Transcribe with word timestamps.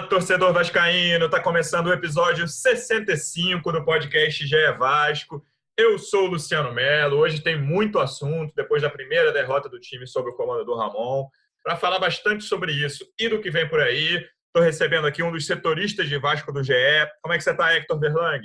torcedor 0.00 0.54
vascaíno! 0.54 1.28
Tá 1.28 1.38
começando 1.38 1.88
o 1.88 1.92
episódio 1.92 2.48
65 2.48 3.70
do 3.70 3.84
podcast 3.84 4.46
GE 4.46 4.72
Vasco. 4.78 5.44
Eu 5.76 5.98
sou 5.98 6.24
o 6.24 6.30
Luciano 6.30 6.72
Melo. 6.72 7.18
Hoje 7.18 7.42
tem 7.42 7.60
muito 7.60 7.98
assunto 7.98 8.54
depois 8.56 8.80
da 8.80 8.88
primeira 8.88 9.32
derrota 9.32 9.68
do 9.68 9.78
time 9.78 10.06
sob 10.06 10.30
o 10.30 10.32
comando 10.32 10.64
do 10.64 10.74
Ramon. 10.74 11.26
Para 11.62 11.76
falar 11.76 11.98
bastante 11.98 12.44
sobre 12.44 12.72
isso 12.72 13.04
e 13.20 13.28
do 13.28 13.40
que 13.40 13.50
vem 13.50 13.68
por 13.68 13.80
aí, 13.80 14.26
estou 14.46 14.62
recebendo 14.62 15.06
aqui 15.06 15.22
um 15.22 15.30
dos 15.30 15.44
setoristas 15.44 16.08
de 16.08 16.16
Vasco 16.16 16.50
do 16.52 16.62
GE. 16.62 16.72
Como 17.20 17.34
é 17.34 17.36
que 17.36 17.44
você 17.44 17.50
está, 17.50 17.74
Hector 17.74 18.00
Verlang? 18.00 18.42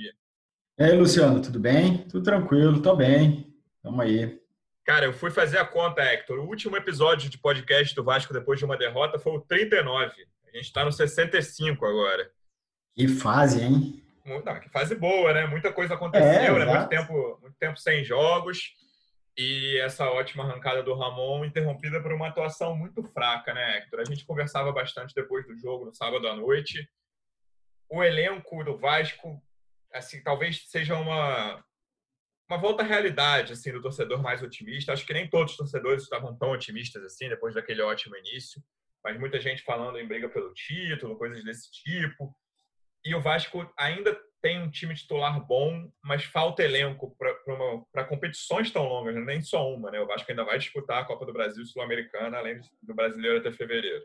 E 0.78 0.84
aí, 0.84 0.92
Luciano, 0.92 1.40
tudo 1.40 1.58
bem? 1.58 1.98
Tudo 2.08 2.22
tranquilo, 2.22 2.82
tô 2.82 2.94
bem. 2.94 3.54
Tamo 3.82 4.02
aí. 4.02 4.38
Cara, 4.84 5.06
eu 5.06 5.14
fui 5.14 5.30
fazer 5.30 5.58
a 5.58 5.64
conta, 5.64 6.02
Hector. 6.02 6.38
O 6.40 6.46
último 6.46 6.76
episódio 6.76 7.30
de 7.30 7.38
podcast 7.38 7.94
do 7.94 8.04
Vasco 8.04 8.34
depois 8.34 8.58
de 8.58 8.66
uma 8.66 8.76
derrota 8.76 9.18
foi 9.18 9.32
o 9.32 9.40
39. 9.40 10.12
A 10.58 10.60
gente 10.60 10.66
está 10.66 10.84
no 10.84 10.90
65 10.90 11.86
agora. 11.86 12.28
Que 12.96 13.06
fase, 13.06 13.62
hein? 13.62 14.02
Não, 14.24 14.42
que 14.60 14.68
fase 14.68 14.96
boa, 14.96 15.32
né? 15.32 15.46
Muita 15.46 15.72
coisa 15.72 15.94
aconteceu, 15.94 16.56
É, 16.56 16.58
né? 16.58 16.64
Muito 16.64 16.88
tempo, 16.88 17.38
muito 17.40 17.56
tempo 17.58 17.78
sem 17.78 18.04
jogos. 18.04 18.74
E 19.36 19.78
essa 19.78 20.10
ótima 20.10 20.42
arrancada 20.42 20.82
do 20.82 20.94
Ramon 20.94 21.44
interrompida 21.44 22.02
por 22.02 22.12
uma 22.12 22.26
atuação 22.26 22.76
muito 22.76 23.04
fraca, 23.04 23.54
né, 23.54 23.78
Hector? 23.78 24.00
A 24.00 24.04
gente 24.04 24.26
conversava 24.26 24.72
bastante 24.72 25.14
depois 25.14 25.46
do 25.46 25.56
jogo, 25.56 25.84
no 25.84 25.94
sábado 25.94 26.26
à 26.26 26.34
noite. 26.34 26.86
O 27.88 28.02
elenco 28.02 28.64
do 28.64 28.76
Vasco, 28.76 29.40
assim, 29.94 30.20
talvez 30.24 30.68
seja 30.68 30.96
uma, 30.96 31.64
uma 32.50 32.58
volta 32.58 32.82
à 32.82 32.86
realidade, 32.86 33.52
assim, 33.52 33.70
do 33.70 33.80
torcedor 33.80 34.20
mais 34.20 34.42
otimista. 34.42 34.92
Acho 34.92 35.06
que 35.06 35.14
nem 35.14 35.30
todos 35.30 35.52
os 35.52 35.56
torcedores 35.56 36.02
estavam 36.02 36.36
tão 36.36 36.50
otimistas 36.50 37.04
assim, 37.04 37.28
depois 37.28 37.54
daquele 37.54 37.80
ótimo 37.80 38.16
início. 38.16 38.60
Mas 39.04 39.18
muita 39.18 39.40
gente 39.40 39.62
falando 39.62 39.98
em 39.98 40.06
briga 40.06 40.28
pelo 40.28 40.52
título, 40.52 41.16
coisas 41.16 41.44
desse 41.44 41.70
tipo. 41.70 42.34
E 43.04 43.14
o 43.14 43.20
Vasco 43.20 43.70
ainda 43.76 44.18
tem 44.40 44.60
um 44.60 44.70
time 44.70 44.94
titular 44.94 45.44
bom, 45.46 45.90
mas 46.02 46.24
falta 46.24 46.62
elenco 46.62 47.16
para 47.92 48.04
competições 48.04 48.70
tão 48.70 48.84
longas, 48.84 49.14
né? 49.14 49.20
nem 49.20 49.42
só 49.42 49.68
uma. 49.72 49.90
Né? 49.90 50.00
O 50.00 50.06
Vasco 50.06 50.30
ainda 50.30 50.44
vai 50.44 50.58
disputar 50.58 51.02
a 51.02 51.04
Copa 51.04 51.26
do 51.26 51.32
Brasil 51.32 51.64
Sul-Americana, 51.64 52.38
além 52.38 52.60
do 52.82 52.94
brasileiro 52.94 53.38
até 53.38 53.50
fevereiro. 53.50 54.04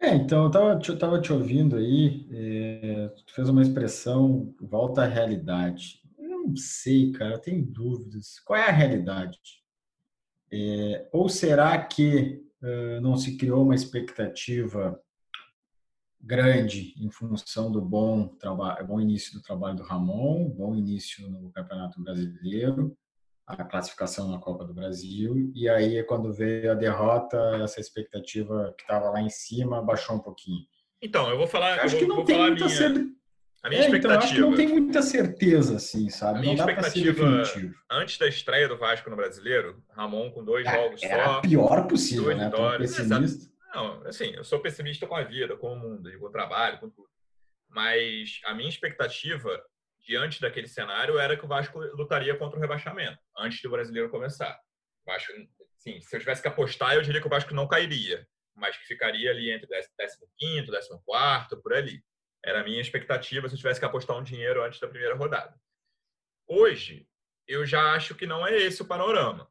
É, 0.00 0.14
então, 0.14 0.44
eu 0.44 0.50
tava, 0.50 0.78
tava 0.98 1.20
te 1.20 1.32
ouvindo 1.32 1.76
aí, 1.76 2.28
é, 2.32 3.08
tu 3.26 3.34
fez 3.34 3.48
uma 3.48 3.62
expressão, 3.62 4.54
volta 4.60 5.02
à 5.02 5.06
realidade. 5.06 6.00
Eu 6.16 6.28
não 6.28 6.56
sei, 6.56 7.10
cara, 7.12 7.34
eu 7.34 7.40
tenho 7.40 7.66
dúvidas. 7.66 8.38
Qual 8.44 8.58
é 8.58 8.68
a 8.68 8.72
realidade? 8.72 9.38
É, 10.52 11.08
ou 11.12 11.28
será 11.28 11.76
que 11.84 12.47
não 13.00 13.16
se 13.16 13.36
criou 13.36 13.62
uma 13.62 13.74
expectativa 13.74 15.00
grande 16.20 16.94
em 16.98 17.10
função 17.10 17.70
do 17.70 17.80
bom 17.80 18.28
trabalho, 18.28 18.86
bom 18.86 19.00
início 19.00 19.34
do 19.34 19.42
trabalho 19.42 19.76
do 19.76 19.82
Ramon, 19.82 20.48
bom 20.48 20.74
início 20.74 21.28
no 21.30 21.50
Campeonato 21.50 22.02
Brasileiro, 22.02 22.96
a 23.46 23.64
classificação 23.64 24.30
na 24.30 24.38
Copa 24.38 24.64
do 24.64 24.74
Brasil, 24.74 25.50
e 25.54 25.68
aí 25.68 26.02
quando 26.04 26.32
veio 26.32 26.72
a 26.72 26.74
derrota, 26.74 27.38
essa 27.62 27.80
expectativa 27.80 28.74
que 28.76 28.82
estava 28.82 29.10
lá 29.10 29.22
em 29.22 29.30
cima 29.30 29.80
baixou 29.80 30.16
um 30.16 30.20
pouquinho. 30.20 30.66
Então, 31.00 31.30
eu 31.30 31.38
vou 31.38 31.46
falar, 31.46 31.78
Eu 31.78 31.82
acho 31.84 31.94
eu 31.94 31.98
que 32.00 32.06
vou, 32.06 32.08
não 32.08 32.16
vou 32.16 32.24
tem 32.24 32.38
muita 32.38 32.66
minha, 32.66 33.12
a 33.62 33.68
minha 33.68 33.82
É, 33.82 33.88
então, 33.88 34.10
eu 34.10 34.18
acho 34.18 34.28
que 34.28 34.34
expectativa. 34.34 34.46
não 34.46 34.56
tem 34.56 34.68
muita 34.68 35.02
certeza, 35.02 35.76
assim, 35.76 36.08
sabe? 36.10 36.38
A 36.38 36.40
minha 36.40 36.54
expectativa-. 36.54 37.44
Antes 37.90 38.18
da 38.18 38.28
estreia 38.28 38.68
do 38.68 38.76
Vasco 38.78 39.10
no 39.10 39.16
Brasileiro, 39.16 39.82
Ramon 39.90 40.30
com 40.30 40.44
dois 40.44 40.64
jogos 40.64 41.02
Era 41.02 41.24
só. 41.24 41.30
a 41.38 41.40
pior 41.40 41.86
possível, 41.86 42.24
dois 42.24 42.38
né? 42.38 42.50
Pessimista. 42.78 43.50
Não, 43.74 44.06
assim, 44.06 44.32
eu 44.34 44.44
sou 44.44 44.60
pessimista 44.60 45.06
com 45.06 45.14
a 45.14 45.22
vida, 45.24 45.56
com 45.56 45.72
o 45.72 45.76
mundo, 45.78 46.10
com 46.18 46.26
o 46.26 46.30
trabalho, 46.30 46.78
com 46.78 46.88
tudo. 46.88 47.08
Mas 47.68 48.40
a 48.46 48.54
minha 48.54 48.68
expectativa 48.68 49.62
diante 50.06 50.40
daquele 50.40 50.66
cenário 50.66 51.18
era 51.18 51.36
que 51.36 51.44
o 51.44 51.48
Vasco 51.48 51.78
lutaria 51.94 52.34
contra 52.36 52.58
o 52.58 52.60
rebaixamento 52.60 53.18
antes 53.36 53.60
do 53.60 53.68
brasileiro 53.70 54.08
começar. 54.08 54.58
O 55.06 55.12
Vasco, 55.12 55.32
sim, 55.76 56.00
se 56.00 56.16
eu 56.16 56.20
tivesse 56.20 56.40
que 56.40 56.48
apostar, 56.48 56.94
eu 56.94 57.02
diria 57.02 57.20
que 57.20 57.26
o 57.26 57.30
Vasco 57.30 57.52
não 57.52 57.68
cairia, 57.68 58.26
mas 58.54 58.76
que 58.76 58.86
ficaria 58.86 59.30
ali 59.30 59.50
entre 59.50 59.66
15º, 59.66 60.70
14º, 60.70 61.60
por 61.62 61.74
ali. 61.74 62.02
Era 62.44 62.60
a 62.60 62.64
minha 62.64 62.80
expectativa 62.80 63.48
se 63.48 63.54
eu 63.54 63.58
tivesse 63.58 63.80
que 63.80 63.86
apostar 63.86 64.16
um 64.16 64.22
dinheiro 64.22 64.62
antes 64.62 64.80
da 64.80 64.88
primeira 64.88 65.14
rodada. 65.14 65.54
Hoje, 66.46 67.06
eu 67.46 67.66
já 67.66 67.92
acho 67.94 68.14
que 68.14 68.26
não 68.26 68.46
é 68.46 68.56
esse 68.56 68.82
o 68.82 68.86
panorama 68.86 69.50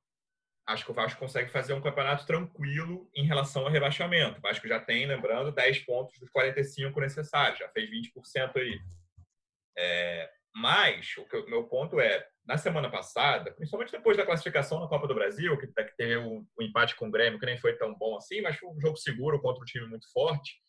acho 0.67 0.83
que 0.83 0.91
o 0.91 0.93
Vasco 0.93 1.17
consegue 1.19 1.49
fazer 1.49 1.73
um 1.73 1.81
campeonato 1.81 2.25
tranquilo 2.25 3.09
em 3.15 3.25
relação 3.25 3.63
ao 3.63 3.71
rebaixamento. 3.71 4.37
O 4.37 4.41
Vasco 4.41 4.67
já 4.67 4.79
tem, 4.79 5.05
lembrando, 5.07 5.51
10 5.51 5.79
pontos 5.79 6.19
dos 6.19 6.29
45 6.29 6.99
necessários, 6.99 7.59
já 7.59 7.69
fez 7.69 7.89
20% 7.89 8.57
aí. 8.57 8.77
É, 9.77 10.29
mas 10.53 11.15
o 11.17 11.25
que- 11.25 11.45
meu 11.49 11.63
ponto 11.69 11.99
é, 12.01 12.27
na 12.45 12.57
semana 12.57 12.89
passada, 12.91 13.51
principalmente 13.53 13.91
depois 13.93 14.17
da 14.17 14.25
classificação 14.25 14.79
na 14.81 14.87
Copa 14.89 15.07
do 15.07 15.15
Brasil, 15.15 15.57
que, 15.57 15.67
que 15.67 15.95
teve 15.95 16.17
o, 16.17 16.45
o 16.57 16.63
empate 16.63 16.95
com 16.97 17.07
o 17.07 17.11
Grêmio, 17.11 17.39
que 17.39 17.45
nem 17.45 17.57
foi 17.57 17.77
tão 17.77 17.95
bom 17.95 18.17
assim, 18.17 18.41
mas 18.41 18.57
foi 18.57 18.69
um 18.69 18.79
jogo 18.81 18.97
seguro 18.97 19.41
contra 19.41 19.61
um 19.61 19.65
time 19.65 19.87
muito 19.87 20.11
forte. 20.11 20.61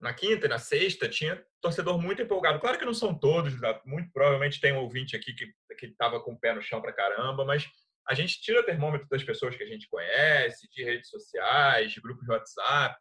Na 0.00 0.12
quinta 0.12 0.46
e 0.46 0.48
na 0.48 0.58
sexta 0.58 1.08
tinha 1.08 1.42
torcedor 1.60 2.00
muito 2.00 2.20
empolgado. 2.20 2.60
Claro 2.60 2.78
que 2.78 2.84
não 2.84 2.94
são 2.94 3.18
todos, 3.18 3.58
tá? 3.60 3.80
muito 3.84 4.10
provavelmente 4.12 4.60
tem 4.60 4.72
um 4.72 4.78
ouvinte 4.80 5.16
aqui 5.16 5.32
que 5.32 5.86
estava 5.86 6.20
com 6.20 6.32
o 6.32 6.38
pé 6.38 6.54
no 6.54 6.62
chão 6.62 6.80
pra 6.80 6.92
caramba, 6.92 7.44
mas 7.44 7.66
a 8.08 8.14
gente 8.14 8.40
tira 8.40 8.64
termômetro 8.64 9.08
das 9.08 9.24
pessoas 9.24 9.56
que 9.56 9.64
a 9.64 9.66
gente 9.66 9.88
conhece, 9.88 10.68
de 10.70 10.84
redes 10.84 11.10
sociais, 11.10 11.90
de 11.92 12.00
grupos 12.00 12.24
de 12.24 12.30
WhatsApp. 12.30 12.96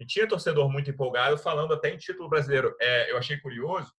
E 0.00 0.06
tinha 0.06 0.28
torcedor 0.28 0.70
muito 0.70 0.90
empolgado 0.90 1.36
falando 1.36 1.74
até 1.74 1.90
em 1.90 1.98
título 1.98 2.28
brasileiro. 2.28 2.74
É, 2.80 3.10
eu 3.10 3.18
achei 3.18 3.36
curioso 3.38 3.92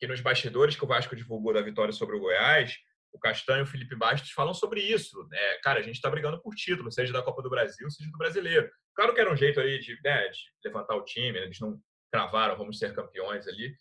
que 0.00 0.06
nos 0.06 0.20
bastidores 0.20 0.74
que 0.74 0.84
o 0.84 0.88
Vasco 0.88 1.14
divulgou 1.14 1.52
da 1.52 1.62
vitória 1.62 1.92
sobre 1.92 2.16
o 2.16 2.20
Goiás, 2.20 2.76
o 3.14 3.18
Castanho 3.18 3.60
e 3.60 3.62
o 3.62 3.66
Felipe 3.66 3.94
Bastos 3.96 4.30
falam 4.32 4.52
sobre 4.52 4.82
isso. 4.82 5.26
né? 5.28 5.54
cara, 5.62 5.78
a 5.80 5.82
gente 5.82 5.94
está 5.94 6.10
brigando 6.10 6.40
por 6.42 6.54
título, 6.54 6.90
seja 6.92 7.12
da 7.12 7.22
Copa 7.22 7.40
do 7.42 7.48
Brasil, 7.48 7.88
seja 7.90 8.10
do 8.10 8.18
brasileiro. 8.18 8.70
Claro 8.94 9.14
que 9.14 9.20
era 9.20 9.32
um 9.32 9.36
jeito 9.36 9.58
ali 9.60 9.78
de, 9.78 9.98
né, 10.02 10.28
de 10.28 10.38
levantar 10.64 10.96
o 10.96 11.04
time, 11.04 11.32
né? 11.32 11.44
eles 11.46 11.58
não 11.60 11.80
cravaram, 12.12 12.56
vamos 12.56 12.78
ser 12.78 12.94
campeões 12.94 13.46
ali. 13.48 13.74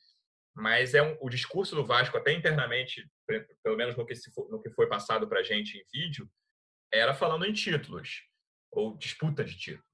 Mas 0.56 0.94
é 0.94 1.02
um, 1.02 1.18
o 1.20 1.30
discurso 1.30 1.76
do 1.76 1.84
Vasco, 1.84 2.16
até 2.16 2.32
internamente, 2.32 3.10
pe- 3.28 3.46
pelo 3.64 3.76
menos 3.76 3.96
no 3.98 4.06
que, 4.06 4.16
se 4.16 4.32
no 4.50 4.62
que 4.62 4.70
foi 4.70 4.88
passado 4.88 5.28
para 5.28 5.40
a 5.40 5.44
gente 5.44 5.78
em 5.78 5.86
vídeo, 5.92 6.30
era 6.92 7.14
falando 7.14 7.44
em 7.46 7.52
títulos, 7.54 8.22
ou 8.72 8.96
disputa 8.96 9.44
de 9.44 9.58
títulos. 9.58 9.86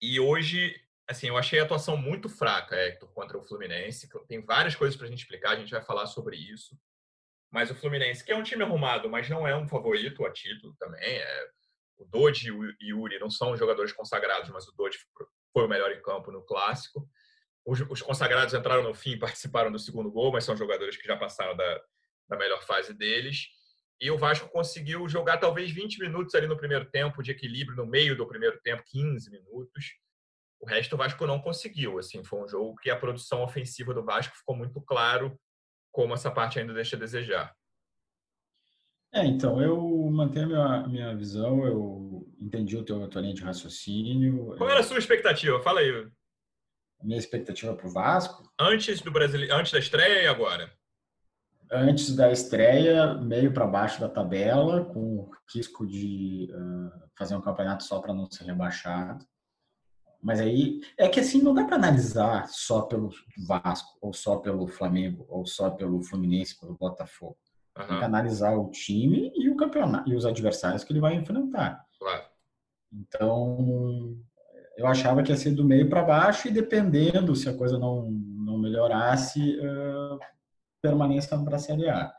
E 0.00 0.18
hoje, 0.20 0.80
assim, 1.08 1.28
eu 1.28 1.36
achei 1.36 1.58
a 1.58 1.64
atuação 1.64 1.96
muito 1.96 2.28
fraca, 2.28 2.76
Hector, 2.76 3.12
contra 3.12 3.36
o 3.36 3.42
Fluminense. 3.42 4.08
Tem 4.28 4.40
várias 4.44 4.74
coisas 4.76 4.96
para 4.96 5.06
a 5.06 5.10
gente 5.10 5.20
explicar, 5.20 5.50
a 5.52 5.56
gente 5.56 5.70
vai 5.70 5.82
falar 5.84 6.06
sobre 6.06 6.36
isso. 6.36 6.78
Mas 7.52 7.70
o 7.70 7.74
Fluminense, 7.74 8.24
que 8.24 8.32
é 8.32 8.36
um 8.36 8.42
time 8.42 8.62
arrumado, 8.62 9.10
mas 9.10 9.28
não 9.28 9.46
é 9.46 9.54
um 9.54 9.68
favorito 9.68 10.24
a 10.24 10.32
título 10.32 10.74
também. 10.78 11.00
É, 11.02 11.48
o 11.98 12.04
Dodge 12.06 12.48
e 12.48 12.50
o 12.50 12.64
Yuri 12.80 13.18
não 13.18 13.30
são 13.30 13.54
jogadores 13.56 13.92
consagrados, 13.92 14.48
mas 14.48 14.66
o 14.66 14.72
Dodge 14.74 14.98
foi 15.52 15.64
o 15.64 15.68
melhor 15.68 15.92
em 15.92 16.00
campo 16.00 16.32
no 16.32 16.42
clássico. 16.42 17.06
Os, 17.64 17.78
os 17.82 18.00
consagrados 18.00 18.54
entraram 18.54 18.82
no 18.82 18.94
fim, 18.94 19.18
participaram 19.20 19.70
do 19.70 19.78
segundo 19.78 20.10
gol, 20.10 20.32
mas 20.32 20.44
são 20.44 20.56
jogadores 20.56 20.96
que 20.96 21.06
já 21.06 21.16
passaram 21.16 21.54
da, 21.54 21.80
da 22.26 22.38
melhor 22.38 22.62
fase 22.64 22.94
deles. 22.94 23.48
E 24.00 24.10
o 24.10 24.16
Vasco 24.16 24.48
conseguiu 24.48 25.06
jogar 25.06 25.36
talvez 25.36 25.70
20 25.70 25.98
minutos 26.00 26.34
ali 26.34 26.46
no 26.46 26.56
primeiro 26.56 26.86
tempo, 26.86 27.22
de 27.22 27.30
equilíbrio 27.30 27.76
no 27.76 27.86
meio 27.86 28.16
do 28.16 28.26
primeiro 28.26 28.58
tempo, 28.62 28.82
15 28.86 29.30
minutos. 29.30 29.92
O 30.58 30.66
resto 30.66 30.94
o 30.94 30.98
Vasco 30.98 31.26
não 31.26 31.38
conseguiu. 31.38 31.98
Assim, 31.98 32.24
foi 32.24 32.42
um 32.42 32.48
jogo 32.48 32.76
que 32.76 32.90
a 32.90 32.96
produção 32.96 33.42
ofensiva 33.44 33.92
do 33.92 34.02
Vasco 34.02 34.36
ficou 34.36 34.56
muito 34.56 34.80
claro 34.80 35.38
como 35.92 36.14
essa 36.14 36.30
parte 36.30 36.58
ainda 36.58 36.74
deixa 36.74 36.96
a 36.96 36.98
desejar. 36.98 37.54
É, 39.14 39.24
então, 39.26 39.60
eu 39.60 40.10
mantenho 40.10 40.46
a 40.46 40.48
minha, 40.48 40.88
minha 40.88 41.16
visão, 41.16 41.64
eu 41.66 42.26
entendi 42.40 42.76
o 42.76 42.84
teu, 42.84 43.06
tua 43.08 43.20
linha 43.20 43.34
de 43.34 43.42
raciocínio. 43.42 44.54
Qual 44.56 44.70
era 44.70 44.80
a 44.80 44.82
sua 44.82 44.98
expectativa? 44.98 45.60
Fala 45.60 45.80
aí. 45.80 46.10
Minha 47.02 47.18
expectativa 47.18 47.74
para 47.74 47.86
o 47.86 47.92
Vasco, 47.92 48.50
Antes 48.58 49.00
do 49.02 49.10
Brasile... 49.10 49.50
antes 49.50 49.70
da 49.70 49.78
estreia 49.78 50.22
e 50.22 50.26
agora? 50.26 50.72
antes 51.72 52.14
da 52.14 52.30
estreia, 52.30 53.14
meio 53.14 53.52
para 53.52 53.66
baixo 53.66 54.00
da 54.00 54.08
tabela, 54.08 54.84
com 54.84 55.00
o 55.00 55.30
risco 55.54 55.86
de 55.86 56.48
uh, 56.52 57.08
fazer 57.16 57.34
um 57.34 57.40
campeonato 57.40 57.82
só 57.82 57.98
para 58.00 58.12
não 58.12 58.30
ser 58.30 58.44
rebaixado. 58.44 59.24
Mas 60.22 60.40
aí 60.40 60.80
é 60.96 61.08
que 61.08 61.18
assim 61.18 61.42
não 61.42 61.52
dá 61.52 61.64
para 61.64 61.74
analisar 61.74 62.46
só 62.48 62.82
pelo 62.82 63.10
Vasco, 63.46 63.98
ou 64.00 64.12
só 64.12 64.36
pelo 64.36 64.68
Flamengo, 64.68 65.26
ou 65.28 65.44
só 65.44 65.68
pelo 65.68 66.00
Fluminense, 66.02 66.58
pelo 66.60 66.76
Botafogo. 66.76 67.36
Uhum. 67.76 67.86
Tem 67.86 67.98
que 67.98 68.04
analisar 68.04 68.56
o 68.56 68.70
time 68.70 69.32
e 69.34 69.50
o 69.50 69.56
campeonato 69.56 70.08
e 70.08 70.14
os 70.14 70.24
adversários 70.24 70.84
que 70.84 70.92
ele 70.92 71.00
vai 71.00 71.14
enfrentar. 71.14 71.84
Claro. 71.98 72.22
Então, 72.92 74.16
eu 74.76 74.86
achava 74.86 75.22
que 75.22 75.32
ia 75.32 75.36
ser 75.36 75.52
do 75.52 75.64
meio 75.64 75.88
para 75.88 76.04
baixo 76.04 76.46
e 76.46 76.52
dependendo 76.52 77.34
se 77.34 77.48
a 77.48 77.56
coisa 77.56 77.76
não, 77.76 78.08
não 78.10 78.58
melhorasse, 78.58 79.58
uh, 79.58 80.18
permanência 80.80 81.36
para 81.38 81.56
a 81.56 81.58
Série 81.58 81.88
A. 81.88 82.12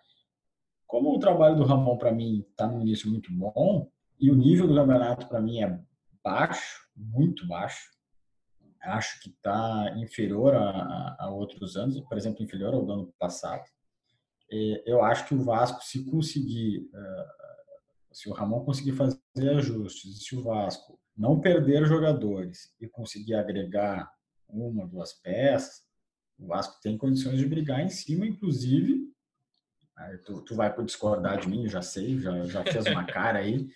Como 0.86 1.16
o 1.16 1.20
trabalho 1.20 1.56
do 1.56 1.64
Ramon 1.64 1.98
para 1.98 2.12
mim 2.12 2.46
está 2.50 2.68
no 2.68 2.82
início 2.82 3.10
muito 3.10 3.32
bom 3.32 3.90
e 4.20 4.30
o 4.30 4.36
nível 4.36 4.68
do 4.68 4.76
campeonato 4.76 5.28
para 5.28 5.40
mim 5.40 5.62
é 5.62 5.80
baixo, 6.24 6.82
muito 6.96 7.48
baixo, 7.48 7.93
acho 8.84 9.20
que 9.22 9.30
está 9.30 9.94
inferior 9.98 10.54
a, 10.56 11.16
a, 11.20 11.30
outros 11.30 11.76
anos, 11.76 12.00
por 12.02 12.18
exemplo, 12.18 12.44
inferior 12.44 12.74
ao 12.74 12.86
do 12.86 12.92
ano 12.92 13.14
passado. 13.18 13.64
Eu 14.86 15.04
acho 15.04 15.28
que 15.28 15.34
o 15.34 15.44
Vasco, 15.44 15.84
se 15.84 16.06
conseguir, 16.06 16.90
uh, 16.94 18.14
se 18.14 18.30
o 18.30 18.34
Ramon 18.34 18.64
conseguir 18.64 18.92
fazer 18.92 19.20
ajustes, 19.58 20.24
se 20.24 20.36
o 20.36 20.44
Vasco 20.44 21.00
não 21.18 21.40
perder 21.40 21.86
jogadores 21.86 22.72
e 22.80 22.88
conseguir 22.88 23.34
agregar 23.36 24.12
uma, 24.48 24.88
duas 24.88 25.14
peças, 25.14 25.82
o 26.38 26.48
Vasco 26.48 26.80
tem 26.82 26.98
condições 26.98 27.40
de 27.40 27.48
brigar 27.48 27.82
em 27.82 27.90
cima, 27.90 28.28
inclusive. 28.28 29.12
Tu, 30.26 30.42
tu 30.42 30.56
vai 30.56 30.74
discordar 30.84 31.40
de 31.40 31.48
mim, 31.48 31.68
já 31.68 31.82
sei, 31.82 32.20
já, 32.20 32.44
já 32.46 32.64
fez 32.64 32.86
uma 32.88 33.06
cara 33.08 33.40
aí. 33.40 33.68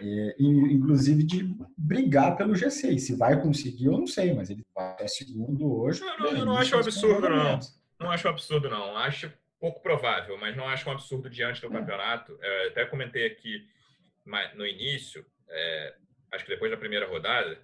E, 0.00 0.34
inclusive 0.38 1.22
de 1.22 1.54
brigar 1.76 2.36
pelo 2.36 2.54
G6. 2.54 2.98
Se 2.98 3.16
vai 3.16 3.40
conseguir, 3.40 3.86
eu 3.86 3.98
não 3.98 4.06
sei, 4.06 4.32
mas 4.32 4.50
ele 4.50 4.64
vai 4.74 4.90
até 4.90 5.06
segundo 5.06 5.80
hoje. 5.80 6.00
Não, 6.00 6.18
não, 6.18 6.26
eu 6.26 6.44
não 6.46 6.56
acho 6.56 6.76
um 6.76 6.80
absurdo, 6.80 7.28
não. 7.28 7.60
Não 8.00 8.10
acho 8.10 8.26
um 8.26 8.30
absurdo, 8.30 8.68
não. 8.68 8.96
Acho 8.96 9.32
pouco 9.60 9.80
provável, 9.80 10.36
mas 10.38 10.56
não 10.56 10.68
acho 10.68 10.88
um 10.88 10.92
absurdo 10.92 11.30
diante 11.30 11.60
do 11.60 11.68
é. 11.68 11.70
campeonato. 11.70 12.36
Eu 12.42 12.68
até 12.70 12.84
comentei 12.84 13.26
aqui 13.26 13.64
no 14.54 14.66
início, 14.66 15.24
é, 15.48 15.94
acho 16.32 16.44
que 16.44 16.50
depois 16.50 16.70
da 16.70 16.76
primeira 16.76 17.06
rodada, 17.06 17.58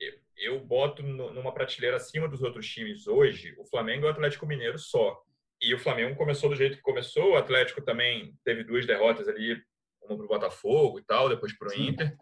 eu, 0.00 0.14
eu 0.36 0.60
boto 0.60 1.02
numa 1.02 1.52
prateleira 1.52 1.96
acima 1.96 2.28
dos 2.28 2.42
outros 2.42 2.66
times 2.66 3.06
hoje 3.06 3.54
o 3.58 3.64
Flamengo 3.66 4.06
e 4.06 4.08
o 4.08 4.10
Atlético 4.10 4.46
Mineiro 4.46 4.78
só. 4.78 5.22
E 5.60 5.74
o 5.74 5.78
Flamengo 5.78 6.16
começou 6.16 6.48
do 6.48 6.56
jeito 6.56 6.76
que 6.76 6.82
começou, 6.82 7.32
o 7.32 7.36
Atlético 7.36 7.82
também 7.82 8.34
teve 8.44 8.64
duas 8.64 8.86
derrotas 8.86 9.28
ali, 9.28 9.62
uma 10.08 10.16
para 10.16 10.24
o 10.24 10.28
Botafogo 10.28 10.98
e 10.98 11.02
tal, 11.02 11.28
depois 11.28 11.56
para 11.56 11.68
o 11.68 11.74
Inter. 11.74 12.16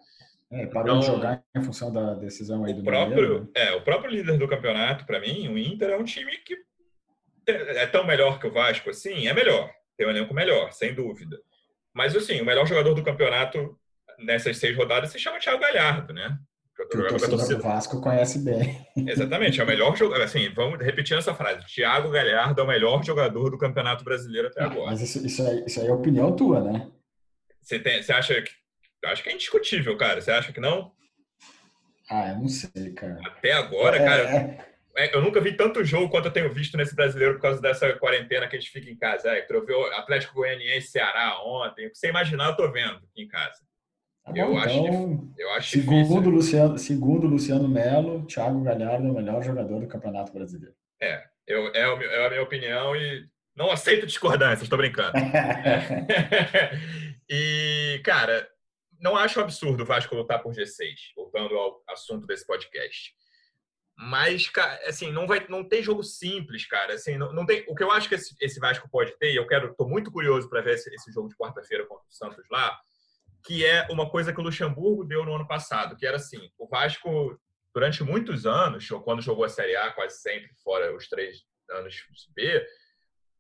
É, 0.51 0.67
parou 0.67 0.97
então, 0.97 1.01
de 1.01 1.07
jogar 1.07 1.43
em 1.57 1.63
função 1.63 1.91
da 1.91 2.15
decisão 2.15 2.65
aí 2.65 2.73
o 2.73 2.77
do 2.77 2.85
próprio 2.85 3.17
Mineiro, 3.17 3.41
né? 3.45 3.49
É, 3.55 3.75
o 3.75 3.83
próprio 3.83 4.11
líder 4.11 4.39
do 4.39 4.49
campeonato, 4.49 5.07
para 5.07 5.19
mim, 5.19 5.49
o 5.49 5.59
Inter 5.59 5.91
é 5.91 5.97
um 5.97 6.05
time 6.05 6.37
que 6.39 6.57
é 7.47 7.87
tão 7.87 8.07
melhor 8.07 8.39
que 8.39 8.47
o 8.47 8.53
Vasco 8.53 8.91
assim? 8.91 9.27
É 9.27 9.33
melhor. 9.33 9.71
Tem 9.97 10.07
um 10.07 10.11
elenco 10.11 10.35
melhor, 10.35 10.71
sem 10.73 10.95
dúvida. 10.95 11.39
Mas, 11.95 12.15
assim, 12.15 12.41
o 12.41 12.45
melhor 12.45 12.67
jogador 12.67 12.95
do 12.95 13.03
campeonato 13.03 13.79
nessas 14.19 14.59
seis 14.59 14.77
rodadas 14.77 15.11
se 15.11 15.19
chama 15.19 15.39
Thiago 15.39 15.61
Galhardo, 15.61 16.13
né? 16.13 16.39
O 16.81 16.87
torcedor 16.89 17.49
do 17.49 17.61
Vasco 17.61 18.01
conhece 18.01 18.39
bem. 18.39 18.87
Exatamente, 18.97 19.61
é 19.61 19.65
o 19.65 19.67
melhor 19.67 19.95
jogador. 19.97 20.25
Assim, 20.25 20.53
vamos 20.55 20.81
repetindo 20.81 21.19
essa 21.19 21.35
frase: 21.35 21.65
Thiago 21.67 22.11
Galhardo 22.11 22.61
é 22.61 22.65
o 22.65 22.67
melhor 22.67 23.05
jogador 23.05 23.51
do 23.51 23.59
Campeonato 23.59 24.03
Brasileiro 24.03 24.49
até 24.49 24.65
agora. 24.65 24.91
Mas 24.91 25.01
isso, 25.01 25.25
isso, 25.25 25.47
aí, 25.47 25.65
isso 25.67 25.81
aí 25.81 25.87
é 25.87 25.93
opinião 25.93 26.35
tua, 26.35 26.61
né? 26.61 26.91
Você, 27.63 27.79
tem, 27.79 28.03
você 28.03 28.13
acha 28.13 28.43
que. 28.43 28.51
Acho 29.05 29.23
que 29.23 29.31
é 29.31 29.35
indiscutível, 29.35 29.97
cara. 29.97 30.21
Você 30.21 30.31
acha 30.31 30.53
que 30.53 30.61
não? 30.61 30.93
Ah, 32.11 32.31
eu 32.31 32.37
não 32.37 32.49
sei, 32.49 32.93
cara. 32.93 33.19
Até 33.25 33.53
agora, 33.53 33.97
é, 33.97 34.05
cara. 34.05 34.23
É... 34.23 34.73
É, 34.95 35.17
eu 35.17 35.23
nunca 35.23 35.41
vi 35.41 35.57
tanto 35.57 35.83
jogo 35.83 36.11
quanto 36.11 36.27
eu 36.27 36.33
tenho 36.33 36.53
visto 36.53 36.77
nesse 36.77 36.95
brasileiro 36.95 37.35
por 37.35 37.43
causa 37.43 37.63
dessa 37.63 37.91
quarentena 37.95 38.47
que 38.47 38.57
a 38.57 38.61
gente 38.61 38.71
fica 38.71 38.91
em 38.91 38.97
casa. 38.97 39.31
É, 39.31 39.47
eu 39.49 39.65
vi 39.65 39.73
o 39.73 39.87
Atlético 39.95 40.35
Goianiense 40.35 40.89
Ceará 40.89 41.43
ontem. 41.43 41.87
O 41.87 41.91
que 41.91 41.97
você 41.97 42.09
imaginar, 42.09 42.49
eu 42.49 42.57
tô 42.57 42.71
vendo 42.71 42.97
aqui 42.97 43.23
em 43.23 43.29
casa. 43.29 43.61
Tá 44.25 44.33
eu, 44.37 44.57
acho, 44.57 44.79
então, 44.79 45.33
eu 45.37 45.51
acho 45.53 45.71
segundo 45.71 46.03
difícil. 46.03 46.31
Luciano, 46.31 46.79
segundo 46.79 47.27
Luciano 47.27 47.69
Melo, 47.69 48.25
Thiago 48.27 48.63
Galhardo 48.63 49.09
é 49.09 49.11
o 49.11 49.15
melhor 49.15 49.43
jogador 49.43 49.81
do 49.81 49.89
Campeonato 49.89 50.33
Brasileiro. 50.33 50.77
É, 51.01 51.25
eu, 51.47 51.75
é, 51.75 51.81
é 51.81 52.27
a 52.27 52.31
minha 52.31 52.43
opinião 52.43 52.95
e 52.95 53.27
não 53.57 53.71
aceito 53.71 54.07
discordância, 54.07 54.63
estou 54.63 54.79
brincando. 54.79 55.13
e, 57.33 58.03
cara, 58.05 58.47
não 59.01 59.17
acho 59.17 59.41
absurdo 59.41 59.83
o 59.83 59.87
Vasco 59.87 60.15
lutar 60.15 60.43
por 60.43 60.53
G6, 60.53 60.95
voltando 61.17 61.57
ao 61.57 61.83
assunto 61.89 62.27
desse 62.27 62.47
podcast. 62.47 63.15
Mas, 63.97 64.51
assim, 64.87 65.11
não 65.11 65.27
vai, 65.27 65.47
não 65.49 65.67
tem 65.67 65.83
jogo 65.83 66.03
simples, 66.03 66.67
cara. 66.67 66.95
Assim, 66.95 67.17
não, 67.17 67.33
não 67.33 67.47
tem. 67.47 67.65
O 67.69 67.75
que 67.75 67.83
eu 67.83 67.91
acho 67.91 68.09
que 68.09 68.15
esse, 68.15 68.35
esse 68.41 68.61
Vasco 68.61 68.89
pode 68.91 69.17
ter, 69.19 69.33
e 69.33 69.37
eu 69.37 69.47
quero, 69.47 69.75
tô 69.75 69.87
muito 69.87 70.11
curioso 70.11 70.49
para 70.49 70.61
ver 70.61 70.75
esse, 70.75 70.93
esse 70.95 71.13
jogo 71.13 71.29
de 71.29 71.37
quarta-feira 71.37 71.87
contra 71.87 72.05
o 72.07 72.13
Santos 72.13 72.45
lá 72.51 72.79
que 73.45 73.65
é 73.67 73.87
uma 73.91 74.09
coisa 74.09 74.33
que 74.33 74.41
o 74.41 74.43
Luxemburgo 74.43 75.05
deu 75.05 75.25
no 75.25 75.35
ano 75.35 75.47
passado, 75.47 75.97
que 75.97 76.07
era 76.07 76.17
assim, 76.17 76.51
o 76.59 76.69
Vasco, 76.69 77.39
durante 77.75 78.03
muitos 78.05 78.47
anos, 78.47 78.89
quando 79.05 79.23
jogou 79.23 79.45
a 79.45 79.49
Série 79.49 79.77
A, 79.77 79.91
quase 79.91 80.21
sempre, 80.21 80.51
fora 80.63 80.95
os 80.95 81.09
três 81.09 81.39
anos 81.71 81.95
B, 82.35 82.65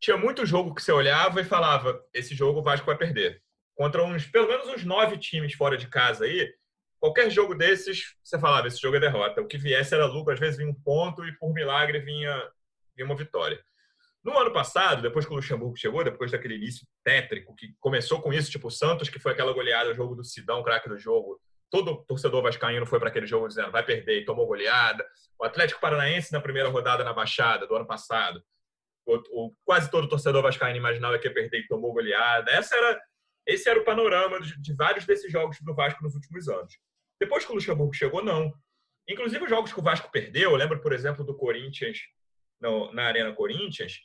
tinha 0.00 0.16
muito 0.16 0.44
jogo 0.44 0.74
que 0.74 0.82
você 0.82 0.90
olhava 0.90 1.40
e 1.40 1.44
falava, 1.44 2.02
esse 2.12 2.34
jogo 2.34 2.58
o 2.58 2.62
Vasco 2.62 2.86
vai 2.86 2.96
perder. 2.96 3.40
Contra 3.74 4.04
uns, 4.04 4.26
pelo 4.26 4.48
menos 4.48 4.69
uns 4.69 4.84
nove 4.84 5.16
times 5.19 5.54
fora 5.54 5.76
de 5.76 5.88
casa 5.88 6.24
aí, 6.24 6.52
qualquer 7.00 7.30
jogo 7.30 7.54
desses, 7.54 8.14
você 8.22 8.38
falava, 8.38 8.69
esse 8.69 8.80
jogo 8.80 8.96
é 8.96 9.00
derrota. 9.00 9.40
O 9.40 9.46
que 9.46 9.58
viesse 9.58 9.94
era 9.94 10.06
lucro, 10.06 10.32
às 10.32 10.40
vezes 10.40 10.56
vinha 10.56 10.70
um 10.70 10.74
ponto 10.74 11.24
e 11.24 11.36
por 11.38 11.52
milagre 11.52 11.98
vinha, 12.00 12.50
vinha 12.94 13.06
uma 13.06 13.16
vitória. 13.16 13.62
No 14.22 14.38
ano 14.38 14.52
passado, 14.52 15.02
depois 15.02 15.26
que 15.26 15.32
o 15.32 15.34
Luxemburgo 15.34 15.76
chegou, 15.76 16.04
depois 16.04 16.30
daquele 16.30 16.54
início 16.54 16.86
tétrico, 17.02 17.56
que 17.56 17.74
começou 17.80 18.22
com 18.22 18.32
isso, 18.32 18.50
tipo 18.50 18.69
o 18.69 18.70
Santos, 18.70 19.08
que 19.08 19.19
foi 19.19 19.32
aquela 19.32 19.52
goleada, 19.52 19.90
o 19.90 19.94
jogo 19.94 20.14
do 20.14 20.22
Sidão, 20.22 20.62
craque 20.62 20.88
do 20.88 20.96
jogo, 20.96 21.40
todo 21.72 22.04
torcedor 22.04 22.42
vascaíno 22.42 22.86
foi 22.86 23.00
para 23.00 23.08
aquele 23.08 23.26
jogo 23.26 23.48
dizendo 23.48 23.72
vai 23.72 23.82
perder 23.82 24.20
e 24.20 24.24
tomou 24.24 24.46
goleada. 24.46 25.04
O 25.40 25.44
Atlético 25.44 25.80
Paranaense 25.80 26.30
na 26.30 26.40
primeira 26.40 26.69
rodada 26.69 27.02
na 27.02 27.12
Baixada 27.12 27.66
do 27.66 27.74
ano 27.74 27.86
passado, 27.86 28.40
o, 29.04 29.16
o, 29.32 29.54
quase 29.64 29.90
todo 29.90 30.08
torcedor 30.08 30.42
vascaíno 30.42 30.76
imaginava 30.76 31.19
que 31.19 31.26
ia 31.26 31.34
perder 31.34 31.60
e 31.60 31.66
tomou 31.66 31.92
goleada. 31.92 32.50
Essa 32.52 32.76
era, 32.76 33.00
esse 33.46 33.68
era 33.68 33.80
o 33.80 33.84
panorama 33.84 34.40
de, 34.40 34.60
de 34.60 34.74
vários 34.74 35.04
desses 35.04 35.30
jogos 35.30 35.58
do 35.60 35.74
Vasco 35.74 36.02
nos 36.02 36.14
últimos 36.14 36.48
anos. 36.48 36.78
Depois 37.20 37.44
que 37.44 37.52
o 37.52 37.54
Luxemburgo 37.54 37.92
chegou, 37.92 38.24
não. 38.24 38.52
Inclusive 39.08 39.44
os 39.44 39.50
jogos 39.50 39.72
que 39.72 39.80
o 39.80 39.82
Vasco 39.82 40.10
perdeu, 40.10 40.50
eu 40.50 40.56
lembro, 40.56 40.80
por 40.80 40.92
exemplo, 40.92 41.24
do 41.24 41.36
Corinthians 41.36 41.98
no, 42.60 42.92
na 42.92 43.04
Arena 43.04 43.32
Corinthians, 43.32 44.00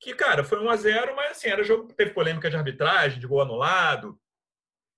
que, 0.00 0.14
cara, 0.14 0.44
foi 0.44 0.60
1 0.60 0.70
a 0.70 0.76
0 0.76 1.16
mas 1.16 1.32
assim, 1.32 1.48
era 1.48 1.64
jogo 1.64 1.88
que 1.88 1.94
teve 1.94 2.12
polêmica 2.12 2.48
de 2.48 2.56
arbitragem, 2.56 3.18
de 3.18 3.26
gol 3.26 3.40
anulado. 3.40 4.18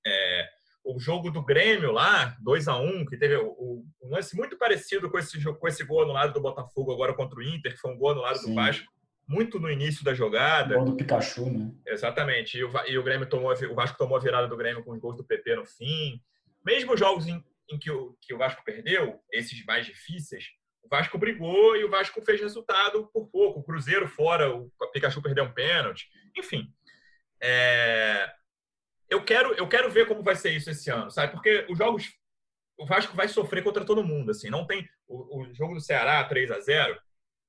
É, 0.06 0.48
o 0.84 0.98
jogo 0.98 1.30
do 1.30 1.44
Grêmio 1.44 1.92
lá, 1.92 2.36
2 2.40 2.68
a 2.68 2.76
1 2.76 3.06
que 3.06 3.16
teve 3.16 3.36
um 3.36 3.84
lance 4.02 4.36
muito 4.36 4.56
parecido 4.56 5.10
com 5.10 5.18
esse, 5.18 5.42
com 5.42 5.68
esse 5.68 5.84
gol 5.84 6.02
anulado 6.02 6.32
do 6.32 6.40
Botafogo 6.40 6.92
agora 6.92 7.14
contra 7.14 7.38
o 7.38 7.42
Inter, 7.42 7.72
que 7.72 7.78
foi 7.78 7.92
um 7.92 7.98
gol 7.98 8.10
anulado 8.10 8.38
Sim. 8.38 8.48
do 8.50 8.54
Vasco, 8.54 8.86
muito 9.28 9.60
no 9.60 9.70
início 9.70 10.02
da 10.02 10.14
jogada. 10.14 10.74
O 10.74 10.78
gol 10.78 10.86
do 10.86 10.96
Pikachu, 10.96 11.50
né? 11.50 11.70
Exatamente. 11.86 12.56
E 12.56 12.64
o, 12.64 12.72
e 12.86 12.96
o, 12.96 13.02
Grêmio 13.02 13.28
tomou, 13.28 13.52
o 13.52 13.74
Vasco 13.74 13.98
tomou 13.98 14.16
a 14.16 14.20
virada 14.20 14.48
do 14.48 14.56
Grêmio 14.56 14.82
com 14.82 14.92
os 14.92 14.98
gols 14.98 15.16
do 15.16 15.24
PP 15.24 15.56
no 15.56 15.66
fim. 15.66 16.20
Mesmo 16.64 16.96
jogos 16.96 17.26
em, 17.26 17.44
em 17.70 17.78
que, 17.78 17.90
o, 17.90 18.16
que 18.22 18.32
o 18.32 18.38
Vasco 18.38 18.64
perdeu, 18.64 19.20
esses 19.30 19.62
mais 19.66 19.84
difíceis, 19.84 20.46
o 20.82 20.88
Vasco 20.88 21.18
brigou 21.18 21.76
e 21.76 21.84
o 21.84 21.90
Vasco 21.90 22.22
fez 22.22 22.40
resultado 22.40 23.06
por 23.12 23.28
pouco. 23.28 23.60
O 23.60 23.62
Cruzeiro 23.62 24.08
fora, 24.08 24.50
o 24.50 24.70
Pikachu 24.92 25.20
perdeu 25.20 25.44
um 25.44 25.52
pênalti. 25.52 26.08
Enfim, 26.36 26.72
é... 27.42 28.32
eu, 29.10 29.22
quero, 29.22 29.52
eu 29.54 29.68
quero 29.68 29.90
ver 29.90 30.06
como 30.06 30.22
vai 30.22 30.36
ser 30.36 30.52
isso 30.52 30.70
esse 30.70 30.90
ano, 30.90 31.10
sabe? 31.10 31.32
Porque 31.32 31.66
os 31.68 31.76
jogos. 31.76 32.16
O 32.80 32.86
Vasco 32.86 33.16
vai 33.16 33.26
sofrer 33.26 33.64
contra 33.64 33.84
todo 33.84 34.04
mundo, 34.04 34.30
assim. 34.30 34.48
Não 34.48 34.64
tem. 34.64 34.88
O, 35.06 35.42
o 35.42 35.52
jogo 35.52 35.74
do 35.74 35.80
Ceará, 35.80 36.22
3 36.24 36.50
a 36.52 36.60
0 36.60 36.98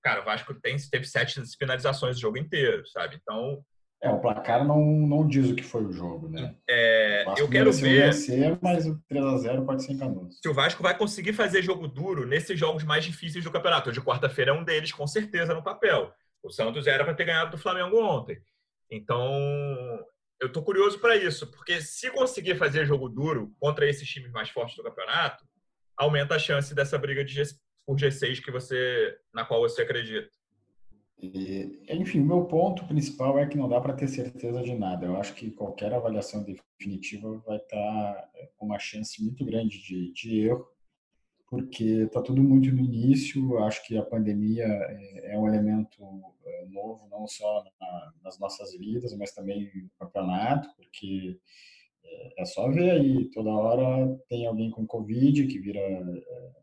Cara, 0.01 0.21
o 0.21 0.25
Vasco 0.25 0.53
tem, 0.53 0.77
teve 0.89 1.05
sete 1.05 1.41
finalizações 1.57 2.17
o 2.17 2.19
jogo 2.19 2.37
inteiro, 2.37 2.87
sabe? 2.87 3.17
Então, 3.21 3.63
é, 4.01 4.09
o 4.09 4.19
placar 4.19 4.65
não, 4.65 4.81
não 4.81 5.27
diz 5.27 5.49
o 5.49 5.55
que 5.55 5.63
foi 5.63 5.83
o 5.83 5.91
jogo, 5.91 6.29
né? 6.29 6.55
É, 6.69 7.25
eu 7.37 7.49
quero 7.49 7.71
ver. 7.73 8.05
Vencer, 8.05 8.57
mas 8.61 8.87
o 8.87 8.97
3x0 9.11 9.65
pode 9.65 9.83
ser 9.83 9.91
enganoso. 9.91 10.37
Se 10.41 10.47
o 10.47 10.53
Vasco 10.53 10.81
vai 10.81 10.97
conseguir 10.97 11.33
fazer 11.33 11.61
jogo 11.61 11.85
duro 11.85 12.25
nesses 12.25 12.57
jogos 12.57 12.85
mais 12.85 13.03
difíceis 13.03 13.43
do 13.43 13.51
campeonato. 13.51 13.89
O 13.89 13.93
de 13.93 13.99
quarta-feira 13.99 14.51
é 14.51 14.53
um 14.53 14.63
deles, 14.63 14.93
com 14.93 15.05
certeza, 15.05 15.53
no 15.53 15.61
papel. 15.61 16.13
O 16.41 16.49
Santos 16.49 16.87
era 16.87 17.03
para 17.03 17.13
ter 17.13 17.25
ganhado 17.25 17.51
do 17.51 17.57
Flamengo 17.57 18.01
ontem. 18.01 18.39
Então, 18.89 19.29
eu 20.39 20.49
tô 20.49 20.63
curioso 20.63 20.97
para 20.99 21.17
isso, 21.17 21.47
porque 21.47 21.81
se 21.81 22.09
conseguir 22.09 22.55
fazer 22.55 22.85
jogo 22.85 23.09
duro 23.09 23.53
contra 23.59 23.87
esses 23.87 24.07
times 24.07 24.31
mais 24.31 24.49
fortes 24.49 24.77
do 24.77 24.83
campeonato, 24.83 25.43
aumenta 25.97 26.35
a 26.35 26.39
chance 26.39 26.73
dessa 26.73 26.97
briga 26.97 27.25
de 27.25 27.33
Por 27.89 27.97
G6 27.97 28.43
que 28.43 28.51
você, 28.51 29.17
na 29.33 29.43
qual 29.43 29.61
você 29.61 29.81
acredita. 29.81 30.29
E, 31.17 31.81
enfim, 31.89 32.19
o 32.19 32.25
meu 32.25 32.45
ponto 32.45 32.85
principal 32.85 33.39
é 33.39 33.47
que 33.47 33.57
não 33.57 33.67
dá 33.67 33.81
para 33.81 33.95
ter 33.95 34.07
certeza 34.07 34.61
de 34.61 34.75
nada. 34.75 35.07
Eu 35.07 35.17
acho 35.17 35.33
que 35.33 35.49
qualquer 35.49 35.91
avaliação 35.91 36.43
definitiva 36.43 37.39
vai 37.47 37.57
estar 37.57 37.77
tá, 37.77 38.29
é, 38.35 38.47
com 38.55 38.67
uma 38.67 38.77
chance 38.77 39.19
muito 39.23 39.43
grande 39.43 39.81
de, 39.81 40.13
de 40.13 40.41
erro, 40.41 40.67
porque 41.49 42.03
está 42.03 42.21
tudo 42.21 42.43
muito 42.43 42.71
no 42.71 42.79
início. 42.79 43.57
Acho 43.57 43.83
que 43.87 43.97
a 43.97 44.05
pandemia 44.05 44.65
é, 44.65 45.33
é 45.33 45.39
um 45.39 45.47
elemento 45.47 45.97
é, 46.45 46.65
novo, 46.67 47.07
não 47.09 47.25
só 47.25 47.63
na, 47.81 48.13
nas 48.23 48.37
nossas 48.37 48.71
vidas, 48.77 49.17
mas 49.17 49.33
também 49.33 49.71
no 49.73 49.89
campeonato, 49.97 50.69
porque 50.75 51.39
é, 52.09 52.41
é 52.41 52.45
só 52.45 52.69
ver 52.69 52.91
aí, 52.91 53.29
toda 53.31 53.49
hora 53.49 54.17
tem 54.27 54.45
alguém 54.45 54.71
com 54.71 54.85
Covid 54.85 55.47
que 55.47 55.59
vira 55.59 55.81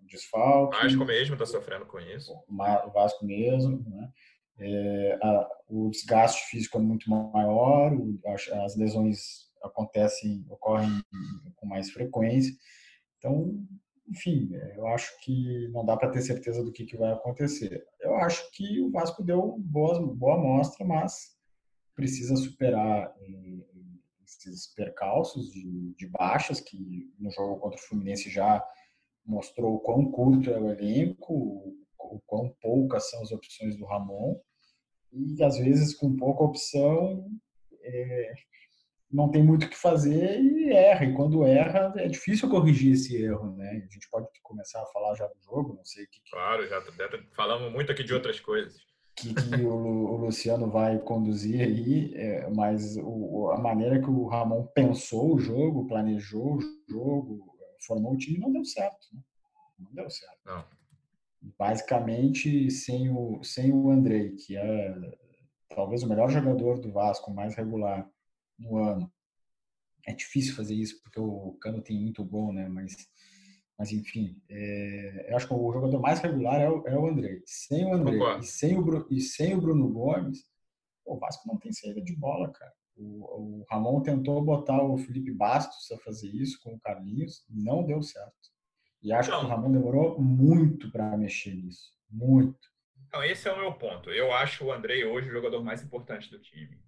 desfalque. 0.07 0.77
O 0.77 0.83
Vasco 0.83 1.05
mesmo 1.05 1.35
está 1.35 1.47
sofrendo 1.47 1.87
com 1.87 1.99
isso. 1.99 2.33
O 2.49 2.91
Vasco 2.93 3.25
mesmo, 3.25 3.85
né? 3.89 4.11
É, 4.59 5.19
a, 5.23 5.49
o 5.69 5.91
desgaste 5.91 6.49
físico 6.51 6.79
é 6.79 6.81
muito 6.81 7.11
maior, 7.11 7.93
o, 7.93 8.19
as, 8.27 8.49
as 8.49 8.77
lesões 8.77 9.47
acontecem, 9.63 10.47
ocorrem 10.49 11.03
com 11.57 11.67
mais 11.67 11.91
frequência. 11.91 12.55
Então, 13.19 13.55
enfim, 14.09 14.49
eu 14.77 14.87
acho 14.87 15.11
que 15.23 15.69
não 15.69 15.85
dá 15.85 15.97
para 15.97 16.11
ter 16.11 16.23
certeza 16.23 16.63
do 16.63 16.73
que, 16.73 16.87
que 16.87 16.97
vai 16.97 17.13
acontecer. 17.13 17.85
Eu 18.01 18.15
acho 18.17 18.51
que 18.53 18.81
o 18.81 18.91
Vasco 18.91 19.23
deu 19.23 19.57
boa, 19.59 20.01
boa 20.15 20.37
amostra, 20.37 20.87
mas 20.87 21.37
precisa 21.95 22.37
superar 22.37 23.13
eh, 23.21 23.65
esses 24.27 24.75
percalços 24.75 25.51
de, 25.53 25.95
de, 25.95 26.07
baixas 26.09 26.61
que 26.61 27.11
no 27.19 27.31
jogo 27.31 27.61
contra 27.61 27.79
o 27.79 27.83
Fluminense 27.83 28.29
já 28.29 28.63
mostrou 29.25 29.77
o 29.77 29.81
quão 29.81 30.11
curto 30.11 30.51
é 30.51 30.59
o 30.59 30.71
elenco, 30.71 31.33
o 31.99 32.21
quão 32.27 32.55
poucas 32.61 33.09
são 33.11 33.23
as 33.23 33.33
opções 33.33 33.77
do 33.77 33.87
Ramon 33.87 34.39
e 35.13 35.43
às 35.43 35.59
vezes 35.59 35.95
com 35.95 36.17
pouca 36.17 36.45
opção 36.45 37.29
é, 37.83 38.35
não 39.11 39.31
tem 39.31 39.43
muito 39.43 39.67
o 39.67 39.69
que 39.69 39.77
fazer 39.77 40.41
e 40.41 40.73
erra. 40.73 41.05
E 41.05 41.15
quando 41.15 41.45
erra, 41.45 41.93
é 41.97 42.09
difícil 42.09 42.51
corrigir 42.51 42.93
esse 42.93 43.17
erro, 43.17 43.57
né? 43.57 43.71
A 43.89 43.93
gente 43.93 44.09
pode 44.11 44.29
começar 44.43 44.83
a 44.83 44.87
falar 44.87 45.15
já 45.15 45.27
do 45.27 45.41
jogo, 45.43 45.75
não 45.75 45.85
sei 45.85 46.05
o 46.05 46.09
que. 46.09 46.21
Claro, 46.31 46.67
já 46.69 46.83
falamos 47.35 47.73
muito 47.73 47.93
aqui 47.93 48.03
de 48.03 48.13
outras 48.13 48.41
coisas. 48.41 48.77
Que, 49.17 49.33
que 49.33 49.63
o, 49.65 49.73
o, 49.73 50.17
Luciano 50.19 50.71
vai 50.71 50.99
conduzir 50.99 51.63
aí, 51.63 52.15
é, 52.15 52.51
mas 52.51 52.99
o, 52.99 53.51
a 53.51 53.59
maneira 53.59 53.99
que 53.99 54.11
o 54.11 54.27
Ramon 54.27 54.67
pensou 54.75 55.35
o 55.35 55.39
jogo, 55.39 55.87
planejou 55.87 56.57
o 56.57 56.61
jogo, 56.87 57.57
formou 57.87 58.13
o 58.13 58.17
time, 58.19 58.39
não 58.39 58.53
deu 58.53 58.65
certo. 58.65 59.07
Né? 59.15 59.21
Não 59.79 59.95
deu 59.95 60.11
certo. 60.11 60.39
Não. 60.45 60.65
Basicamente, 61.59 62.71
sem 62.71 63.09
o, 63.09 63.43
sem 63.43 63.73
o 63.73 63.91
Andrei, 63.91 64.35
que 64.35 64.57
é 64.57 64.95
talvez 65.69 66.03
o 66.03 66.09
melhor 66.09 66.31
jogador 66.31 66.81
do 66.81 66.93
Vasco, 66.93 67.31
mais 67.31 67.55
regular, 67.55 68.09
no 68.59 68.77
ano. 68.77 69.13
É 70.07 70.13
difícil 70.13 70.55
fazer 70.55 70.75
isso 70.75 71.01
porque 71.03 71.21
o 71.21 71.57
Cano 71.61 71.83
tem 71.83 72.01
muito 72.01 72.25
gol, 72.25 72.53
né? 72.53 72.69
Mas, 72.69 72.95
mas 73.79 73.93
enfim, 73.93 74.41
é, 74.49 75.31
eu 75.31 75.37
acho 75.37 75.47
que 75.47 75.55
o 75.55 75.73
jogador 75.73 76.01
mais 76.01 76.21
regular 76.21 76.61
é 76.61 76.69
o, 76.69 76.87
é 76.87 76.97
o 76.97 77.07
André. 77.07 77.41
Sem 77.45 77.85
o 77.85 77.95
André 77.95 78.19
e 78.39 78.43
sem 78.43 78.79
o, 78.79 79.07
e 79.11 79.21
sem 79.21 79.55
o 79.55 79.61
Bruno 79.61 79.89
Gomes, 79.89 80.45
o 81.05 81.19
Vasco 81.19 81.47
não 81.47 81.59
tem 81.59 81.73
saída 81.73 82.01
de 82.01 82.17
bola, 82.17 82.51
cara. 82.51 82.73
O, 82.97 83.61
o 83.61 83.67
Ramon 83.71 84.01
tentou 84.01 84.43
botar 84.43 84.83
o 84.83 84.97
Felipe 84.97 85.31
Bastos 85.31 85.91
a 85.93 85.99
fazer 85.99 86.29
isso 86.29 86.59
com 86.63 86.75
o 86.75 86.81
Carlinhos, 86.81 87.45
não 87.51 87.85
deu 87.85 88.03
certo. 88.03 88.33
E 89.03 89.13
acho 89.13 89.31
não. 89.31 89.41
que 89.41 89.47
o 89.47 89.49
Ramon 89.49 89.73
demorou 89.73 90.21
muito 90.21 90.91
para 90.91 91.17
mexer 91.17 91.55
nisso. 91.55 91.93
Muito. 92.11 92.59
Então, 93.07 93.23
esse 93.23 93.47
é 93.47 93.53
o 93.53 93.59
meu 93.59 93.75
ponto. 93.75 94.11
Eu 94.11 94.33
acho 94.33 94.65
o 94.65 94.73
André 94.73 95.05
hoje 95.05 95.29
o 95.29 95.33
jogador 95.33 95.63
mais 95.63 95.83
importante 95.83 96.31
do 96.31 96.41
time 96.41 96.79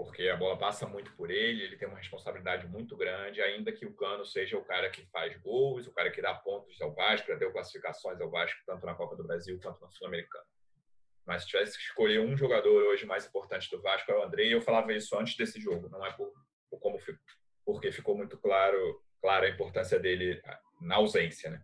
porque 0.00 0.30
a 0.30 0.36
bola 0.36 0.56
passa 0.56 0.86
muito 0.86 1.12
por 1.12 1.30
ele, 1.30 1.62
ele 1.62 1.76
tem 1.76 1.86
uma 1.86 1.98
responsabilidade 1.98 2.66
muito 2.66 2.96
grande, 2.96 3.42
ainda 3.42 3.70
que 3.70 3.84
o 3.84 3.92
Cano 3.92 4.24
seja 4.24 4.56
o 4.56 4.64
cara 4.64 4.88
que 4.88 5.04
faz 5.10 5.36
gols, 5.42 5.86
o 5.86 5.92
cara 5.92 6.10
que 6.10 6.22
dá 6.22 6.32
pontos 6.32 6.80
ao 6.80 6.94
Vasco, 6.94 7.26
já 7.28 7.34
deu 7.34 7.52
classificações 7.52 8.18
ao 8.18 8.30
Vasco, 8.30 8.58
tanto 8.64 8.86
na 8.86 8.94
Copa 8.94 9.14
do 9.14 9.24
Brasil 9.24 9.60
quanto 9.62 9.78
na 9.82 9.90
Sul-Americana. 9.90 10.46
Mas 11.26 11.42
se 11.42 11.48
tivesse 11.48 11.76
que 11.76 11.84
escolher 11.84 12.18
um 12.18 12.34
jogador 12.34 12.82
hoje 12.84 13.04
mais 13.04 13.26
importante 13.26 13.70
do 13.70 13.82
Vasco, 13.82 14.10
é 14.10 14.16
o 14.16 14.22
André, 14.22 14.44
e 14.44 14.52
eu 14.52 14.62
falava 14.62 14.90
isso 14.90 15.14
antes 15.18 15.36
desse 15.36 15.60
jogo, 15.60 15.90
não 15.90 16.02
é 16.06 16.10
por, 16.12 16.32
por 16.70 16.80
como 16.80 16.98
ficou, 16.98 17.20
porque 17.66 17.92
ficou 17.92 18.16
muito 18.16 18.38
claro, 18.38 19.02
claro 19.20 19.44
a 19.44 19.50
importância 19.50 20.00
dele 20.00 20.40
na 20.80 20.96
ausência, 20.96 21.50
né? 21.50 21.62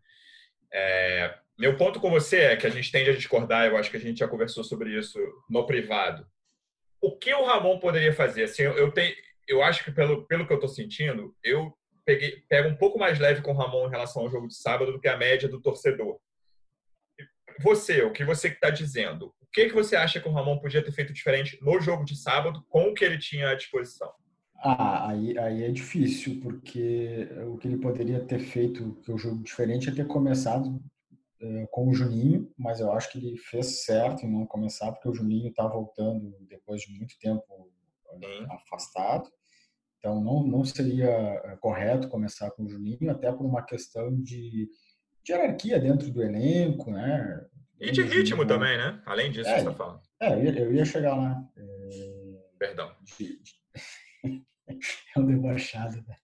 É, 0.70 1.38
meu 1.58 1.74
ponto 1.78 1.98
com 1.98 2.10
você 2.10 2.40
é 2.40 2.56
que 2.56 2.66
a 2.66 2.70
gente 2.70 2.92
tende 2.92 3.08
a 3.08 3.16
discordar, 3.16 3.64
eu 3.64 3.78
acho 3.78 3.90
que 3.90 3.96
a 3.96 4.00
gente 4.00 4.18
já 4.18 4.28
conversou 4.28 4.62
sobre 4.62 4.90
isso 4.90 5.18
no 5.48 5.64
privado, 5.64 6.28
o 7.00 7.16
que 7.16 7.32
o 7.32 7.44
Ramon 7.44 7.78
poderia 7.78 8.12
fazer? 8.12 8.44
Assim, 8.44 8.62
eu, 8.62 8.90
tenho, 8.92 9.14
eu 9.46 9.62
acho 9.62 9.84
que 9.84 9.90
pelo, 9.90 10.26
pelo 10.26 10.46
que 10.46 10.52
eu 10.52 10.56
estou 10.56 10.68
sentindo, 10.68 11.34
eu 11.42 11.72
peguei, 12.04 12.42
pego 12.48 12.68
um 12.68 12.76
pouco 12.76 12.98
mais 12.98 13.18
leve 13.18 13.42
com 13.42 13.52
o 13.52 13.56
Ramon 13.56 13.86
em 13.86 13.90
relação 13.90 14.22
ao 14.22 14.30
jogo 14.30 14.48
de 14.48 14.56
sábado 14.56 14.92
do 14.92 15.00
que 15.00 15.08
a 15.08 15.16
média 15.16 15.48
do 15.48 15.60
torcedor. 15.60 16.18
Você, 17.60 18.02
o 18.02 18.12
que 18.12 18.24
você 18.24 18.48
está 18.48 18.70
dizendo? 18.70 19.34
O 19.40 19.46
que, 19.52 19.66
que 19.66 19.74
você 19.74 19.96
acha 19.96 20.20
que 20.20 20.28
o 20.28 20.32
Ramon 20.32 20.58
podia 20.58 20.84
ter 20.84 20.92
feito 20.92 21.12
diferente 21.12 21.58
no 21.62 21.80
jogo 21.80 22.04
de 22.04 22.16
sábado 22.16 22.64
com 22.68 22.90
o 22.90 22.94
que 22.94 23.04
ele 23.04 23.18
tinha 23.18 23.50
à 23.50 23.54
disposição? 23.54 24.12
Ah, 24.58 25.10
aí, 25.10 25.38
aí 25.38 25.64
é 25.64 25.70
difícil, 25.70 26.40
porque 26.42 27.28
o 27.46 27.56
que 27.56 27.68
ele 27.68 27.78
poderia 27.78 28.20
ter 28.20 28.38
feito, 28.38 28.98
que 29.02 29.12
o 29.12 29.18
jogo 29.18 29.42
diferente, 29.42 29.88
é 29.88 29.92
ter 29.92 30.06
começado 30.06 30.68
é, 30.68 30.95
com 31.70 31.88
o 31.88 31.94
Juninho, 31.94 32.50
mas 32.56 32.80
eu 32.80 32.90
acho 32.92 33.10
que 33.10 33.18
ele 33.18 33.36
fez 33.36 33.84
certo 33.84 34.24
em 34.24 34.30
não 34.30 34.46
começar, 34.46 34.90
porque 34.92 35.08
o 35.08 35.14
Juninho 35.14 35.48
está 35.48 35.66
voltando 35.66 36.36
depois 36.48 36.82
de 36.82 36.92
muito 36.96 37.18
tempo 37.18 37.70
é, 38.22 38.54
afastado. 38.54 39.30
Então, 39.98 40.22
não, 40.22 40.42
não 40.46 40.64
seria 40.64 41.08
é, 41.08 41.56
correto 41.56 42.08
começar 42.08 42.50
com 42.52 42.64
o 42.64 42.68
Juninho, 42.68 43.10
até 43.10 43.30
por 43.32 43.44
uma 43.44 43.62
questão 43.62 44.14
de, 44.22 44.68
de 45.22 45.32
hierarquia 45.32 45.78
dentro 45.78 46.10
do 46.10 46.22
elenco, 46.22 46.90
né? 46.90 47.44
E 47.80 47.90
de 47.90 48.02
ritmo 48.02 48.42
Juninho, 48.42 48.46
também, 48.46 48.78
né? 48.78 49.02
Além 49.04 49.30
disso, 49.30 49.48
é, 49.48 49.54
você 49.54 49.58
está 49.58 49.72
falando. 49.72 50.00
É, 50.20 50.32
eu 50.32 50.44
ia, 50.44 50.58
eu 50.60 50.72
ia 50.72 50.84
chegar 50.84 51.16
lá. 51.16 51.42
É, 51.56 51.88
Perdão. 52.58 52.94
De, 53.02 53.42
de... 53.42 53.54
é 55.16 55.18
um 55.20 55.26
debochado, 55.26 56.04
né? 56.06 56.16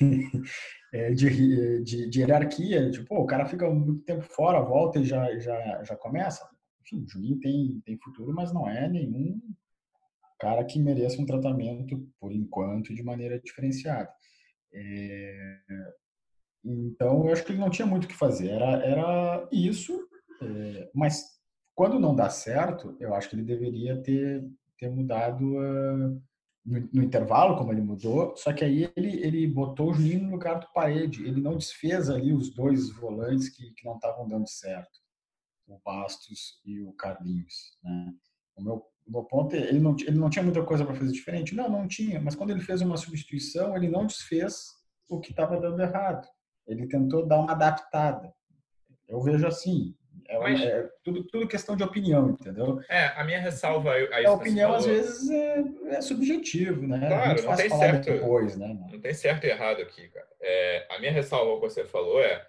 é, 0.92 1.10
de, 1.12 1.82
de, 1.82 2.08
de, 2.08 2.20
hierarquia, 2.20 2.90
tipo, 2.90 3.14
o 3.14 3.26
cara 3.26 3.46
fica 3.46 3.68
muito 3.70 4.04
tempo 4.04 4.22
fora, 4.22 4.60
volta 4.60 4.98
e 4.98 5.04
já, 5.04 5.38
já, 5.38 5.84
já 5.84 5.96
começa. 5.96 6.48
Enfim, 6.82 7.04
o 7.04 7.08
Juninho 7.08 7.38
tem, 7.38 7.80
tem 7.84 7.98
futuro, 7.98 8.32
mas 8.32 8.52
não 8.52 8.68
é 8.68 8.88
nenhum 8.88 9.40
cara 10.38 10.64
que 10.64 10.80
mereça 10.80 11.20
um 11.20 11.26
tratamento, 11.26 12.08
por 12.18 12.32
enquanto, 12.32 12.94
de 12.94 13.02
maneira 13.02 13.38
diferenciada. 13.38 14.10
É, 14.72 15.58
então, 16.64 17.26
eu 17.26 17.32
acho 17.32 17.44
que 17.44 17.52
ele 17.52 17.60
não 17.60 17.70
tinha 17.70 17.86
muito 17.86 18.04
o 18.04 18.08
que 18.08 18.14
fazer, 18.14 18.48
era, 18.48 18.84
era 18.84 19.48
isso, 19.52 20.08
é, 20.42 20.90
mas 20.94 21.40
quando 21.74 21.98
não 21.98 22.14
dá 22.14 22.28
certo, 22.28 22.96
eu 23.00 23.14
acho 23.14 23.28
que 23.28 23.36
ele 23.36 23.42
deveria 23.42 24.02
ter, 24.02 24.44
ter 24.78 24.90
mudado 24.90 25.42
uh, 25.42 26.22
no, 26.70 26.88
no, 26.92 27.02
intervalo, 27.02 27.56
como 27.56 27.72
ele 27.72 27.80
mudou, 27.80 28.34
só 28.36 28.52
que 28.52 28.64
aí 28.64 28.90
ele, 28.96 29.20
ele 29.24 29.46
botou 29.46 29.90
o 29.90 29.94
Juninho 29.94 30.24
no 30.24 30.30
lugar 30.30 30.60
do 30.60 30.72
Parede, 30.72 31.26
ele 31.26 31.40
não 31.40 31.56
desfez 31.56 32.08
ali 32.08 32.32
os 32.32 32.50
dois 32.50 32.90
volantes 32.90 33.48
que, 33.48 33.72
que 33.72 33.84
não 33.84 33.96
estavam 33.96 34.28
dando 34.28 34.48
certo, 34.48 35.00
o 35.66 35.78
Bastos 35.84 36.60
e 36.64 36.80
o 36.80 36.92
Carlinhos, 36.92 37.76
né? 37.82 38.14
O 38.56 38.62
meu, 38.62 38.74
o 39.06 39.10
meu 39.12 39.24
ponto 39.24 39.56
é, 39.56 39.68
ele 39.68 39.80
não, 39.80 39.96
ele 40.00 40.18
não 40.18 40.30
tinha 40.30 40.42
muita 40.42 40.62
coisa 40.64 40.84
para 40.84 40.94
fazer 40.94 41.12
diferente? 41.12 41.54
Não, 41.54 41.68
não 41.68 41.88
tinha, 41.88 42.20
mas 42.20 42.34
quando 42.34 42.50
ele 42.50 42.60
fez 42.60 42.80
uma 42.80 42.96
substituição, 42.96 43.76
ele 43.76 43.88
não 43.88 44.06
desfez 44.06 44.66
o 45.08 45.20
que 45.20 45.30
estava 45.30 45.60
dando 45.60 45.80
errado, 45.80 46.28
ele 46.66 46.86
tentou 46.86 47.26
dar 47.26 47.40
uma 47.40 47.52
adaptada. 47.52 48.32
Eu 49.08 49.20
vejo 49.20 49.46
assim, 49.46 49.96
é, 50.30 50.38
Mas, 50.38 50.60
é 50.60 50.88
tudo, 51.02 51.24
tudo 51.24 51.48
questão 51.48 51.74
de 51.74 51.82
opinião, 51.82 52.30
entendeu? 52.30 52.80
É, 52.88 53.06
a 53.16 53.24
minha 53.24 53.40
ressalva 53.40 53.90
a. 53.92 54.28
A 54.28 54.32
opinião, 54.32 54.72
às 54.72 54.86
vezes, 54.86 55.28
é, 55.28 55.64
é 55.88 56.00
subjetivo, 56.00 56.86
né? 56.86 57.00
Claro, 57.04 57.42
não 57.42 57.56
tem 57.56 57.68
certo. 57.68 58.12
Depois, 58.12 58.56
né? 58.56 58.78
Não 58.92 59.00
tem 59.00 59.12
certo 59.12 59.44
e 59.44 59.50
errado 59.50 59.82
aqui, 59.82 60.08
cara. 60.08 60.28
É, 60.40 60.86
a 60.88 61.00
minha 61.00 61.10
ressalva 61.10 61.56
que 61.56 61.62
você 61.62 61.84
falou 61.84 62.22
é 62.22 62.46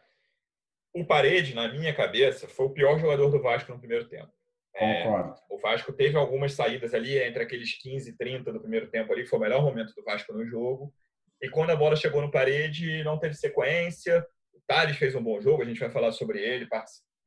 o 0.93 1.03
Parede, 1.03 1.55
na 1.55 1.73
minha 1.73 1.91
cabeça, 1.91 2.47
foi 2.47 2.67
o 2.67 2.71
pior 2.71 2.99
jogador 2.99 3.31
do 3.31 3.41
Vasco 3.41 3.71
no 3.71 3.79
primeiro 3.79 4.07
tempo. 4.07 4.31
É, 4.75 5.03
Concordo. 5.03 5.35
o 5.49 5.57
Vasco 5.57 5.91
teve 5.91 6.15
algumas 6.17 6.53
saídas 6.53 6.93
ali 6.93 7.17
entre 7.17 7.41
aqueles 7.41 7.81
15 7.81 8.11
e 8.11 8.15
30 8.15 8.53
do 8.53 8.59
primeiro 8.59 8.87
tempo 8.89 9.11
ali, 9.11 9.25
foi 9.25 9.39
o 9.39 9.41
melhor 9.41 9.63
momento 9.63 9.93
do 9.95 10.03
Vasco 10.03 10.31
no 10.33 10.45
jogo. 10.45 10.93
E 11.41 11.49
quando 11.49 11.71
a 11.71 11.75
bola 11.75 11.95
chegou 11.95 12.21
no 12.21 12.29
parede, 12.29 13.03
não 13.03 13.17
teve 13.17 13.33
sequência. 13.33 14.23
O 14.53 14.61
Thales 14.67 14.97
fez 14.97 15.15
um 15.15 15.23
bom 15.23 15.41
jogo, 15.41 15.63
a 15.63 15.65
gente 15.65 15.79
vai 15.79 15.89
falar 15.89 16.11
sobre 16.11 16.39
ele, 16.39 16.67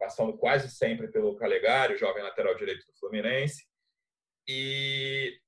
passando 0.04 0.36
quase 0.36 0.68
sempre 0.70 1.08
pelo 1.08 1.36
Calegari, 1.36 1.94
o 1.94 1.98
jovem 1.98 2.22
lateral 2.22 2.54
direito 2.56 2.86
do 2.86 2.98
Fluminense. 2.98 3.64
E 4.46 5.38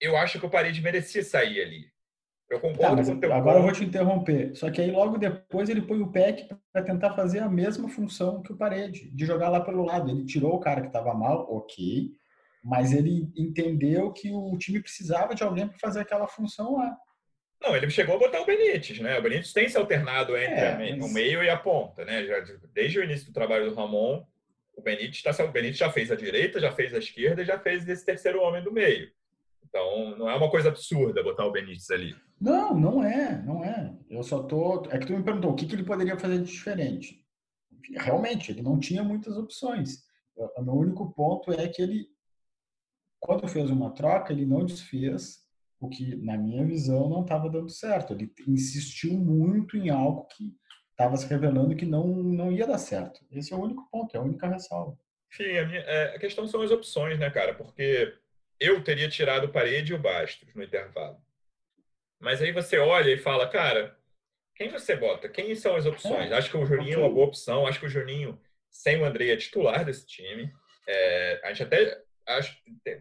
eu 0.00 0.16
acho 0.16 0.38
que 0.38 0.46
o 0.46 0.50
Parede 0.50 0.80
merecia 0.80 1.24
sair 1.24 1.60
ali. 1.60 1.90
Eu 2.48 2.60
concordo 2.60 2.96
tá, 2.96 3.04
com 3.04 3.12
o 3.12 3.20
teu 3.20 3.32
Agora 3.32 3.58
ponto. 3.58 3.58
eu 3.58 3.62
vou 3.62 3.72
te 3.72 3.84
interromper. 3.84 4.56
Só 4.56 4.70
que 4.70 4.80
aí 4.80 4.90
logo 4.90 5.18
depois 5.18 5.68
ele 5.68 5.82
põe 5.82 6.00
o 6.00 6.10
PEC 6.10 6.48
para 6.72 6.84
tentar 6.84 7.14
fazer 7.14 7.40
a 7.40 7.48
mesma 7.48 7.88
função 7.88 8.42
que 8.42 8.52
o 8.52 8.56
Parede, 8.56 9.10
de 9.10 9.24
jogar 9.24 9.48
lá 9.48 9.60
pelo 9.60 9.84
lado. 9.84 10.10
Ele 10.10 10.24
tirou 10.24 10.54
o 10.54 10.60
cara 10.60 10.80
que 10.80 10.88
estava 10.88 11.14
mal, 11.14 11.46
ok, 11.52 12.10
mas 12.62 12.92
ele 12.92 13.30
entendeu 13.36 14.12
que 14.12 14.32
o 14.32 14.56
time 14.58 14.80
precisava 14.80 15.34
de 15.34 15.42
alguém 15.42 15.68
para 15.68 15.78
fazer 15.78 16.00
aquela 16.00 16.26
função 16.26 16.76
lá. 16.76 16.96
Não, 17.60 17.76
ele 17.76 17.90
chegou 17.90 18.16
a 18.16 18.18
botar 18.18 18.40
o 18.40 18.46
Benítez, 18.46 18.98
né? 19.00 19.18
O 19.18 19.22
Benítez 19.22 19.52
tem 19.52 19.68
se 19.68 19.76
alternado 19.76 20.36
entre 20.36 20.54
é, 20.54 20.96
mas... 20.96 21.10
o 21.10 21.12
meio 21.12 21.42
e 21.42 21.50
a 21.50 21.56
ponta, 21.58 22.04
né? 22.04 22.24
Já, 22.24 22.40
desde 22.72 22.98
o 22.98 23.04
início 23.04 23.26
do 23.26 23.34
trabalho 23.34 23.68
do 23.68 23.76
Ramon, 23.76 24.24
o 24.74 24.80
Benítez, 24.80 25.22
tá, 25.22 25.44
o 25.44 25.52
Benítez 25.52 25.76
já 25.76 25.90
fez 25.90 26.10
a 26.10 26.16
direita, 26.16 26.58
já 26.58 26.72
fez 26.72 26.94
a 26.94 26.98
esquerda 26.98 27.42
e 27.42 27.44
já 27.44 27.58
fez 27.58 27.86
esse 27.86 28.04
terceiro 28.04 28.40
homem 28.40 28.62
do 28.64 28.72
meio. 28.72 29.10
Então, 29.68 30.16
não 30.16 30.28
é 30.28 30.34
uma 30.34 30.50
coisa 30.50 30.68
absurda 30.68 31.22
botar 31.22 31.44
o 31.44 31.52
Benítez 31.52 31.90
ali. 31.90 32.16
Não, 32.40 32.74
não 32.74 33.04
é, 33.04 33.42
não 33.42 33.62
é. 33.62 33.94
Eu 34.08 34.22
só 34.22 34.42
tô. 34.42 34.86
É 34.90 34.98
que 34.98 35.06
tu 35.06 35.12
me 35.12 35.22
perguntou 35.22 35.52
o 35.52 35.54
que, 35.54 35.66
que 35.66 35.74
ele 35.74 35.84
poderia 35.84 36.18
fazer 36.18 36.38
de 36.38 36.50
diferente. 36.50 37.22
Realmente, 37.94 38.50
ele 38.50 38.62
não 38.62 38.80
tinha 38.80 39.04
muitas 39.04 39.36
opções. 39.36 40.02
O 40.34 40.62
meu 40.62 40.74
único 40.74 41.12
ponto 41.12 41.52
é 41.52 41.68
que 41.68 41.82
ele, 41.82 42.08
quando 43.18 43.46
fez 43.46 43.68
uma 43.70 43.90
troca, 43.90 44.32
ele 44.32 44.46
não 44.46 44.64
desfez 44.64 45.44
o 45.80 45.88
que, 45.88 46.14
na 46.16 46.36
minha 46.36 46.64
visão, 46.64 47.08
não 47.08 47.22
estava 47.22 47.48
dando 47.48 47.70
certo. 47.70 48.12
Ele 48.12 48.30
insistiu 48.46 49.14
muito 49.14 49.76
em 49.76 49.88
algo 49.88 50.26
que 50.26 50.54
estava 50.90 51.16
se 51.16 51.26
revelando 51.26 51.74
que 51.74 51.86
não, 51.86 52.06
não 52.06 52.52
ia 52.52 52.66
dar 52.66 52.78
certo. 52.78 53.20
Esse 53.30 53.54
é 53.54 53.56
o 53.56 53.62
único 53.62 53.88
ponto, 53.90 54.14
é 54.14 54.18
a 54.18 54.22
única 54.22 54.46
ressalva. 54.46 54.98
Enfim, 55.32 55.56
a, 55.56 55.66
minha, 55.66 55.80
é, 55.80 56.16
a 56.16 56.18
questão 56.18 56.46
são 56.46 56.60
as 56.60 56.70
opções, 56.70 57.18
né, 57.18 57.30
cara? 57.30 57.54
Porque 57.54 58.14
eu 58.58 58.84
teria 58.84 59.08
tirado 59.08 59.44
o 59.44 59.52
Parede 59.52 59.92
e 59.92 59.94
o 59.94 59.98
Bastos 59.98 60.54
no 60.54 60.62
intervalo. 60.62 61.16
Mas 62.20 62.42
aí 62.42 62.52
você 62.52 62.78
olha 62.78 63.10
e 63.10 63.16
fala, 63.16 63.48
cara, 63.48 63.96
quem 64.54 64.68
você 64.68 64.94
bota? 64.94 65.26
Quem 65.30 65.54
são 65.54 65.74
as 65.74 65.86
opções? 65.86 66.30
É, 66.30 66.34
acho 66.34 66.50
que 66.50 66.56
o 66.58 66.66
Juninho 66.66 66.96
é 66.96 66.98
uma 66.98 67.08
boa 67.08 67.26
opção. 67.26 67.66
Acho 67.66 67.80
que 67.80 67.86
o 67.86 67.90
Juninho, 67.90 68.38
sem 68.68 69.00
o 69.00 69.06
André, 69.06 69.28
é 69.28 69.36
titular 69.36 69.82
desse 69.86 70.06
time. 70.06 70.52
É, 70.86 71.40
a 71.44 71.48
gente 71.48 71.62
até 71.62 72.02
acho, 72.26 72.56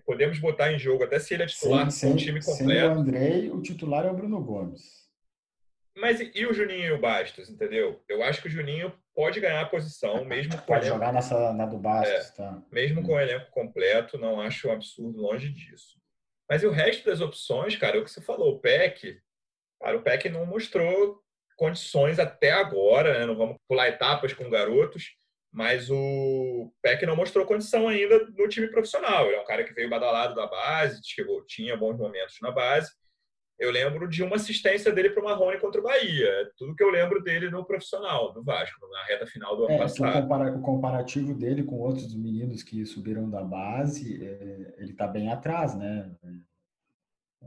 podemos 0.05 0.39
botar 0.39 0.71
em 0.71 0.79
jogo, 0.79 1.03
até 1.03 1.19
se 1.19 1.33
ele 1.33 1.43
é 1.43 1.47
titular 1.47 1.89
sem, 1.91 2.09
com 2.09 2.15
o 2.15 2.19
time 2.19 2.39
completo. 2.43 2.71
Sem 2.71 2.83
o 2.83 2.91
André, 2.91 3.49
o 3.51 3.61
titular 3.61 4.05
é 4.05 4.11
o 4.11 4.15
Bruno 4.15 4.41
Gomes. 4.43 4.99
Mas 5.97 6.19
e, 6.19 6.31
e, 6.33 6.45
o 6.45 6.53
Juninho 6.53 6.85
e 6.85 6.91
o 6.91 7.01
Bastos, 7.01 7.49
entendeu? 7.49 8.01
Eu 8.07 8.23
acho 8.23 8.41
que 8.41 8.47
o 8.47 8.51
Juninho 8.51 8.93
pode 9.13 9.39
ganhar 9.39 9.61
a 9.61 9.69
posição, 9.69 10.23
mesmo 10.23 10.57
com 10.57 10.65
Pode 10.65 10.87
jogar 10.87 11.11
nessa, 11.11 11.51
na 11.53 11.65
do 11.65 11.77
Bastos, 11.77 12.29
é, 12.29 12.35
tá? 12.35 12.63
Mesmo 12.71 13.01
hum. 13.01 13.03
com 13.03 13.13
o 13.13 13.19
elenco 13.19 13.51
completo, 13.51 14.17
não 14.17 14.39
acho 14.39 14.69
um 14.69 14.71
absurdo 14.71 15.19
longe 15.19 15.49
disso. 15.49 15.99
Mas 16.49 16.63
e 16.63 16.67
o 16.67 16.71
resto 16.71 17.05
das 17.05 17.21
opções, 17.21 17.75
cara, 17.75 17.97
é 17.97 17.99
o 17.99 18.03
que 18.03 18.11
você 18.11 18.21
falou, 18.21 18.55
o 18.55 18.59
PEC, 18.59 19.21
cara, 19.81 19.97
o 19.97 20.01
PEC 20.01 20.29
não 20.29 20.45
mostrou 20.45 21.21
condições 21.57 22.17
até 22.17 22.51
agora, 22.51 23.19
né? 23.19 23.25
Não 23.25 23.35
vamos 23.35 23.57
pular 23.67 23.89
etapas 23.89 24.33
com 24.33 24.49
garotos, 24.49 25.15
mas 25.51 25.89
o 25.89 26.71
PEC 26.81 27.05
não 27.05 27.15
mostrou 27.15 27.45
condição 27.45 27.87
ainda 27.87 28.27
no 28.37 28.47
time 28.47 28.67
profissional. 28.67 29.25
Ele 29.25 29.35
é 29.35 29.41
um 29.41 29.45
cara 29.45 29.63
que 29.63 29.73
veio 29.73 29.89
badalado 29.89 30.35
da 30.35 30.47
base, 30.47 31.01
chegou, 31.03 31.45
tinha 31.45 31.75
bons 31.75 31.97
momentos 31.97 32.37
na 32.41 32.51
base, 32.51 32.91
eu 33.59 33.71
lembro 33.71 34.07
de 34.07 34.23
uma 34.23 34.37
assistência 34.37 34.89
dele 34.89 35.09
para 35.09 35.21
o 35.21 35.25
Marrone 35.25 35.59
contra 35.59 35.81
o 35.81 35.83
Bahia. 35.83 36.27
É 36.27 36.49
tudo 36.57 36.73
que 36.73 36.83
eu 36.83 36.89
lembro 36.89 37.21
dele 37.21 37.49
no 37.49 37.65
profissional, 37.65 38.31
do 38.31 38.41
Vasco, 38.41 38.87
na 38.87 39.03
reta 39.03 39.27
final 39.27 39.57
do 39.57 39.65
ano 39.65 39.73
é, 39.73 39.77
passado. 39.79 40.57
O, 40.57 40.61
comparativo 40.61 41.33
dele 41.33 41.63
com 41.63 41.77
outros 41.77 42.15
meninos 42.15 42.63
que 42.63 42.85
subiram 42.85 43.29
da 43.29 43.43
base, 43.43 44.23
é, 44.23 44.75
ele 44.77 44.91
está 44.91 45.05
bem 45.05 45.29
atrás, 45.29 45.75
né? 45.75 46.09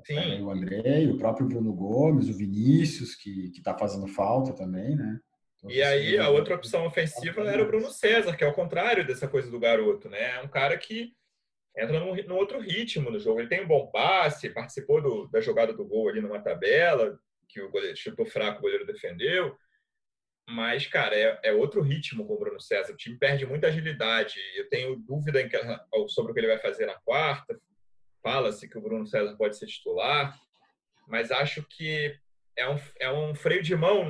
Sim. 0.04 0.42
O 0.42 0.50
André, 0.50 1.06
o 1.06 1.16
próprio 1.16 1.49
Bruno 1.49 1.73
Gomes, 1.73 2.28
o 2.28 2.37
Vinícius, 2.37 3.14
que 3.14 3.50
está 3.56 3.76
fazendo 3.76 4.06
falta 4.06 4.52
também, 4.52 4.94
né? 4.94 5.18
E 5.69 5.83
aí 5.83 6.19
a 6.19 6.28
outra 6.28 6.57
opção 6.57 6.85
ofensiva 6.87 7.42
era 7.42 7.62
o 7.62 7.66
Bruno 7.66 7.90
César, 7.90 8.37
que 8.37 8.42
é 8.42 8.47
o 8.47 8.52
contrário 8.52 9.07
dessa 9.07 9.28
coisa 9.28 9.50
do 9.50 9.61
garoto, 9.61 10.09
né? 10.09 10.37
É 10.37 10.40
um 10.40 10.49
cara 10.49 10.76
que 10.76 11.12
entra 11.76 12.00
num, 12.00 12.14
num, 12.25 12.37
outro 12.37 12.59
ritmo 12.61 13.11
no 13.11 13.19
jogo. 13.19 13.40
Ele 13.40 13.49
tem 13.49 13.62
um 13.62 13.69
bom 13.69 13.87
passe, 13.87 14.50
participou 14.50 15.00
do, 15.00 15.28
da 15.28 15.40
jogada 15.40 15.73
do 15.73 15.85
gol 15.85 16.09
ali 16.09 16.21
numa 16.21 16.40
tabela, 16.40 17.19
que 17.49 17.61
o 17.61 17.71
goleiro 17.71 17.97
chutou 17.97 18.26
fraco, 18.26 18.59
o 18.59 18.62
goleiro 18.62 18.87
defendeu. 18.87 19.57
Mas, 20.49 20.87
cara, 20.87 21.14
é, 21.14 21.38
é, 21.45 21.52
outro 21.52 21.81
ritmo 21.81 22.26
com 22.26 22.35
o 22.35 22.38
Bruno 22.38 22.61
César. 22.61 22.92
O 22.92 22.97
time 22.97 23.16
perde 23.16 23.47
muita 23.47 23.69
agilidade. 23.69 24.35
Eu 24.57 24.69
tenho 24.69 24.97
dúvida 24.97 25.40
em 25.40 25.49
que, 25.49 25.57
sobre 26.09 26.33
o 26.33 26.35
que 26.35 26.40
ele 26.40 26.49
vai 26.49 26.59
fazer 26.59 26.87
na 26.87 26.99
quarta. 27.00 27.59
Fala-se 28.23 28.69
que 28.69 28.76
o 28.76 28.83
Bruno 28.83 29.07
César 29.07 29.37
pode 29.37 29.57
ser 29.57 29.66
titular, 29.66 30.38
mas 31.09 31.31
acho 31.31 31.62
que 31.62 32.16
é 32.56 32.68
um, 32.68 32.78
é 33.00 33.12
um 33.12 33.34
freio 33.34 33.62
de 33.62 33.75
mão 33.75 34.06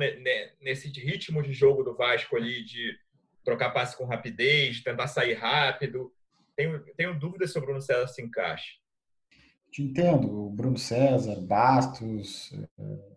nesse 0.61 0.87
ritmo 0.89 1.41
de 1.41 1.53
jogo 1.53 1.83
do 1.83 1.95
Vasco 1.95 2.35
ali, 2.35 2.63
de 2.63 2.97
trocar 3.43 3.71
passe 3.71 3.97
com 3.97 4.05
rapidez, 4.05 4.81
tentar 4.81 5.07
sair 5.07 5.33
rápido 5.33 6.11
tenho, 6.55 6.79
tenho 6.95 7.19
dúvidas 7.19 7.51
se 7.51 7.57
o 7.57 7.61
Bruno 7.61 7.81
César 7.81 8.07
se 8.07 8.21
encaixa. 8.21 8.73
Te 9.71 9.81
entendo. 9.81 10.45
O 10.45 10.49
Bruno 10.49 10.77
César, 10.77 11.39
Bastos, 11.41 12.53
é, 12.77 13.12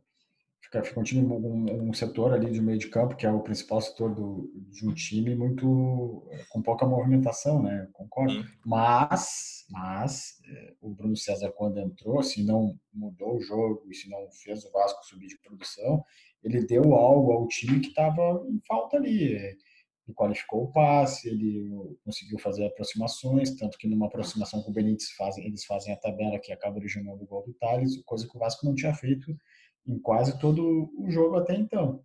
fica, 0.66 0.83
fica 0.83 1.00
um 1.00 1.02
time, 1.02 1.22
um, 1.22 1.88
um, 1.88 1.92
setor 1.92 2.33
ali 2.33 2.50
de 2.50 2.61
meio 2.61 2.79
de 2.79 2.88
campo, 2.88 3.16
que 3.16 3.24
é 3.24 3.31
o 3.31 3.40
principal 3.40 3.81
setor 3.81 4.14
do, 4.14 4.50
de 4.70 4.87
um 4.87 4.92
time, 4.92 5.35
muito 5.35 6.29
com 6.48 6.61
pouca 6.61 6.87
movimentação, 6.87 7.62
né? 7.62 7.88
Concordo. 7.92 8.35
Sim. 8.35 8.44
Mas, 8.64 9.64
mas 9.70 10.40
é, 10.46 10.74
o 10.81 10.90
Bruno 10.90 11.16
César, 11.16 11.52
quando 11.52 11.79
entrou, 11.79 12.22
se 12.22 12.44
não 12.44 12.79
mudou 12.92 13.37
o 13.37 13.40
jogo 13.40 13.83
e 13.88 13.94
se 13.94 14.11
não 14.11 14.29
fez 14.31 14.64
o 14.64 14.72
Vasco 14.72 15.05
subir 15.05 15.29
de 15.29 15.38
produção, 15.38 16.05
ele 16.42 16.64
deu 16.64 16.94
algo 16.94 17.33
ao 17.33 17.48
time 17.48 17.81
que 17.81 17.88
estava 17.88 18.44
em 18.48 18.61
falta 18.66 18.96
ali 18.96 19.37
ele 20.07 20.14
qualificou 20.14 20.64
o 20.64 20.72
passe, 20.72 21.29
ele 21.29 21.98
conseguiu 22.05 22.38
fazer 22.38 22.64
aproximações, 22.64 23.57
tanto 23.57 23.76
que 23.76 23.88
numa 23.88 24.07
aproximação 24.07 24.62
com 24.62 24.70
o 24.70 24.72
Benítez 24.72 25.11
fazem, 25.11 25.44
eles 25.44 25.64
fazem 25.64 25.92
a 25.92 25.96
tabela 25.96 26.38
que 26.38 26.52
acaba 26.52 26.76
originando 26.76 27.24
o 27.24 27.26
gol 27.26 27.44
do 27.44 27.52
Thales, 27.55 28.00
coisa 28.05 28.29
que 28.29 28.37
o 28.37 28.38
Vasco 28.38 28.64
não 28.64 28.74
tinha 28.74 28.94
feito 28.94 29.37
em 29.87 29.99
quase 29.99 30.38
todo 30.38 30.90
o 30.99 31.11
jogo 31.11 31.37
até 31.37 31.55
então. 31.55 32.05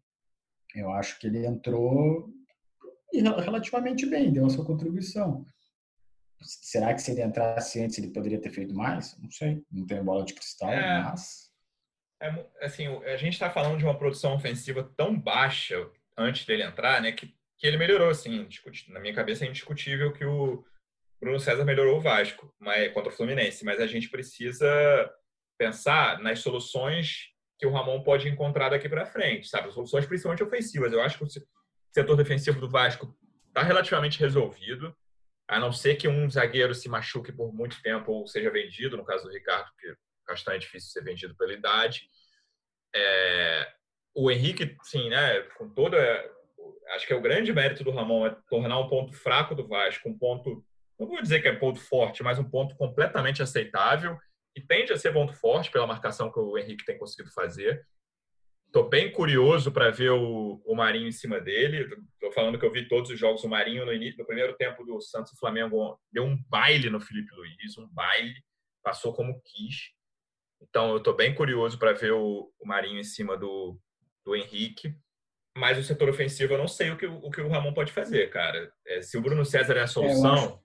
Eu 0.75 0.91
acho 0.91 1.19
que 1.19 1.27
ele 1.27 1.45
entrou 1.45 2.29
relativamente 3.13 4.05
bem, 4.05 4.31
deu 4.31 4.45
a 4.45 4.49
sua 4.49 4.65
contribuição. 4.65 5.45
Será 6.41 6.93
que 6.93 7.01
se 7.01 7.11
ele 7.11 7.21
entrasse 7.21 7.81
antes 7.81 7.97
ele 7.97 8.11
poderia 8.11 8.39
ter 8.39 8.49
feito 8.49 8.73
mais? 8.73 9.17
Não 9.19 9.29
sei, 9.29 9.63
não 9.71 9.85
tenho 9.85 10.03
bola 10.03 10.23
de 10.23 10.33
cristal, 10.33 10.71
é, 10.71 11.03
mas... 11.03 11.51
É, 12.21 12.45
assim, 12.61 12.87
a 12.87 13.17
gente 13.17 13.33
está 13.33 13.49
falando 13.49 13.77
de 13.77 13.83
uma 13.83 13.97
produção 13.97 14.35
ofensiva 14.35 14.83
tão 14.95 15.19
baixa 15.19 15.75
antes 16.17 16.45
dele 16.45 16.63
entrar, 16.63 17.01
né, 17.01 17.11
que 17.11 17.33
que 17.61 17.67
ele 17.67 17.77
melhorou, 17.77 18.09
assim, 18.09 18.47
na 18.87 18.99
minha 18.99 19.13
cabeça 19.13 19.45
é 19.45 19.47
indiscutível 19.47 20.11
que 20.11 20.25
o 20.25 20.65
Bruno 21.19 21.39
César 21.39 21.63
melhorou 21.63 21.99
o 21.99 22.01
Vasco 22.01 22.51
mas, 22.59 22.91
contra 22.91 23.11
o 23.11 23.15
Fluminense, 23.15 23.63
mas 23.63 23.79
a 23.79 23.85
gente 23.85 24.09
precisa 24.09 24.67
pensar 25.59 26.17
nas 26.23 26.39
soluções 26.39 27.29
que 27.61 27.67
o 27.67 27.71
Ramon 27.71 28.01
pode 28.01 28.27
encontrar 28.27 28.69
daqui 28.69 28.89
para 28.89 29.05
frente, 29.05 29.47
sabe? 29.47 29.71
Soluções 29.71 30.07
principalmente 30.07 30.41
ofensivas. 30.41 30.91
Eu 30.91 30.99
acho 30.99 31.19
que 31.19 31.23
o 31.23 31.27
setor 31.93 32.15
defensivo 32.15 32.59
do 32.59 32.67
Vasco 32.67 33.15
está 33.49 33.61
relativamente 33.61 34.19
resolvido, 34.19 34.95
a 35.47 35.59
não 35.59 35.71
ser 35.71 35.95
que 35.95 36.07
um 36.07 36.27
zagueiro 36.27 36.73
se 36.73 36.89
machuque 36.89 37.31
por 37.31 37.53
muito 37.53 37.79
tempo 37.83 38.11
ou 38.11 38.25
seja 38.25 38.49
vendido, 38.49 38.97
no 38.97 39.05
caso 39.05 39.25
do 39.25 39.31
Ricardo, 39.31 39.69
Castanho 40.25 40.55
é 40.55 40.59
difícil 40.59 40.89
ser 40.89 41.03
vendido 41.03 41.35
pela 41.35 41.53
idade. 41.53 42.01
É... 42.95 43.71
o 44.15 44.31
Henrique, 44.31 44.75
sim, 44.83 45.09
né, 45.09 45.41
com 45.55 45.69
toda 45.69 45.97
acho 46.95 47.05
que 47.05 47.13
é 47.13 47.15
o 47.15 47.21
grande 47.21 47.53
mérito 47.53 47.83
do 47.83 47.91
Ramon 47.91 48.25
é 48.25 48.35
tornar 48.49 48.79
um 48.79 48.89
ponto 48.89 49.13
fraco 49.13 49.53
do 49.53 49.67
Vasco 49.67 50.09
um 50.09 50.17
ponto, 50.17 50.65
não 50.99 51.07
vou 51.07 51.21
dizer 51.21 51.41
que 51.41 51.47
é 51.47 51.55
ponto 51.55 51.79
forte, 51.79 52.23
mas 52.23 52.39
um 52.39 52.49
ponto 52.49 52.75
completamente 52.75 53.43
aceitável 53.43 54.17
e 54.55 54.61
tende 54.61 54.91
a 54.91 54.97
ser 54.97 55.13
ponto 55.13 55.33
forte 55.33 55.71
pela 55.71 55.87
marcação 55.87 56.31
que 56.31 56.39
o 56.39 56.57
Henrique 56.57 56.85
tem 56.85 56.97
conseguido 56.97 57.31
fazer. 57.31 57.85
Estou 58.67 58.87
bem 58.87 59.11
curioso 59.11 59.71
para 59.71 59.89
ver 59.89 60.11
o, 60.11 60.61
o, 60.65 60.75
Marinho 60.75 61.07
em 61.07 61.11
cima 61.11 61.41
dele. 61.41 61.93
Estou 62.13 62.31
falando 62.31 62.57
que 62.57 62.65
eu 62.65 62.71
vi 62.71 62.87
todos 62.87 63.09
os 63.09 63.19
jogos. 63.19 63.43
O 63.43 63.49
Marinho, 63.49 63.85
no, 63.85 63.93
início, 63.93 64.17
no 64.17 64.25
primeiro 64.25 64.55
tempo 64.55 64.85
do 64.85 65.01
Santos 65.01 65.33
e 65.33 65.37
Flamengo, 65.37 65.99
deu 66.09 66.23
um 66.23 66.41
baile 66.47 66.89
no 66.89 67.01
Felipe 67.01 67.35
Luiz, 67.35 67.77
um 67.77 67.87
baile, 67.89 68.33
passou 68.81 69.13
como 69.13 69.41
quis. 69.43 69.91
Então, 70.61 70.91
eu 70.91 70.97
estou 70.97 71.13
bem 71.13 71.35
curioso 71.35 71.77
para 71.77 71.91
ver 71.91 72.13
o, 72.13 72.49
o 72.59 72.65
Marinho 72.65 72.99
em 72.99 73.03
cima 73.03 73.35
do, 73.35 73.77
do 74.23 74.35
Henrique. 74.35 74.95
Mas 75.53 75.77
o 75.77 75.83
setor 75.83 76.07
ofensivo, 76.07 76.53
eu 76.53 76.57
não 76.57 76.67
sei 76.67 76.91
o 76.91 76.97
que 76.97 77.05
o, 77.05 77.29
que 77.29 77.41
o 77.41 77.49
Ramon 77.49 77.73
pode 77.73 77.91
fazer, 77.91 78.29
cara. 78.29 78.71
É, 78.87 79.01
se 79.01 79.17
o 79.17 79.21
Bruno 79.21 79.43
César 79.43 79.75
é 79.75 79.81
a 79.81 79.87
solução, 79.87 80.63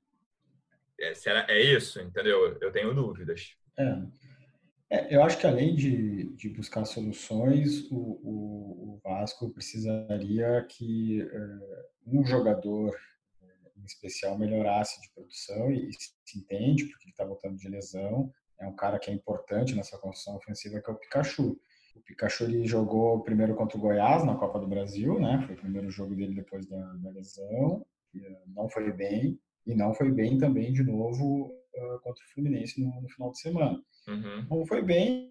é, 1.00 1.12
será, 1.12 1.44
é 1.48 1.60
isso, 1.60 2.00
entendeu? 2.00 2.56
Eu 2.60 2.70
tenho 2.70 2.94
dúvidas. 2.94 3.56
É. 3.78 4.02
É, 4.88 5.14
eu 5.14 5.22
acho 5.22 5.38
que 5.38 5.46
além 5.46 5.74
de, 5.74 6.32
de 6.36 6.48
buscar 6.48 6.84
soluções, 6.84 7.90
o, 7.90 7.96
o, 7.96 8.94
o, 8.94 9.00
Vasco 9.02 9.50
precisaria 9.50 10.64
que 10.68 11.22
é, 11.22 11.58
um 12.06 12.24
jogador 12.24 12.96
em 13.76 13.84
especial 13.84 14.38
melhorasse 14.38 15.00
de 15.00 15.10
produção 15.12 15.72
e, 15.72 15.88
e 15.88 15.92
se 15.92 16.38
entende, 16.38 16.84
porque 16.86 17.04
ele 17.04 17.10
está 17.10 17.24
voltando 17.24 17.56
de 17.56 17.68
lesão. 17.68 18.32
É 18.58 18.66
um 18.66 18.74
cara 18.74 18.98
que 18.98 19.10
é 19.10 19.14
importante 19.14 19.74
nessa 19.74 19.98
construção 19.98 20.36
ofensiva, 20.36 20.80
que 20.80 20.90
é 20.90 20.92
o 20.92 20.96
Pikachu. 20.96 21.58
O 21.94 22.00
Pikachu 22.00 22.44
ele 22.44 22.66
jogou 22.66 23.22
primeiro 23.22 23.54
contra 23.54 23.76
o 23.76 23.80
Goiás 23.80 24.24
na 24.24 24.36
Copa 24.36 24.58
do 24.58 24.68
Brasil, 24.68 25.20
né? 25.20 25.42
Foi 25.46 25.54
o 25.54 25.58
primeiro 25.58 25.90
jogo 25.90 26.14
dele 26.14 26.34
depois 26.34 26.66
da, 26.66 26.92
da 26.94 27.10
lesão. 27.10 27.84
Eh, 28.14 28.42
não 28.46 28.68
foi 28.68 28.92
bem 28.92 29.38
e 29.66 29.74
não 29.74 29.92
foi 29.94 30.10
bem 30.10 30.38
também 30.38 30.72
de 30.72 30.82
novo 30.82 31.55
uh, 31.76 32.00
contra 32.00 32.24
o 32.24 32.28
Fluminense 32.34 32.80
no, 32.80 33.00
no, 33.00 33.08
final 33.08 33.30
de 33.30 33.40
semana. 33.40 33.82
Uhum. 34.08 34.46
Não 34.50 34.66
foi 34.66 34.82
bem 34.82 35.30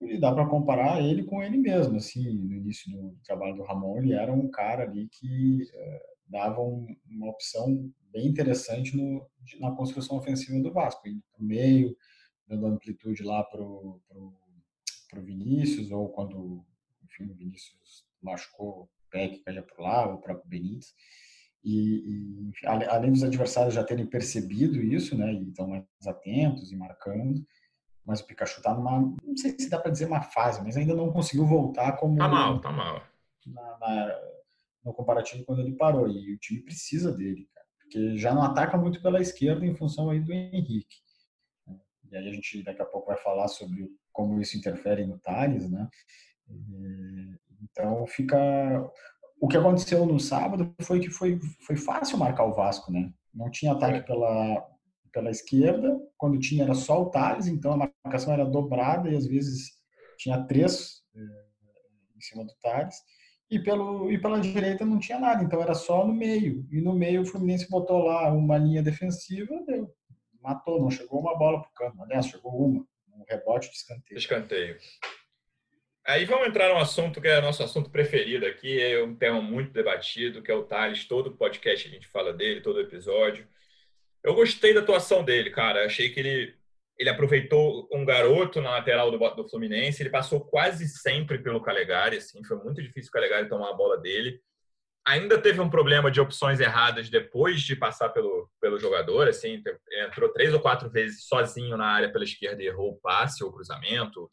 e 0.00 0.18
dá 0.18 0.32
para 0.32 0.48
comparar 0.48 1.02
ele 1.02 1.24
com 1.24 1.42
ele 1.42 1.58
mesmo. 1.58 1.96
Assim, 1.96 2.22
no 2.38 2.54
início 2.54 2.90
do 2.90 3.16
trabalho 3.24 3.56
do 3.56 3.62
Ramon, 3.62 3.98
ele 3.98 4.12
era 4.12 4.32
um 4.32 4.50
cara 4.50 4.84
ali 4.84 5.08
que 5.08 5.62
é, 5.72 6.02
dava 6.28 6.60
um, 6.60 6.86
uma 7.08 7.30
opção 7.30 7.90
bem 8.10 8.26
interessante 8.26 8.96
no, 8.96 9.26
na 9.60 9.70
construção 9.72 10.16
ofensiva 10.16 10.60
do 10.60 10.72
Vasco, 10.72 11.08
indo 11.08 11.22
para 11.32 11.42
o 11.42 11.46
meio, 11.46 11.96
dando 12.46 12.66
amplitude 12.66 13.22
lá 13.22 13.42
para 13.44 13.62
o 13.62 14.00
Vinícius, 15.14 15.90
ou 15.90 16.08
quando 16.08 16.64
enfim, 17.04 17.30
o 17.30 17.34
Vinícius 17.34 18.04
machucou 18.22 18.82
o 18.82 18.90
pé 19.10 19.28
que 19.28 19.42
caía 19.42 19.62
para 19.62 19.82
lá, 19.82 20.08
ou 20.08 20.14
o 20.14 20.20
próprio 20.20 20.48
Benítez. 20.48 20.94
E, 21.64 22.50
e 22.52 22.66
além 22.66 23.12
dos 23.12 23.22
adversários 23.22 23.74
já 23.74 23.84
terem 23.84 24.06
percebido 24.06 24.82
isso, 24.82 25.16
né, 25.16 25.32
e 25.32 25.48
estão 25.48 25.68
mais 25.68 25.84
atentos 26.06 26.72
e 26.72 26.76
marcando, 26.76 27.44
mas 28.04 28.20
o 28.20 28.26
Pikachu 28.26 28.58
está 28.58 28.74
numa, 28.74 29.00
não 29.22 29.36
sei 29.36 29.56
se 29.56 29.70
dá 29.70 29.78
para 29.78 29.92
dizer 29.92 30.06
uma 30.06 30.22
fase, 30.22 30.60
mas 30.62 30.76
ainda 30.76 30.94
não 30.94 31.12
conseguiu 31.12 31.46
voltar 31.46 31.92
como 31.92 32.18
tá 32.18 32.28
mal, 32.28 32.60
tá 32.60 32.72
mal. 32.72 33.02
Na, 33.46 33.78
na, 33.78 34.20
no 34.84 34.92
comparativo 34.92 35.44
quando 35.44 35.60
ele 35.60 35.76
parou 35.76 36.08
e 36.08 36.34
o 36.34 36.38
time 36.38 36.60
precisa 36.62 37.12
dele, 37.12 37.48
cara, 37.54 37.66
porque 37.78 38.16
já 38.16 38.34
não 38.34 38.42
ataca 38.42 38.76
muito 38.76 39.00
pela 39.00 39.20
esquerda 39.20 39.64
em 39.64 39.74
função 39.74 40.10
aí 40.10 40.20
do 40.20 40.32
Henrique. 40.32 40.96
Né. 41.66 41.78
E 42.10 42.16
aí 42.16 42.28
a 42.28 42.32
gente 42.32 42.62
daqui 42.64 42.82
a 42.82 42.86
pouco 42.86 43.06
vai 43.06 43.16
falar 43.16 43.46
sobre 43.46 43.88
como 44.12 44.40
isso 44.40 44.58
interfere 44.58 45.06
no 45.06 45.18
Thales, 45.18 45.70
né? 45.70 45.88
Então 47.62 48.06
fica 48.06 48.38
o 49.42 49.48
que 49.48 49.56
aconteceu 49.56 50.06
no 50.06 50.20
sábado 50.20 50.72
foi 50.82 51.00
que 51.00 51.10
foi, 51.10 51.40
foi 51.66 51.74
fácil 51.76 52.16
marcar 52.16 52.44
o 52.44 52.54
Vasco, 52.54 52.92
né? 52.92 53.12
Não 53.34 53.50
tinha 53.50 53.72
ataque 53.72 53.98
é. 53.98 54.02
pela, 54.02 54.68
pela 55.12 55.30
esquerda, 55.32 55.98
quando 56.16 56.38
tinha 56.38 56.62
era 56.62 56.74
só 56.74 57.02
o 57.02 57.10
Thales, 57.10 57.48
então 57.48 57.72
a 57.72 57.90
marcação 58.04 58.32
era 58.32 58.44
dobrada 58.46 59.10
e 59.10 59.16
às 59.16 59.26
vezes 59.26 59.72
tinha 60.16 60.46
três 60.46 61.02
é, 61.16 61.20
em 62.16 62.20
cima 62.20 62.44
do 62.44 62.52
Thales. 62.62 62.94
E, 63.50 63.58
pelo, 63.58 64.12
e 64.12 64.20
pela 64.20 64.40
direita 64.40 64.84
não 64.84 65.00
tinha 65.00 65.18
nada, 65.18 65.42
então 65.42 65.60
era 65.60 65.74
só 65.74 66.06
no 66.06 66.14
meio. 66.14 66.64
E 66.70 66.80
no 66.80 66.94
meio 66.94 67.22
o 67.22 67.26
Fluminense 67.26 67.68
botou 67.68 68.04
lá 68.04 68.32
uma 68.32 68.56
linha 68.56 68.80
defensiva, 68.80 69.60
deu, 69.66 69.92
matou, 70.40 70.80
não 70.80 70.88
chegou 70.88 71.18
uma 71.18 71.36
bola 71.36 71.60
pro 71.60 71.72
cano. 71.72 72.00
Aliás, 72.04 72.26
chegou 72.26 72.52
uma, 72.64 72.86
um 73.08 73.24
rebote 73.28 73.68
de 73.70 73.74
escanteio. 73.74 74.18
Escanteio. 74.18 74.76
Aí 76.04 76.24
vamos 76.24 76.48
entrar 76.48 76.68
num 76.68 76.80
assunto 76.80 77.20
que 77.20 77.28
é 77.28 77.40
nosso 77.40 77.62
assunto 77.62 77.88
preferido 77.88 78.44
aqui, 78.44 78.80
é 78.80 79.02
um 79.04 79.14
tema 79.14 79.40
muito 79.40 79.72
debatido, 79.72 80.42
que 80.42 80.50
é 80.50 80.54
o 80.54 80.64
Thales. 80.64 81.04
Todo 81.06 81.36
podcast 81.36 81.86
a 81.86 81.90
gente 81.90 82.08
fala 82.08 82.32
dele, 82.32 82.60
todo 82.60 82.80
episódio. 82.80 83.46
Eu 84.22 84.34
gostei 84.34 84.74
da 84.74 84.80
atuação 84.80 85.24
dele, 85.24 85.50
cara. 85.50 85.86
Achei 85.86 86.10
que 86.10 86.18
ele, 86.18 86.56
ele 86.98 87.08
aproveitou 87.08 87.88
um 87.92 88.04
garoto 88.04 88.60
na 88.60 88.70
lateral 88.70 89.12
do, 89.12 89.18
do 89.36 89.48
Fluminense. 89.48 90.02
Ele 90.02 90.10
passou 90.10 90.40
quase 90.40 90.88
sempre 90.88 91.38
pelo 91.38 91.62
Calegari, 91.62 92.16
assim. 92.16 92.42
Foi 92.44 92.56
muito 92.56 92.82
difícil 92.82 93.08
o 93.08 93.12
Calegari 93.12 93.48
tomar 93.48 93.70
a 93.70 93.74
bola 93.74 93.96
dele. 93.96 94.40
Ainda 95.06 95.40
teve 95.40 95.60
um 95.60 95.70
problema 95.70 96.10
de 96.10 96.20
opções 96.20 96.58
erradas 96.58 97.08
depois 97.10 97.60
de 97.62 97.76
passar 97.76 98.08
pelo, 98.08 98.50
pelo 98.60 98.78
jogador, 98.78 99.28
assim. 99.28 99.62
Entrou 100.04 100.32
três 100.32 100.52
ou 100.52 100.60
quatro 100.60 100.90
vezes 100.90 101.26
sozinho 101.26 101.76
na 101.76 101.86
área 101.86 102.10
pela 102.10 102.24
esquerda 102.24 102.60
e 102.60 102.66
errou 102.66 102.90
o 102.90 103.00
passe 103.00 103.44
ou 103.44 103.52
cruzamento 103.52 104.28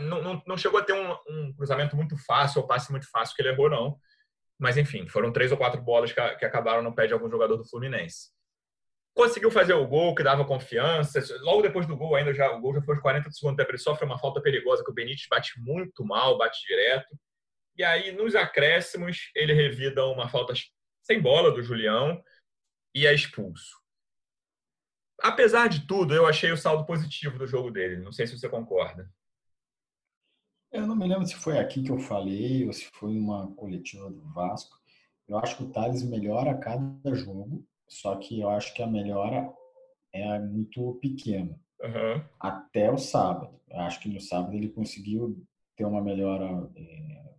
não, 0.00 0.22
não, 0.22 0.42
não 0.46 0.56
chegou 0.56 0.80
a 0.80 0.84
ter 0.84 0.92
um, 0.92 1.12
um, 1.28 1.52
cruzamento 1.54 1.96
muito 1.96 2.16
fácil 2.24 2.60
ou 2.60 2.66
passe 2.66 2.90
muito 2.90 3.08
fácil 3.10 3.34
que 3.34 3.42
ele 3.42 3.50
errou, 3.50 3.68
não. 3.70 3.98
Mas, 4.58 4.76
enfim, 4.76 5.08
foram 5.08 5.32
três 5.32 5.50
ou 5.50 5.58
quatro 5.58 5.80
bolas 5.80 6.12
que, 6.12 6.36
que 6.36 6.44
acabaram 6.44 6.82
no 6.82 6.94
pé 6.94 7.06
de 7.06 7.12
algum 7.12 7.30
jogador 7.30 7.56
do 7.56 7.68
Fluminense. 7.68 8.30
Conseguiu 9.14 9.50
fazer 9.50 9.74
o 9.74 9.86
gol, 9.86 10.14
que 10.14 10.22
dava 10.22 10.44
confiança. 10.44 11.20
Logo 11.40 11.62
depois 11.62 11.86
do 11.86 11.96
gol, 11.96 12.14
ainda 12.14 12.32
já, 12.32 12.50
o 12.50 12.60
gol 12.60 12.74
já 12.74 12.82
foi 12.82 12.94
aos 12.94 13.02
40 13.02 13.28
do 13.28 13.34
segundo 13.34 13.56
tempo. 13.56 13.70
Ele 13.70 13.78
sofre 13.78 14.06
uma 14.06 14.18
falta 14.18 14.40
perigosa 14.40 14.84
que 14.84 14.90
o 14.90 14.94
Benítez 14.94 15.26
bate 15.28 15.52
muito 15.60 16.04
mal, 16.04 16.38
bate 16.38 16.60
direto. 16.66 17.14
E 17.76 17.84
aí, 17.84 18.12
nos 18.12 18.34
acréscimos, 18.34 19.30
ele 19.34 19.52
revida 19.52 20.06
uma 20.06 20.28
falta 20.28 20.54
sem 21.02 21.20
bola 21.20 21.50
do 21.50 21.62
Julião 21.62 22.22
e 22.94 23.06
é 23.06 23.14
expulso. 23.14 23.82
Apesar 25.20 25.68
de 25.68 25.86
tudo, 25.86 26.14
eu 26.14 26.26
achei 26.26 26.50
o 26.50 26.56
saldo 26.56 26.84
positivo 26.84 27.38
do 27.38 27.46
jogo 27.46 27.70
dele. 27.70 27.96
Não 27.96 28.12
sei 28.12 28.26
se 28.26 28.38
você 28.38 28.48
concorda. 28.48 29.08
Eu 30.72 30.86
não 30.86 30.96
me 30.96 31.06
lembro 31.06 31.26
se 31.26 31.34
foi 31.34 31.58
aqui 31.58 31.82
que 31.82 31.90
eu 31.90 31.98
falei 31.98 32.66
ou 32.66 32.72
se 32.72 32.86
foi 32.94 33.12
numa 33.12 33.46
coletiva 33.54 34.10
do 34.10 34.22
Vasco. 34.32 34.74
Eu 35.28 35.38
acho 35.38 35.58
que 35.58 35.64
o 35.64 35.70
Thales 35.70 36.02
melhora 36.02 36.52
a 36.52 36.58
cada 36.58 37.14
jogo, 37.14 37.62
só 37.86 38.16
que 38.16 38.40
eu 38.40 38.48
acho 38.48 38.72
que 38.72 38.82
a 38.82 38.86
melhora 38.86 39.52
é 40.14 40.38
muito 40.38 40.94
pequena. 40.94 41.60
Uhum. 41.82 42.24
Até 42.40 42.90
o 42.90 42.96
sábado. 42.96 43.60
Eu 43.68 43.80
acho 43.80 44.00
que 44.00 44.08
no 44.08 44.18
sábado 44.18 44.56
ele 44.56 44.70
conseguiu 44.70 45.44
ter 45.76 45.84
uma 45.84 46.02
melhora 46.02 46.70
é, 46.74 47.34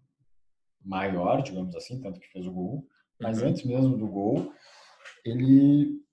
maior, 0.85 1.41
digamos 1.41 1.75
assim, 1.75 1.99
tanto 1.99 2.19
que 2.19 2.31
fez 2.31 2.45
o 2.45 2.51
gol. 2.51 2.87
Mas 3.19 3.41
uhum. 3.41 3.47
antes 3.47 3.63
mesmo 3.63 3.97
do 3.97 4.07
gol, 4.07 4.53
ele 5.25 6.03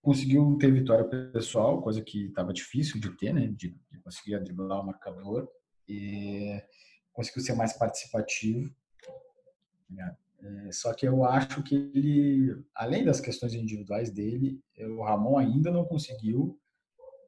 conseguiu 0.00 0.56
ter 0.60 0.72
vitória 0.72 1.04
pessoal, 1.32 1.82
coisa 1.82 2.00
que 2.00 2.26
estava 2.26 2.52
difícil 2.52 3.00
de 3.00 3.10
ter, 3.16 3.32
né? 3.32 3.48
De, 3.48 3.76
de 3.90 4.00
conseguir 4.04 4.38
driblar 4.38 4.80
o 4.80 4.86
marcador 4.86 5.48
e 5.88 6.62
conseguiu 7.12 7.42
ser 7.42 7.54
mais 7.54 7.72
participativo. 7.72 8.74
Né? 9.88 10.16
É, 10.40 10.72
só 10.72 10.92
que 10.92 11.06
eu 11.06 11.24
acho 11.24 11.62
que 11.62 11.74
ele, 11.74 12.62
além 12.74 13.04
das 13.04 13.20
questões 13.20 13.54
individuais 13.54 14.10
dele, 14.10 14.60
o 14.78 15.02
Ramon 15.02 15.38
ainda 15.38 15.70
não 15.70 15.84
conseguiu 15.84 16.58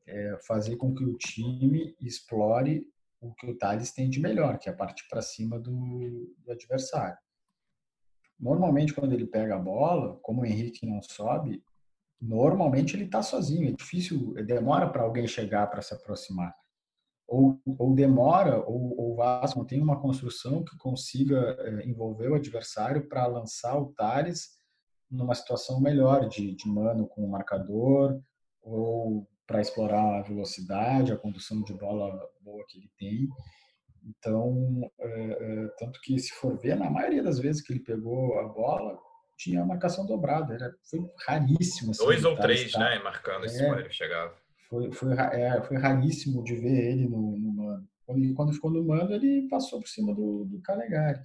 é, 0.06 0.38
fazer 0.46 0.76
com 0.76 0.94
que 0.94 1.04
o 1.04 1.16
time 1.16 1.96
explore 2.00 2.86
o 3.20 3.32
que 3.34 3.46
o 3.46 3.56
Thales 3.56 3.92
tem 3.92 4.10
de 4.10 4.20
melhor, 4.20 4.58
que 4.58 4.68
é 4.68 4.72
partir 4.72 5.08
para 5.08 5.22
cima 5.22 5.58
do, 5.58 6.34
do, 6.38 6.52
adversário. 6.52 7.16
Normalmente, 8.38 8.92
quando 8.92 9.14
ele 9.14 9.26
pega 9.26 9.56
a 9.56 9.58
bola, 9.58 10.18
como 10.20 10.42
o 10.42 10.46
Henrique 10.46 10.86
não 10.86 11.00
sobe, 11.02 11.62
normalmente 12.20 12.94
ele 12.94 13.04
está 13.04 13.22
sozinho. 13.22 13.68
É 13.68 13.72
difícil, 13.72 14.34
demora 14.44 14.90
para 14.90 15.02
alguém 15.02 15.26
chegar 15.26 15.66
para 15.68 15.80
se 15.80 15.94
aproximar 15.94 16.54
ou, 17.26 17.60
ou 17.78 17.94
demora, 17.94 18.58
ou, 18.64 19.12
o 19.12 19.16
Vasco 19.16 19.58
não 19.58 19.66
tem 19.66 19.80
uma 19.80 20.00
construção 20.00 20.64
que 20.64 20.76
consiga 20.78 21.56
é, 21.58 21.86
envolver 21.86 22.28
o 22.28 22.34
adversário 22.34 23.08
para 23.08 23.26
lançar 23.26 23.76
o 23.76 23.92
Thales 23.92 24.56
numa 25.10 25.34
situação 25.34 25.80
melhor 25.80 26.28
de, 26.28 26.54
de 26.54 26.68
mano 26.68 27.06
com 27.06 27.24
o 27.24 27.30
marcador, 27.30 28.20
ou 28.62 29.28
para 29.46 29.60
explorar 29.60 30.18
a 30.18 30.22
velocidade, 30.22 31.12
a 31.12 31.16
condução 31.16 31.62
de 31.62 31.72
bola 31.74 32.18
boa 32.40 32.64
que 32.68 32.78
ele 32.78 32.90
tem. 32.98 33.28
Então, 34.04 34.90
é, 34.98 35.30
é, 35.30 35.68
tanto 35.78 36.00
que 36.00 36.18
se 36.18 36.32
for 36.32 36.56
ver, 36.58 36.76
na 36.76 36.90
maioria 36.90 37.22
das 37.22 37.38
vezes 37.38 37.62
que 37.62 37.72
ele 37.72 37.80
pegou 37.80 38.38
a 38.38 38.48
bola, 38.48 38.98
tinha 39.36 39.62
a 39.62 39.66
marcação 39.66 40.06
dobrada. 40.06 40.54
Era, 40.54 40.74
foi 40.88 41.00
raríssimo. 41.26 41.92
Assim, 41.92 42.04
Dois 42.04 42.24
ou 42.24 42.36
três, 42.36 42.62
estar, 42.62 42.78
né? 42.80 42.98
Marcando 43.02 43.44
é, 43.44 43.46
esse 43.46 43.62
ele 43.62 43.90
chegava 43.90 44.34
foi, 44.68 44.92
foi, 44.92 45.12
é, 45.14 45.62
foi 45.62 45.76
raríssimo 45.76 46.42
de 46.42 46.54
ver 46.56 46.92
ele 46.92 47.08
no, 47.08 47.36
no 47.36 47.52
mando. 47.52 47.88
Quando, 48.04 48.34
quando 48.34 48.52
ficou 48.52 48.70
no 48.70 48.84
mando, 48.84 49.12
ele 49.12 49.48
passou 49.48 49.80
por 49.80 49.88
cima 49.88 50.14
do, 50.14 50.44
do 50.44 50.60
Calegari. 50.60 51.20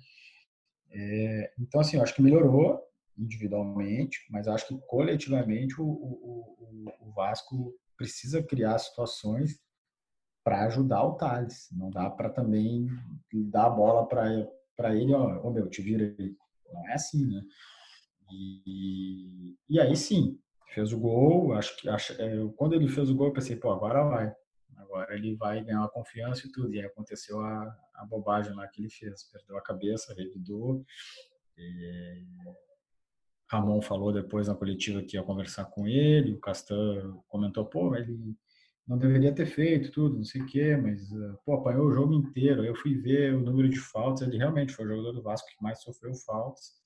É, 0.91 1.53
então, 1.59 1.79
assim, 1.79 1.97
eu 1.97 2.03
acho 2.03 2.15
que 2.15 2.21
melhorou 2.21 2.79
individualmente, 3.17 4.19
mas 4.29 4.47
acho 4.47 4.67
que 4.67 4.77
coletivamente 4.87 5.79
o, 5.79 5.85
o, 5.85 6.85
o, 6.99 7.11
Vasco 7.13 7.73
precisa 7.95 8.41
criar 8.41 8.79
situações 8.79 9.59
para 10.43 10.65
ajudar 10.65 11.03
o 11.03 11.15
Thales. 11.15 11.67
Não 11.71 11.89
dá 11.91 12.09
para 12.09 12.29
também 12.29 12.87
dar 13.31 13.67
a 13.67 13.69
bola 13.69 14.07
para 14.07 14.95
ele, 14.95 15.13
ó, 15.13 15.41
oh, 15.43 15.51
meu, 15.51 15.69
te 15.69 15.81
vira 15.81 16.15
aí. 16.17 16.35
Não 16.73 16.87
é 16.89 16.93
assim, 16.93 17.25
né? 17.27 17.41
E, 18.31 19.55
e 19.69 19.79
aí 19.79 19.95
sim, 19.95 20.39
fez 20.73 20.93
o 20.93 20.99
gol, 20.99 21.53
acho 21.53 21.77
que 21.77 21.89
acho, 21.89 22.13
é, 22.21 22.31
quando 22.55 22.73
ele 22.73 22.87
fez 22.87 23.09
o 23.09 23.15
gol 23.15 23.27
eu 23.27 23.33
pensei, 23.33 23.55
pô, 23.55 23.71
agora 23.71 24.03
vai. 24.03 24.33
Agora 24.77 25.13
ele 25.13 25.35
vai 25.35 25.63
ganhar 25.63 25.79
uma 25.79 25.89
confiança 25.89 26.47
e 26.47 26.51
tudo. 26.51 26.73
E 26.73 26.79
aí 26.79 26.85
aconteceu 26.85 27.39
a, 27.39 27.77
a 27.95 28.05
bobagem 28.05 28.53
lá 28.53 28.67
que 28.67 28.81
ele 28.81 28.89
fez. 28.89 29.23
Perdeu 29.31 29.57
a 29.57 29.61
cabeça, 29.61 30.13
revidou. 30.13 30.83
E... 31.57 32.25
Ramon 33.49 33.81
falou 33.81 34.13
depois 34.13 34.47
na 34.47 34.55
coletiva 34.55 35.01
que 35.01 35.17
ia 35.17 35.23
conversar 35.23 35.65
com 35.65 35.87
ele. 35.87 36.33
O 36.33 36.39
Castan 36.39 37.19
comentou, 37.27 37.65
pô, 37.65 37.95
ele 37.95 38.35
não 38.87 38.97
deveria 38.97 39.33
ter 39.33 39.45
feito 39.45 39.91
tudo, 39.91 40.17
não 40.17 40.23
sei 40.23 40.41
o 40.41 40.45
quê, 40.45 40.75
mas, 40.75 41.09
pô, 41.45 41.55
apanhou 41.55 41.87
o 41.87 41.93
jogo 41.93 42.13
inteiro. 42.13 42.63
Eu 42.63 42.75
fui 42.75 42.95
ver 42.95 43.33
o 43.33 43.41
número 43.41 43.69
de 43.69 43.79
faltas, 43.79 44.27
ele 44.27 44.37
realmente 44.37 44.73
foi 44.73 44.85
o 44.85 44.87
jogador 44.87 45.11
do 45.11 45.21
Vasco 45.21 45.47
que 45.49 45.61
mais 45.61 45.81
sofreu 45.81 46.13
faltas. 46.13 46.81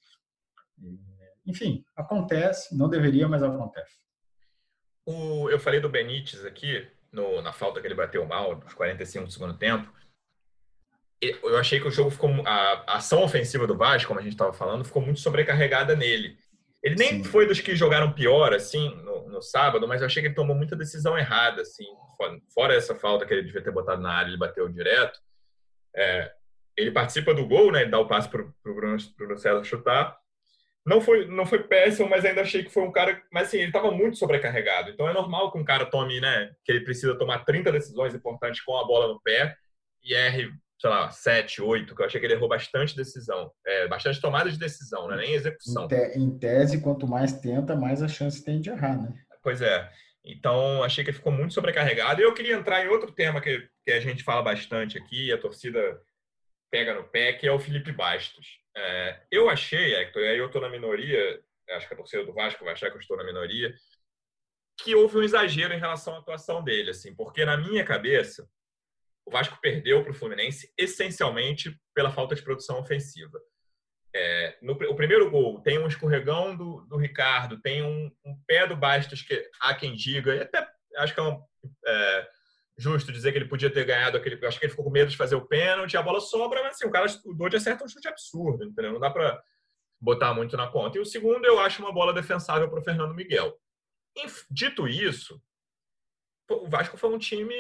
E 0.81 0.99
enfim, 1.45 1.85
acontece, 1.95 2.75
não 2.75 2.89
deveria, 2.89 3.27
mas 3.27 3.43
acontece. 3.43 3.97
O, 5.05 5.49
eu 5.49 5.59
falei 5.59 5.79
do 5.79 5.89
Benítez 5.89 6.43
aqui, 6.45 6.87
no, 7.11 7.41
na 7.41 7.53
falta 7.53 7.79
que 7.79 7.87
ele 7.87 7.95
bateu 7.95 8.25
mal, 8.25 8.57
nos 8.57 8.73
45 8.73 9.25
do 9.25 9.31
segundo 9.31 9.57
tempo. 9.57 9.93
Eu 11.21 11.57
achei 11.57 11.79
que 11.79 11.87
o 11.87 11.91
jogo 11.91 12.09
ficou. 12.09 12.29
A, 12.45 12.97
ação 12.97 13.23
ofensiva 13.23 13.65
do 13.65 13.77
Vasco, 13.77 14.07
como 14.07 14.19
a 14.19 14.23
gente 14.23 14.33
estava 14.33 14.53
falando, 14.53 14.83
ficou 14.83 15.01
muito 15.01 15.19
sobrecarregada 15.19 15.95
nele. 15.95 16.37
Ele 16.83 16.95
nem 16.95 17.09
Sim. 17.09 17.23
foi 17.23 17.47
dos 17.47 17.59
que 17.59 17.75
jogaram 17.75 18.11
pior, 18.11 18.53
assim, 18.53 18.93
no, 18.97 19.27
no, 19.29 19.41
sábado, 19.41 19.87
mas 19.87 20.01
eu 20.01 20.07
achei 20.07 20.21
que 20.21 20.27
ele 20.27 20.35
tomou 20.35 20.55
muita 20.55 20.75
decisão 20.75 21.17
errada, 21.17 21.61
assim. 21.61 21.85
Fora 22.53 22.75
essa 22.75 22.95
falta 22.95 23.25
que 23.25 23.33
ele 23.33 23.43
devia 23.43 23.63
ter 23.63 23.71
botado 23.71 24.01
na 24.01 24.11
área, 24.11 24.29
ele 24.29 24.37
bateu 24.37 24.67
direto. 24.69 25.19
É, 25.95 26.31
ele 26.77 26.91
participa 26.91 27.33
do 27.33 27.47
gol, 27.47 27.71
né? 27.71 27.81
Ele 27.81 27.91
dá 27.91 27.99
o 27.99 28.07
passe 28.07 28.29
para 28.29 28.41
o 28.41 28.53
Bruno, 28.63 28.97
Bruno 29.17 29.37
César 29.37 29.63
chutar. 29.63 30.15
Não 30.85 31.01
foi, 31.01 31.25
não 31.25 31.45
foi 31.45 31.63
péssimo, 31.63 32.07
mas 32.07 32.23
ainda 32.23 32.41
achei 32.41 32.63
que 32.63 32.71
foi 32.71 32.83
um 32.83 32.91
cara. 32.91 33.21
Mas 33.31 33.47
assim, 33.47 33.57
ele 33.57 33.67
estava 33.67 33.89
muito 33.89 34.17
sobrecarregado. 34.17 34.91
Então 34.91 35.09
é 35.09 35.13
normal 35.13 35.51
que 35.51 35.57
um 35.57 35.63
cara 35.63 35.85
tome, 35.85 36.21
né? 36.21 36.51
Que 36.63 36.71
ele 36.71 36.81
precisa 36.81 37.17
tomar 37.17 37.43
30 37.43 37.71
decisões 37.71 38.13
importantes 38.13 38.61
com 38.61 38.77
a 38.77 38.85
bola 38.85 39.07
no 39.07 39.19
pé 39.19 39.55
e 40.03 40.13
erre, 40.13 40.51
sei 40.79 40.89
lá, 40.89 41.09
7, 41.09 41.61
8, 41.61 41.95
que 41.95 42.01
eu 42.01 42.05
achei 42.05 42.19
que 42.19 42.27
ele 42.27 42.35
errou 42.35 42.47
bastante 42.47 42.95
decisão. 42.95 43.51
É, 43.65 43.87
bastante 43.87 44.21
tomada 44.21 44.49
de 44.51 44.59
decisão, 44.59 45.07
né? 45.07 45.17
Nem 45.17 45.33
execução. 45.33 45.85
Em, 45.85 45.87
te, 45.87 46.19
em 46.19 46.37
tese, 46.37 46.81
quanto 46.81 47.07
mais 47.07 47.33
tenta, 47.33 47.75
mais 47.75 48.03
a 48.03 48.07
chance 48.07 48.45
tem 48.45 48.61
de 48.61 48.69
errar, 48.69 49.01
né? 49.01 49.11
Pois 49.41 49.61
é. 49.61 49.89
Então, 50.23 50.83
achei 50.83 51.03
que 51.03 51.09
ele 51.09 51.17
ficou 51.17 51.31
muito 51.31 51.53
sobrecarregado. 51.53 52.21
E 52.21 52.23
eu 52.23 52.33
queria 52.33 52.55
entrar 52.55 52.83
em 52.83 52.89
outro 52.89 53.11
tema 53.11 53.41
que, 53.41 53.67
que 53.83 53.91
a 53.91 53.99
gente 53.99 54.23
fala 54.23 54.41
bastante 54.41 54.97
aqui, 54.97 55.31
a 55.31 55.37
torcida 55.37 55.99
pega 56.75 56.93
no 56.93 57.05
pé, 57.05 57.31
que 57.31 57.47
é 57.47 57.51
o 57.53 57.57
Felipe 57.57 57.93
Bastos. 57.93 58.59
É, 58.75 59.21
eu 59.31 59.49
achei, 59.49 59.95
Hector, 59.95 60.21
e 60.21 60.27
aí 60.27 60.37
eu 60.37 60.47
estou 60.47 60.61
na 60.61 60.67
minoria, 60.67 61.41
acho 61.69 61.87
que 61.87 61.93
a 61.93 61.97
torcida 61.97 62.25
do 62.25 62.33
Vasco 62.33 62.65
vai 62.65 62.73
achar 62.73 62.89
que 62.89 62.97
eu 62.97 62.99
estou 62.99 63.15
na 63.15 63.23
minoria, 63.23 63.73
que 64.81 64.93
houve 64.93 65.17
um 65.17 65.23
exagero 65.23 65.73
em 65.73 65.79
relação 65.79 66.15
à 66.15 66.19
atuação 66.19 66.61
dele, 66.61 66.89
assim, 66.89 67.15
porque 67.15 67.45
na 67.45 67.55
minha 67.55 67.85
cabeça, 67.85 68.45
o 69.25 69.31
Vasco 69.31 69.57
perdeu 69.61 70.03
para 70.03 70.11
o 70.11 70.13
Fluminense 70.13 70.69
essencialmente 70.77 71.79
pela 71.93 72.11
falta 72.11 72.35
de 72.35 72.41
produção 72.41 72.77
ofensiva. 72.81 73.39
É, 74.13 74.57
no, 74.61 74.73
o 74.73 74.95
primeiro 74.97 75.31
gol 75.31 75.61
tem 75.61 75.79
um 75.79 75.87
escorregão 75.87 76.57
do, 76.57 76.81
do 76.87 76.97
Ricardo, 76.97 77.61
tem 77.61 77.83
um, 77.83 78.11
um, 78.25 78.37
pé 78.45 78.67
do 78.67 78.75
Bastos 78.75 79.21
que 79.21 79.49
há 79.61 79.73
quem 79.73 79.95
diga, 79.95 80.43
até 80.43 80.67
acho 80.97 81.13
que 81.13 81.21
é 81.21 81.23
um, 81.23 81.41
é, 81.87 82.29
justo 82.77 83.11
dizer 83.11 83.31
que 83.31 83.37
ele 83.37 83.47
podia 83.47 83.71
ter 83.71 83.85
ganhado 83.85 84.17
aquele. 84.17 84.43
Acho 84.45 84.59
que 84.59 84.65
ele 84.65 84.71
ficou 84.71 84.85
com 84.85 84.91
medo 84.91 85.09
de 85.09 85.17
fazer 85.17 85.35
o 85.35 85.45
pênalti, 85.45 85.95
a 85.95 86.01
bola 86.01 86.19
sobra, 86.19 86.61
mas 86.61 86.75
assim, 86.75 86.85
o 86.85 86.91
cara, 86.91 87.07
o 87.25 87.33
Dodge 87.33 87.57
acerta 87.57 87.83
um 87.83 87.87
chute 87.87 88.07
absurdo, 88.07 88.63
entendeu? 88.63 88.93
Não 88.93 88.99
dá 88.99 89.09
para 89.09 89.41
botar 89.99 90.33
muito 90.33 90.57
na 90.57 90.67
conta. 90.67 90.97
E 90.97 91.01
o 91.01 91.05
segundo, 91.05 91.45
eu 91.45 91.59
acho 91.59 91.81
uma 91.81 91.93
bola 91.93 92.13
defensável 92.13 92.69
para 92.69 92.79
o 92.79 92.83
Fernando 92.83 93.15
Miguel. 93.15 93.57
Dito 94.49 94.87
isso, 94.87 95.41
o 96.49 96.67
Vasco 96.67 96.97
foi 96.97 97.09
um 97.09 97.17
time 97.17 97.55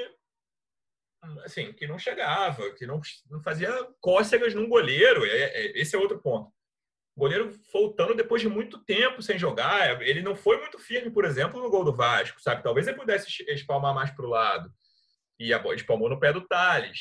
assim 1.43 1.73
que 1.73 1.87
não 1.87 1.97
chegava, 1.97 2.71
que 2.75 2.85
não, 2.85 3.01
não 3.29 3.41
fazia 3.41 3.71
cócegas 3.99 4.53
num 4.53 4.69
goleiro. 4.69 5.25
É, 5.25 5.43
é, 5.43 5.79
esse 5.79 5.95
é 5.95 5.99
outro 5.99 6.19
ponto. 6.21 6.53
O 7.15 7.21
goleiro 7.21 7.49
voltando 7.71 8.13
depois 8.13 8.41
de 8.41 8.49
muito 8.49 8.77
tempo 8.83 9.21
sem 9.21 9.39
jogar, 9.39 10.01
ele 10.01 10.21
não 10.21 10.35
foi 10.35 10.59
muito 10.59 10.77
firme, 10.77 11.09
por 11.09 11.23
exemplo, 11.23 11.61
no 11.61 11.69
gol 11.69 11.85
do 11.85 11.95
Vasco, 11.95 12.41
sabe? 12.41 12.61
Talvez 12.61 12.85
ele 12.87 12.97
pudesse 12.97 13.43
espalmar 13.47 13.95
mais 13.95 14.11
para 14.11 14.25
o 14.25 14.29
lado 14.29 14.71
e 15.39 15.53
a 15.53 15.59
bola 15.59 15.75
espalmou 15.75 16.09
no 16.09 16.19
pé 16.19 16.31
do 16.31 16.45
Thales. 16.47 16.99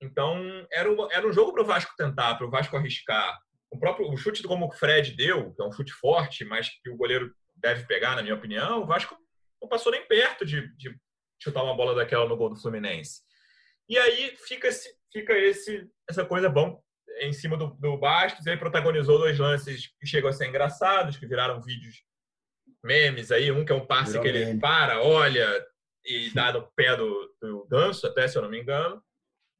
Então, 0.00 0.66
era, 0.70 0.90
uma, 0.90 1.08
era 1.12 1.26
um 1.26 1.32
jogo 1.32 1.52
para 1.52 1.62
o 1.62 1.66
Vasco 1.66 1.92
tentar, 1.96 2.34
para 2.34 2.46
o 2.46 2.50
Vasco 2.50 2.76
arriscar. 2.76 3.38
O 3.70 3.78
próprio 3.78 4.10
o 4.10 4.16
chute 4.16 4.42
como 4.42 4.66
o 4.66 4.72
Fred 4.72 5.16
deu, 5.16 5.54
que 5.54 5.62
é 5.62 5.64
um 5.64 5.72
chute 5.72 5.92
forte, 5.92 6.44
mas 6.44 6.68
que 6.68 6.90
o 6.90 6.96
goleiro 6.96 7.34
deve 7.54 7.86
pegar, 7.86 8.14
na 8.14 8.22
minha 8.22 8.34
opinião, 8.34 8.82
o 8.82 8.86
Vasco 8.86 9.16
não 9.60 9.68
passou 9.68 9.90
nem 9.90 10.06
perto 10.06 10.44
de, 10.44 10.68
de 10.76 10.94
chutar 11.42 11.62
uma 11.62 11.76
bola 11.76 11.94
daquela 11.94 12.28
no 12.28 12.36
gol 12.36 12.50
do 12.50 12.60
Fluminense. 12.60 13.22
E 13.88 13.98
aí 13.98 14.36
fica, 14.46 14.68
esse, 14.68 14.88
fica 15.12 15.32
esse, 15.32 15.88
essa 16.08 16.24
coisa 16.24 16.48
bom 16.48 16.80
em 17.20 17.32
cima 17.32 17.56
do, 17.56 17.68
do 17.78 17.96
Bastos. 17.96 18.46
Ele 18.46 18.58
protagonizou 18.58 19.18
dois 19.18 19.38
lances 19.38 19.88
que 19.98 20.06
chegam 20.06 20.28
a 20.28 20.32
ser 20.32 20.48
engraçados, 20.48 21.16
que 21.16 21.26
viraram 21.26 21.62
vídeos 21.62 22.02
memes 22.82 23.30
aí. 23.30 23.50
Um 23.50 23.64
que 23.64 23.72
é 23.72 23.74
um 23.74 23.86
passe 23.86 24.12
Virou 24.12 24.22
que 24.22 24.28
ele 24.28 24.44
meme. 24.44 24.60
para, 24.60 25.02
olha, 25.02 25.64
e 26.06 26.30
dá 26.32 26.52
no 26.52 26.62
pé 26.76 26.96
do, 26.96 27.34
do 27.42 27.66
Ganso, 27.68 28.06
até 28.06 28.26
se 28.28 28.38
eu 28.38 28.42
não 28.42 28.48
me 28.48 28.60
engano. 28.60 29.02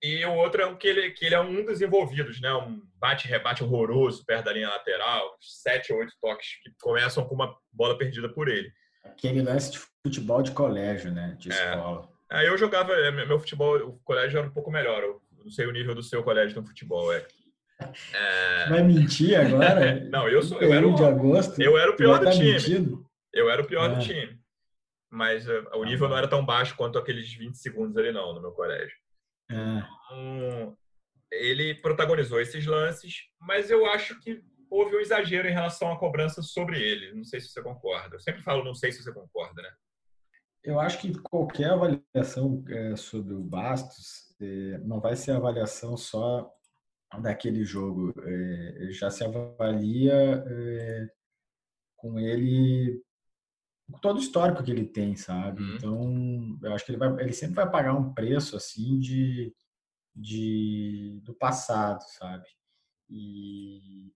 E 0.03 0.25
o 0.25 0.35
outro 0.35 0.63
é 0.63 0.67
um 0.67 0.77
que 0.77 0.87
ele, 0.87 1.11
que 1.11 1.25
ele 1.25 1.35
é 1.35 1.41
um 1.41 1.65
dos 1.65 1.81
envolvidos, 1.81 2.41
né? 2.41 2.53
Um 2.55 2.81
bate-rebate 2.95 3.65
horroroso 3.65 4.25
perto 4.25 4.45
da 4.45 4.53
linha 4.53 4.69
lateral, 4.69 5.37
sete 5.41 5.93
ou 5.93 5.99
oito 5.99 6.13
toques 6.21 6.49
que 6.63 6.71
começam 6.81 7.27
com 7.27 7.35
uma 7.35 7.57
bola 7.73 7.97
perdida 7.99 8.29
por 8.29 8.49
ele. 8.49 8.71
Aquele 9.03 9.43
lance 9.43 9.73
de 9.73 9.79
futebol 10.05 10.43
de 10.43 10.53
colégio, 10.53 11.11
né? 11.11 11.35
De 11.39 11.51
é. 11.51 11.55
escola. 11.55 12.09
Aí 12.31 12.47
eu 12.47 12.59
jogava, 12.59 12.93
é, 12.93 13.11
meu 13.11 13.39
futebol, 13.39 13.77
o 13.79 13.99
colégio 14.05 14.39
era 14.39 14.47
um 14.47 14.53
pouco 14.53 14.71
melhor. 14.71 15.03
Eu 15.03 15.23
não 15.45 15.51
sei 15.51 15.67
o 15.67 15.73
nível 15.73 15.95
do 15.95 16.03
seu 16.03 16.23
colégio 16.23 16.61
no 16.61 16.67
futebol, 16.67 17.13
é. 17.13 17.27
é... 18.13 18.69
Vai 18.69 18.83
mentir 18.83 19.35
agora? 19.41 20.01
não, 20.11 20.29
eu 20.29 20.43
sou. 20.43 20.61
Eu 20.61 20.73
era, 20.73 20.87
o, 20.87 20.95
de 20.95 21.05
agosto, 21.05 21.61
eu 21.61 21.79
era 21.79 21.91
o 21.91 21.97
pior 21.97 22.21
do 22.21 22.31
time. 22.31 22.53
Mentindo? 22.53 23.07
Eu 23.33 23.51
era 23.51 23.63
o 23.63 23.67
pior 23.67 23.95
do 23.95 24.01
time 24.01 24.39
mas 25.11 25.49
uh, 25.49 25.69
o 25.75 25.85
nível 25.85 26.09
não 26.09 26.17
era 26.17 26.29
tão 26.29 26.45
baixo 26.45 26.77
quanto 26.77 26.99
aqueles 26.99 27.33
20 27.33 27.55
segundos 27.57 27.97
ali 27.97 28.13
não, 28.13 28.35
no 28.35 28.41
meu 28.41 28.53
colégio. 28.53 28.97
É. 29.51 29.55
Então, 29.55 30.77
ele 31.31 31.75
protagonizou 31.77 32.41
esses 32.41 32.67
lances, 32.67 33.29
mas 33.41 33.71
eu 33.71 33.87
acho 33.87 34.19
que 34.21 34.43
houve 34.71 34.97
um 34.97 35.01
exagero 35.01 35.49
em 35.49 35.53
relação 35.53 35.93
à 35.93 35.99
cobrança 35.99 36.43
sobre 36.43 36.81
ele. 36.81 37.15
Não 37.15 37.25
sei 37.25 37.41
se 37.41 37.49
você 37.49 37.63
concorda. 37.63 38.17
Eu 38.17 38.21
sempre 38.21 38.43
falo 38.43 38.65
não 38.65 38.75
sei 38.75 38.93
se 38.93 39.03
você 39.03 39.13
concorda, 39.13 39.63
né? 39.63 39.71
Eu 40.63 40.81
acho 40.81 41.01
que 41.01 41.17
qualquer 41.21 41.71
avaliação 41.71 42.65
é, 42.69 42.97
sobre 42.97 43.35
o 43.35 43.41
Bastos 43.41 44.35
é, 44.41 44.79
não 44.79 45.01
vai 45.01 45.15
ser 45.15 45.31
avaliação 45.31 45.97
só 45.97 46.51
daquele 47.23 47.65
jogo. 47.65 48.13
Já 48.91 49.09
se 49.11 49.25
avalia 49.25 50.45
com 51.97 52.19
ele 52.19 53.01
todo 54.01 54.17
o 54.17 54.21
histórico 54.21 54.63
que 54.63 54.71
ele 54.71 54.85
tem, 54.85 55.17
sabe? 55.17 55.63
Uhum. 55.63 55.75
Então, 55.77 56.59
eu 56.63 56.75
acho 56.75 56.85
que 56.85 56.93
ele, 56.93 56.99
vai, 56.99 57.23
ele 57.23 57.33
sempre 57.33 57.57
vai 57.57 57.71
pagar 57.71 57.95
um 57.95 58.13
preço, 58.13 58.57
assim, 58.57 58.99
de, 58.99 59.55
de 60.15 61.21
do 61.25 61.35
passado, 61.35 62.03
sabe? 62.19 62.45
E, 63.09 64.13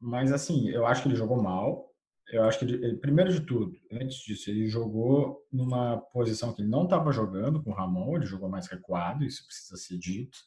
mas, 0.00 0.32
assim, 0.32 0.68
eu 0.70 0.86
acho 0.86 1.02
que 1.02 1.08
ele 1.08 1.16
jogou 1.16 1.42
mal. 1.42 1.86
Eu 2.30 2.44
acho 2.44 2.58
que, 2.58 2.64
ele, 2.66 2.84
ele, 2.84 2.96
primeiro 2.96 3.32
de 3.32 3.40
tudo, 3.40 3.72
antes 3.90 4.18
disso, 4.18 4.50
ele 4.50 4.68
jogou 4.68 5.46
numa 5.50 5.98
posição 5.98 6.52
que 6.52 6.62
ele 6.62 6.68
não 6.68 6.84
estava 6.84 7.10
jogando 7.10 7.62
com 7.62 7.70
o 7.70 7.74
Ramon, 7.74 8.16
ele 8.16 8.26
jogou 8.26 8.48
mais 8.48 8.66
recuado, 8.66 9.24
isso 9.24 9.46
precisa 9.46 9.76
ser 9.76 9.98
dito. 9.98 10.38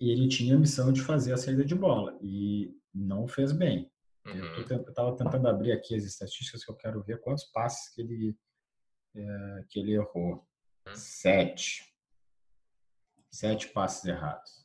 E 0.00 0.10
ele 0.10 0.28
tinha 0.28 0.56
a 0.56 0.58
missão 0.58 0.92
de 0.92 1.00
fazer 1.00 1.32
a 1.32 1.36
saída 1.36 1.64
de 1.64 1.74
bola, 1.74 2.18
e 2.20 2.74
não 2.94 3.26
fez 3.26 3.52
bem. 3.52 3.91
Uhum. 4.40 4.64
Eu 4.68 4.82
estava 4.82 5.16
tentando 5.16 5.48
abrir 5.48 5.72
aqui 5.72 5.94
as 5.94 6.04
estatísticas 6.04 6.64
que 6.64 6.70
eu 6.70 6.76
quero 6.76 7.02
ver 7.02 7.20
quantos 7.20 7.44
passes 7.44 7.92
que 7.94 8.02
ele, 8.02 8.38
é, 9.14 9.64
que 9.68 9.80
ele 9.80 9.94
errou. 9.94 10.46
Uhum. 10.86 10.94
Sete. 10.94 11.92
Sete 13.30 13.68
passes 13.68 14.04
errados. 14.04 14.62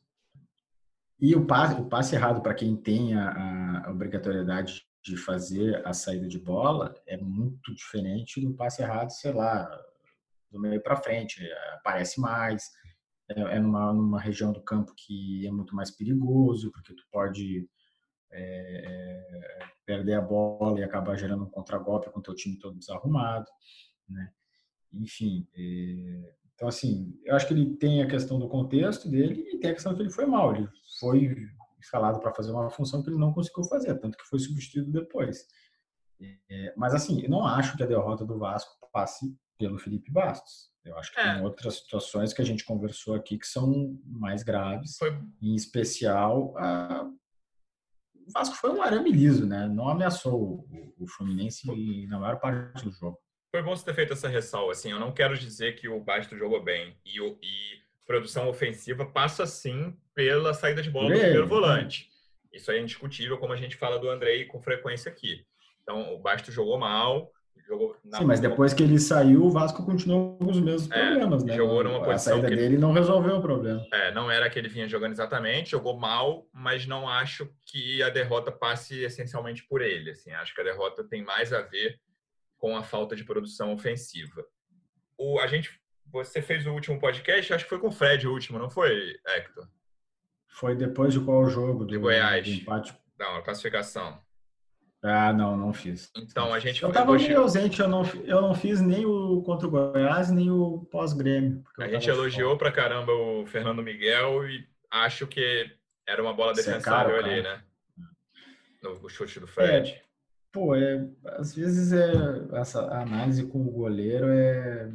E 1.20 1.36
o 1.36 1.46
passe, 1.48 1.82
o 1.82 1.90
passe 1.90 2.16
errado, 2.16 2.42
para 2.42 2.54
quem 2.54 2.76
tem 2.76 3.16
a, 3.16 3.86
a, 3.86 3.92
obrigatoriedade 3.92 4.86
de 5.04 5.18
fazer 5.18 5.86
a 5.88 5.94
saída 5.94 6.28
de 6.28 6.38
bola, 6.38 6.94
é 7.08 7.18
muito 7.18 7.74
diferente 7.74 8.40
do 8.42 8.54
passe 8.54 8.82
errado, 8.84 9.10
sei 9.10 9.32
lá, 9.32 9.68
do 10.52 10.60
meio 10.60 10.82
para 10.82 11.02
frente. 11.02 11.42
Aparece 11.74 12.20
mais, 12.20 12.70
é, 13.30 13.40
é 13.40 13.60
numa, 13.60 13.94
numa 13.94 14.20
região 14.20 14.52
do 14.52 14.62
campo 14.62 14.94
que 14.96 15.48
é 15.48 15.52
muito 15.52 15.76
mais 15.76 15.90
perigoso, 15.90 16.72
porque 16.72 16.94
tu 16.94 17.04
pode 17.12 17.68
é, 18.32 18.84
é, 18.86 19.60
perder 19.86 20.14
a 20.14 20.22
bola 20.22 20.80
e 20.80 20.84
acabar 20.84 21.16
gerando 21.16 21.44
um 21.44 21.50
contragolpe 21.50 22.10
com 22.10 22.20
o 22.20 22.24
teu 22.24 22.36
time 22.36 22.58
todo 22.58 22.78
desarrumado, 22.78 23.48
né? 24.10 24.32
Enfim, 24.94 25.48
é, 25.56 26.34
então 26.56 26.68
assim, 26.68 27.20
eu 27.24 27.36
acho 27.36 27.48
que 27.48 27.54
ele 27.54 27.76
tem 27.78 28.02
a 28.02 28.08
questão 28.08 28.40
do 28.40 28.50
contexto 28.50 29.10
dele 29.10 29.48
e 29.52 29.60
tem 29.60 29.72
a 29.72 29.74
questão 29.74 29.96
que 29.96 30.02
ele 30.02 30.10
foi 30.10 30.26
mal, 30.26 30.56
ele 30.56 30.68
foi 31.00 31.36
escalado 31.80 32.20
para 32.20 32.34
fazer 32.34 32.52
uma 32.52 32.70
função 32.70 33.04
que 33.04 33.10
ele 33.10 33.20
não 33.20 33.34
conseguiu 33.34 33.64
fazer, 33.64 33.96
tanto 34.00 34.18
que 34.18 34.26
foi 34.26 34.40
substituído 34.40 34.92
depois. 34.92 35.46
É, 36.50 36.74
mas 36.76 36.94
assim, 36.94 37.22
eu 37.22 37.30
não 37.30 37.46
acho 37.46 37.78
que 37.78 37.84
a 37.84 37.88
derrota 37.88 38.26
do 38.26 38.40
Vasco 38.40 38.76
passe 38.92 39.38
pelo 39.58 39.78
Felipe 39.78 40.12
Bastos. 40.12 40.72
Eu 40.84 40.98
acho 40.98 41.14
que 41.14 41.20
é. 41.20 41.34
tem 41.34 41.44
outras 41.44 41.76
situações 41.76 42.34
que 42.34 42.42
a 42.42 42.46
gente 42.46 42.66
conversou 42.66 43.14
aqui 43.14 43.38
que 43.38 43.48
são 43.48 44.00
mais 44.06 44.42
graves, 44.44 44.98
foi... 44.98 45.20
em 45.42 45.56
especial 45.56 46.58
a 46.58 47.10
o 48.28 48.32
Vasco 48.32 48.56
foi 48.56 48.72
um 48.72 48.82
arame 48.82 49.12
liso, 49.12 49.48
né? 49.48 49.68
Não 49.68 49.88
ameaçou 49.88 50.66
o, 51.00 51.08
Fluminense 51.08 51.66
na 52.08 52.20
maior 52.20 52.40
parte 52.40 52.84
do 52.84 52.92
jogo. 52.92 53.18
Foi 53.50 53.64
bom 53.64 53.76
você 53.76 53.86
ter 53.86 53.94
feito 53.94 54.14
essa 54.14 54.28
ressalva. 54.28 54.74
Assim, 54.74 54.92
eu 54.92 55.00
não 55.00 55.14
quero 55.14 55.38
dizer 55.38 55.76
que 55.76 55.88
o 55.88 56.00
Basto 56.02 56.38
jogou 56.38 56.62
bem 56.62 56.98
e, 57.06 57.18
e 57.20 57.82
produção 58.06 58.50
ofensiva 58.50 59.06
passa 59.06 59.46
sim 59.46 59.96
pela 60.14 60.54
saída 60.54 60.82
de 60.82 60.90
bola 60.90 61.10
do 61.10 61.18
primeiro 61.18 61.48
volante. 61.48 62.10
Isso 62.52 62.72
é 62.72 62.80
indiscutível, 62.80 63.38
como 63.38 63.54
a 63.54 63.58
gente 63.58 63.78
fala 63.78 63.98
do 63.98 64.10
Andrei 64.10 64.46
com 64.46 64.62
frequência 64.62 65.10
aqui. 65.10 65.46
Então, 65.82 66.14
o 66.14 66.20
Basto 66.20 66.52
jogou 66.52 66.78
mal, 66.78 67.32
Sim, 68.14 68.26
mas 68.26 68.40
depois 68.40 68.74
que 68.74 68.84
ele 68.84 69.00
saiu, 69.00 69.46
o 69.46 69.50
Vasco 69.50 69.86
continuou 69.86 70.38
com 70.38 70.50
os 70.50 70.60
mesmos 70.60 70.90
é, 70.92 71.08
problemas, 71.08 71.44
né? 71.44 71.56
Jogou 71.56 71.84
numa 71.84 72.04
posição 72.04 72.34
a 72.34 72.36
saída 72.38 72.48
que 72.50 72.56
dele 72.56 72.78
não 72.78 72.94
resolveu 72.94 73.38
o 73.38 73.42
problema. 73.42 73.86
É, 73.92 74.12
não 74.12 74.32
era 74.32 74.50
que 74.50 74.58
ele 74.58 74.70
vinha 74.70 74.88
jogando 74.88 75.12
exatamente, 75.12 75.72
jogou 75.72 75.98
mal, 75.98 76.48
mas 76.54 76.86
não 76.86 77.08
acho 77.08 77.50
que 77.66 78.02
a 78.02 78.10
derrota 78.10 78.52
passe 78.52 79.04
essencialmente 79.04 79.66
por 79.68 79.82
ele. 79.82 80.12
Assim, 80.12 80.32
acho 80.32 80.56
que 80.56 80.62
a 80.62 80.64
derrota 80.64 81.04
tem 81.04 81.24
mais 81.24 81.52
a 81.52 81.62
ver 81.62 82.00
com 82.58 82.76
a 82.76 82.84
falta 82.84 83.16
de 83.16 83.24
produção 83.24 83.74
ofensiva. 83.74 84.46
O, 85.18 85.40
a 85.40 85.48
gente, 85.48 85.70
você 86.06 86.42
fez 86.42 86.66
o 86.66 86.72
último 86.72 87.00
podcast, 87.00 87.54
acho 87.54 87.64
que 87.64 87.70
foi 87.70 87.80
com 87.80 87.88
o 87.88 87.92
Fred 87.92 88.28
o 88.28 88.32
último, 88.32 88.58
não 88.58 88.70
foi, 88.70 89.16
Hector? 89.26 89.68
Foi 90.48 90.76
depois 90.76 91.14
de 91.14 91.20
qual 91.20 91.48
jogo? 91.50 91.86
Do, 91.86 91.92
de 91.92 91.98
Goiás. 91.98 92.46
Do 92.46 92.54
empate? 92.54 92.98
Não, 93.20 93.36
a 93.36 93.42
classificação. 93.42 94.20
Ah, 95.04 95.32
não, 95.32 95.56
não 95.56 95.72
fiz. 95.74 96.12
Então, 96.18 96.52
a 96.54 96.60
gente... 96.60 96.82
Eu 96.82 96.90
estava 96.90 97.14
meio 97.14 97.42
ausente, 97.42 97.80
eu 97.80 97.88
não, 97.88 98.04
eu 98.26 98.42
não 98.42 98.56
fiz 98.56 98.82
nem 98.82 99.06
o 99.06 99.42
contra 99.44 99.68
o 99.68 99.72
Goiás, 99.72 100.32
nem 100.32 100.50
o 100.50 100.88
pós-Grêmio. 100.92 101.64
A 101.78 101.88
gente 101.88 102.10
elogiou 102.10 102.58
pra 102.58 102.72
caramba 102.72 103.12
o 103.14 103.46
Fernando 103.46 103.84
Miguel 103.84 104.50
e 104.50 104.68
acho 104.90 105.28
que 105.28 105.72
era 106.08 106.22
uma 106.22 106.34
bola 106.34 106.54
defensável 106.54 107.16
é 107.16 107.20
ali, 107.20 107.42
né? 107.44 107.64
No 108.82 109.08
chute 109.08 109.40
do 109.40 109.48
Fred. 109.48 109.92
É, 109.92 110.02
pô, 110.52 110.76
é, 110.76 111.08
às 111.26 111.54
vezes 111.54 111.92
é, 111.92 112.58
essa 112.60 112.82
análise 113.00 113.46
com 113.46 113.62
o 113.62 113.72
goleiro 113.72 114.28
é... 114.30 114.90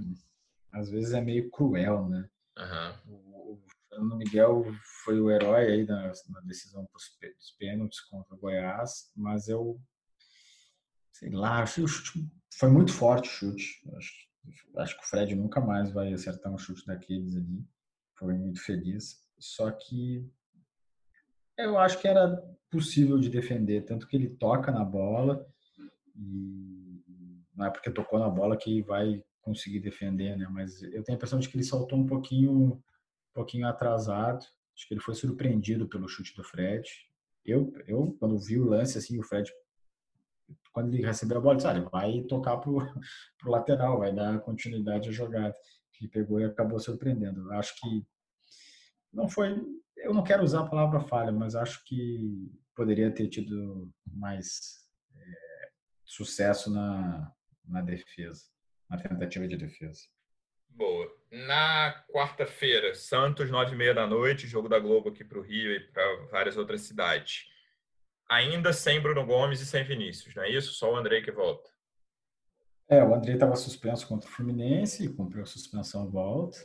Às 0.73 0.91
vezes 0.91 1.13
é 1.13 1.21
meio 1.21 1.51
cruel, 1.51 2.09
né? 2.09 2.29
Uhum. 2.59 3.15
O, 3.15 3.53
o 3.53 3.63
Fernando 3.89 4.17
Miguel 4.17 4.65
foi 5.05 5.21
o 5.21 5.31
herói 5.31 5.67
aí 5.67 5.87
na, 5.87 6.11
na 6.31 6.41
decisão 6.41 6.89
dos 6.93 7.55
pênaltis 7.59 8.01
contra 8.01 8.35
o 8.35 8.39
Goiás, 8.39 9.13
mas 9.15 9.49
eu 9.49 9.79
sei 11.23 11.31
lá, 11.31 11.63
acho 11.63 11.77
que 11.77 11.83
o 11.83 11.87
chute 11.87 12.29
foi 12.55 12.69
muito 12.69 12.93
forte 12.93 13.29
o 13.29 13.31
chute. 13.31 13.81
Acho, 13.97 14.13
acho 14.77 14.99
que 14.99 15.05
o 15.05 15.07
Fred 15.07 15.37
nunca 15.37 15.61
mais 15.61 15.93
vai 15.93 16.13
acertar 16.13 16.53
um 16.53 16.59
chute 16.59 16.85
daqueles 16.85 17.37
ali. 17.37 17.65
Foi 18.19 18.35
muito 18.35 18.61
feliz. 18.61 19.25
Só 19.39 19.71
que 19.71 20.29
eu 21.57 21.79
acho 21.79 22.01
que 22.01 22.09
era 22.09 22.37
possível 22.69 23.19
de 23.19 23.29
defender, 23.29 23.85
tanto 23.85 24.09
que 24.09 24.17
ele 24.17 24.31
toca 24.31 24.73
na 24.73 24.85
bola 24.85 25.47
e 26.17 27.01
não 27.55 27.67
é 27.67 27.71
porque 27.71 27.91
tocou 27.91 28.19
na 28.19 28.29
bola 28.29 28.57
que 28.57 28.83
vai 28.83 29.23
conseguir 29.43 29.79
defender, 29.79 30.37
né? 30.37 30.49
Mas 30.51 30.83
eu 30.83 31.05
tenho 31.05 31.15
a 31.15 31.19
impressão 31.19 31.39
de 31.39 31.49
que 31.49 31.57
ele 31.57 31.65
saltou 31.65 31.99
um 31.99 32.07
pouquinho, 32.07 32.51
um 32.51 32.83
pouquinho 33.33 33.69
atrasado. 33.69 34.45
Acho 34.75 34.89
que 34.89 34.95
ele 34.95 35.01
foi 35.01 35.15
surpreendido 35.15 35.89
pelo 35.89 36.09
chute 36.09 36.35
do 36.35 36.43
Fred. 36.43 36.89
Eu, 37.45 37.73
eu 37.87 38.17
quando 38.19 38.39
vi 38.39 38.59
o 38.59 38.69
lance 38.69 38.99
assim, 38.99 39.19
o 39.21 39.23
Fred 39.23 39.53
quando 40.73 40.93
ele 40.93 41.05
recebeu 41.05 41.39
a 41.39 41.41
bola, 41.41 41.57
disse, 41.57 41.69
ah, 41.69 41.77
ele 41.77 41.89
vai 41.89 42.21
tocar 42.23 42.57
pro, 42.57 42.77
pro 43.39 43.51
lateral, 43.51 43.99
vai 43.99 44.13
dar 44.13 44.41
continuidade 44.41 45.09
à 45.09 45.13
jogada. 45.13 45.55
Ele 46.01 46.09
pegou 46.09 46.41
e 46.41 46.45
acabou 46.45 46.81
surpreendendo. 46.81 47.53
Eu 47.53 47.59
acho 47.59 47.75
que 47.79 48.05
não 49.13 49.29
foi, 49.29 49.55
eu 49.99 50.15
não 50.15 50.25
quero 50.25 50.43
usar 50.43 50.61
a 50.61 50.69
palavra 50.69 51.01
falha, 51.01 51.31
mas 51.31 51.55
acho 51.55 51.85
que 51.85 52.51
poderia 52.75 53.11
ter 53.11 53.29
tido 53.29 53.93
mais 54.07 54.89
é, 55.15 55.71
sucesso 56.05 56.71
na, 56.71 57.31
na 57.65 57.83
defesa, 57.83 58.45
na 58.89 58.97
tentativa 58.97 59.47
de 59.47 59.57
defesa. 59.57 60.01
Boa. 60.71 61.07
Na 61.31 62.05
quarta-feira, 62.11 62.95
Santos, 62.95 63.51
nove 63.51 63.75
e 63.75 63.77
meia 63.77 63.95
da 63.95 64.07
noite, 64.07 64.47
jogo 64.47 64.69
da 64.69 64.79
Globo 64.79 65.11
aqui 65.11 65.23
para 65.23 65.39
o 65.39 65.43
Rio 65.43 65.71
e 65.71 65.81
para 65.93 66.27
várias 66.31 66.57
outras 66.57 66.81
cidades 66.83 67.52
ainda 68.33 68.73
sem 68.73 69.01
Bruno 69.01 69.27
Gomes 69.27 69.61
e 69.61 69.67
sem 69.67 69.85
Vinícius, 69.85 70.35
não 70.35 70.43
é 70.43 70.51
isso? 70.51 70.73
Só 70.73 70.93
o 70.93 70.97
Andrei 70.97 71.23
que 71.23 71.31
volta. 71.31 71.71
É, 72.89 73.03
o 73.05 73.15
Andrei 73.15 73.35
estava 73.35 73.57
suspenso 73.57 74.07
contra 74.07 74.29
o 74.29 74.33
Fluminense, 74.33 75.13
cumpriu 75.15 75.43
a 75.43 75.47
suspensão, 75.47 76.11
volta. 76.11 76.59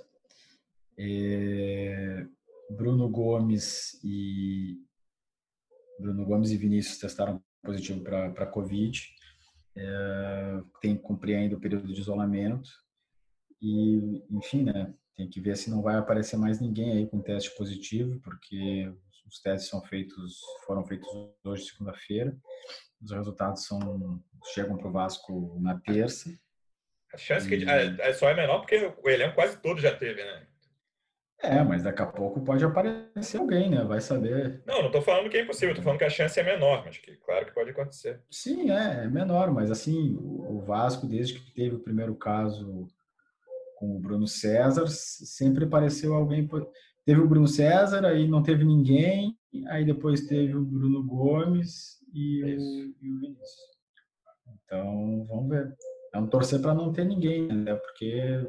É, 0.98 2.26
Bruno 2.70 3.08
Gomes 3.10 4.00
e 4.04 4.78
Bruno 6.00 6.26
Gomes 6.26 6.52
e 6.52 6.58
Vinícius 6.58 6.98
testaram 6.98 7.44
positivo 7.62 8.02
para 8.02 8.28
a 8.28 8.48
Covid. 8.48 9.08
É, 9.76 10.62
tem 10.82 10.96
que 10.96 11.04
cumprir 11.04 11.36
ainda 11.36 11.56
o 11.56 11.60
período 11.60 11.94
de 11.94 12.00
isolamento. 12.00 12.70
E, 13.62 14.24
enfim, 14.32 14.64
né? 14.64 14.94
Tem 15.16 15.28
que 15.28 15.42
ver 15.42 15.58
se 15.58 15.70
não 15.70 15.82
vai 15.82 15.96
aparecer 15.96 16.38
mais 16.38 16.60
ninguém 16.60 16.92
aí 16.92 17.08
com 17.08 17.22
teste 17.22 17.56
positivo, 17.56 18.20
porque 18.22 18.92
os 19.28 19.40
testes 19.42 19.70
são 19.70 19.82
feitos, 19.84 20.40
foram 20.66 20.86
feitos 20.86 21.08
hoje, 21.44 21.66
segunda-feira. 21.66 22.36
Os 23.02 23.12
resultados 23.12 23.66
são 23.66 24.24
chegam 24.54 24.78
para 24.78 24.88
o 24.88 24.92
Vasco 24.92 25.58
na 25.60 25.80
terça. 25.80 26.30
A 27.14 27.18
chance 27.18 27.54
e... 27.54 27.66
que 27.66 27.70
é, 27.70 28.14
só 28.14 28.30
é 28.30 28.36
menor 28.36 28.60
porque 28.60 28.94
o 29.04 29.10
elenco 29.10 29.36
quase 29.36 29.58
todo 29.62 29.80
já 29.80 29.96
teve, 29.96 30.24
né? 30.24 30.48
É, 31.44 31.64
mas 31.64 31.84
daqui 31.84 32.02
a 32.02 32.08
pouco 32.08 32.44
pode 32.44 32.66
aparecer 32.66 33.38
alguém, 33.38 33.70
né? 33.70 33.84
Vai 33.84 34.02
saber. 34.02 34.64
Não, 34.66 34.80
não 34.80 34.88
estou 34.88 35.04
falando 35.04 35.30
que 35.30 35.38
é 35.38 35.42
impossível, 35.44 35.70
estou 35.70 35.84
falando 35.84 36.00
que 36.00 36.06
a 36.06 36.10
chance 36.10 36.40
é 36.40 36.44
menor, 36.44 36.84
mas 36.84 36.98
que 36.98 37.16
claro 37.18 37.46
que 37.46 37.54
pode 37.54 37.70
acontecer. 37.70 38.22
Sim, 38.30 38.72
é, 38.72 39.04
é 39.04 39.08
menor, 39.08 39.52
mas 39.52 39.70
assim, 39.70 40.18
o 40.20 40.60
Vasco, 40.62 41.06
desde 41.06 41.40
que 41.40 41.52
teve 41.54 41.76
o 41.76 41.80
primeiro 41.80 42.16
caso 42.16 42.88
com 43.76 43.96
o 43.96 44.00
Bruno 44.00 44.28
César, 44.28 44.88
sempre 44.88 45.66
apareceu 45.66 46.16
alguém 46.16 46.48
teve 47.08 47.22
o 47.22 47.28
Bruno 47.28 47.48
César, 47.48 48.06
aí 48.06 48.28
não 48.28 48.44
teve 48.44 48.66
ninguém, 48.66 49.34
aí 49.70 49.86
depois 49.86 50.28
teve 50.28 50.54
o 50.54 50.66
Bruno 50.66 51.02
Gomes 51.02 52.04
e, 52.14 52.44
o, 52.44 52.96
e 53.02 53.12
o 53.14 53.20
Vinícius. 53.22 53.78
Então, 54.66 55.26
vamos 55.26 55.48
ver. 55.48 55.74
É 56.14 56.20
um 56.20 56.28
torcer 56.28 56.62
para 56.62 56.74
não 56.74 56.92
ter 56.92 57.06
ninguém, 57.06 57.48
né? 57.48 57.76
Porque 57.76 58.46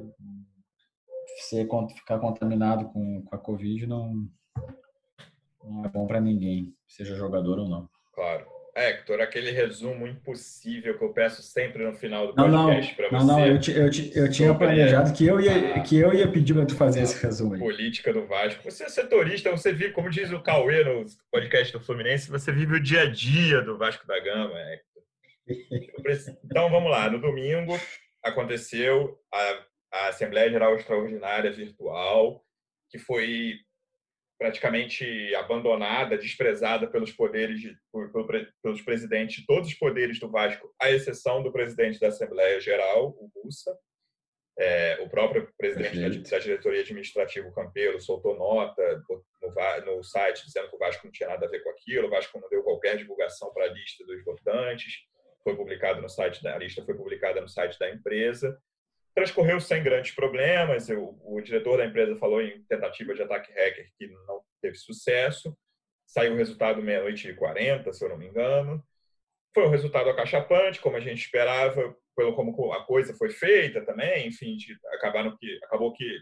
se 1.37 1.69
ficar 1.95 2.19
contaminado 2.19 2.87
com, 2.87 3.23
com 3.23 3.37
a 3.37 3.39
Covid 3.39 3.87
não, 3.87 4.29
não 5.63 5.85
é 5.85 5.89
bom 5.89 6.05
para 6.09 6.21
ninguém, 6.21 6.75
seja 6.89 7.15
jogador 7.15 7.61
ou 7.61 7.69
não. 7.69 7.89
Claro. 8.13 8.45
Hector, 8.79 9.21
aquele 9.21 9.51
resumo 9.51 10.07
impossível 10.07 10.97
que 10.97 11.05
eu 11.05 11.13
peço 11.13 11.43
sempre 11.43 11.85
no 11.85 11.93
final 11.93 12.29
do 12.29 12.35
podcast 12.35 12.95
para 12.95 13.09
você. 13.09 13.17
Não, 13.17 13.27
não, 13.27 13.47
eu, 13.47 13.57
eu, 13.57 13.91
eu 14.15 14.31
tinha 14.31 14.55
planejado 14.55 15.13
que 15.13 15.27
eu 15.27 15.41
ia, 15.41 15.81
que 15.83 15.99
eu 15.99 16.15
ia 16.15 16.31
pedir 16.31 16.55
para 16.55 16.67
tu 16.67 16.77
fazer 16.77 17.03
esse 17.03 17.23
resumo 17.23 17.55
aí. 17.55 17.61
Política 17.61 18.13
do 18.13 18.27
Vasco. 18.27 18.63
Você 18.65 18.85
é 18.85 18.89
setorista, 18.89 19.51
você 19.51 19.73
vive, 19.73 19.93
como 19.93 20.11
diz 20.11 20.31
o 20.33 20.41
Cauê 20.41 20.85
no 20.85 21.05
podcast 21.31 21.73
do 21.73 21.81
Fluminense, 21.81 22.31
você 22.31 22.53
vive 22.53 22.77
o 22.77 22.83
dia 22.83 23.03
a 23.03 23.07
dia 23.11 23.61
do 23.63 23.77
Vasco 23.77 24.07
da 24.07 24.19
Gama, 24.21 24.59
Hector. 24.59 25.03
Então 26.45 26.71
vamos 26.71 26.91
lá, 26.91 27.11
no 27.11 27.21
domingo 27.21 27.79
aconteceu 28.23 29.19
a, 29.33 29.65
a 29.93 30.09
Assembleia 30.09 30.51
Geral 30.51 30.77
Extraordinária 30.77 31.53
Virtual, 31.53 32.45
que 32.91 32.99
foi 32.99 33.61
praticamente 34.39 35.35
abandonada, 35.35 36.17
desprezada 36.17 36.87
pelos 36.87 37.11
poderes, 37.13 37.61
de, 37.61 37.77
por, 37.91 38.11
por, 38.13 38.27
pelos 38.63 38.81
presidentes 38.83 39.41
de 39.41 39.47
todos 39.47 39.69
os 39.69 39.75
poderes 39.75 40.21
do 40.21 40.31
Vasco, 40.31 40.73
à 40.81 40.91
exceção 40.91 41.43
do 41.43 41.53
presidente 41.53 41.99
da 41.99 42.09
Assembleia 42.09 42.61
Geral, 42.61 43.09
o 43.19 43.29
Bussa. 43.35 43.77
É, 44.61 44.99
o 45.03 45.09
próprio 45.09 45.49
presidente 45.57 46.01
da, 46.01 46.09
da, 46.09 46.39
diretoria 46.41 46.81
administrativa, 46.81 47.47
o 47.47 47.53
Campelo, 47.53 48.01
soltou 48.01 48.37
nota 48.37 49.05
no, 49.09 49.97
no, 49.97 50.03
site 50.03 50.45
dizendo 50.45 50.69
que 50.69 50.75
o 50.75 50.79
Vasco 50.81 51.07
não 51.07 51.13
tinha 51.13 51.29
nada 51.29 51.47
a 51.47 51.49
ver 51.49 51.63
com 51.63 51.71
aquilo, 51.71 52.09
o 52.09 52.11
Vasco 52.11 52.41
não 52.41 52.49
deu 52.49 52.65
qualquer 52.65 52.97
divulgação 52.97 53.53
para 53.53 53.67
a 53.67 53.73
lista 53.73 54.05
dos 54.05 54.25
votantes, 54.25 54.95
foi 55.45 55.55
publicado 55.55 56.03
no 56.03 56.09
site 56.09 56.43
da 56.43 56.57
a 56.57 56.59
lista 56.59 56.85
foi 56.85 56.97
publicada 56.97 57.41
no 57.41 57.49
site 57.49 57.79
da 57.79 57.89
empresa 57.89 58.61
transcorreu 59.19 59.61
sem 59.61 59.83
grandes 59.83 60.13
problemas. 60.15 60.89
Eu, 60.89 61.19
o 61.25 61.41
diretor 61.41 61.79
da 61.79 61.85
empresa 61.85 62.17
falou 62.17 62.41
em 62.41 62.63
tentativa 62.65 63.13
de 63.15 63.23
ataque 63.23 63.53
hacker 63.53 63.91
que 63.99 64.07
não 64.27 64.43
teve 64.63 64.77
sucesso. 64.77 65.57
Saiu 66.07 66.35
o 66.35 66.37
resultado 66.37 66.81
meia-noite 66.81 67.29
e 67.29 67.35
40, 67.35 67.93
se 67.93 68.05
eu 68.05 68.09
não 68.09 68.17
me 68.17 68.29
engano. 68.29 68.83
Foi 69.53 69.67
um 69.67 69.71
resultado 69.71 70.09
acachapante, 70.09 70.81
como 70.81 70.97
a 70.97 71.01
gente 71.01 71.21
esperava, 71.21 71.97
pelo 72.17 72.35
como 72.37 72.73
a 72.73 72.85
coisa 72.85 73.13
foi 73.15 73.31
feita 73.31 73.85
também. 73.85 74.29
Enfim, 74.29 74.57
acabaram 74.95 75.37
que, 75.37 75.59
acabou 75.65 75.93
que 75.93 76.21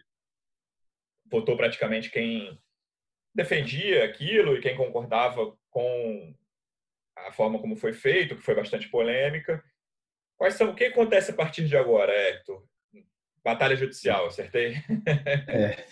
votou 1.31 1.55
praticamente 1.55 2.11
quem 2.11 2.59
defendia 3.35 4.07
aquilo 4.07 4.57
e 4.57 4.63
quem 4.63 4.75
concordava 4.75 5.55
com 5.69 6.35
a 7.15 7.33
forma 7.33 7.59
como 7.59 7.77
foi 7.77 7.93
feito, 7.93 8.37
que 8.37 8.43
foi 8.43 8.55
bastante 8.55 8.89
polêmica. 8.89 9.63
Quais 10.39 10.55
são, 10.55 10.71
o 10.71 10.75
que 10.75 10.85
acontece 10.85 11.31
a 11.31 11.35
partir 11.35 11.67
de 11.67 11.77
agora, 11.77 12.13
Hector? 12.13 12.67
Batalha 13.47 13.77
judicial, 13.77 14.27
acertei? 14.27 14.75
É. 15.47 15.87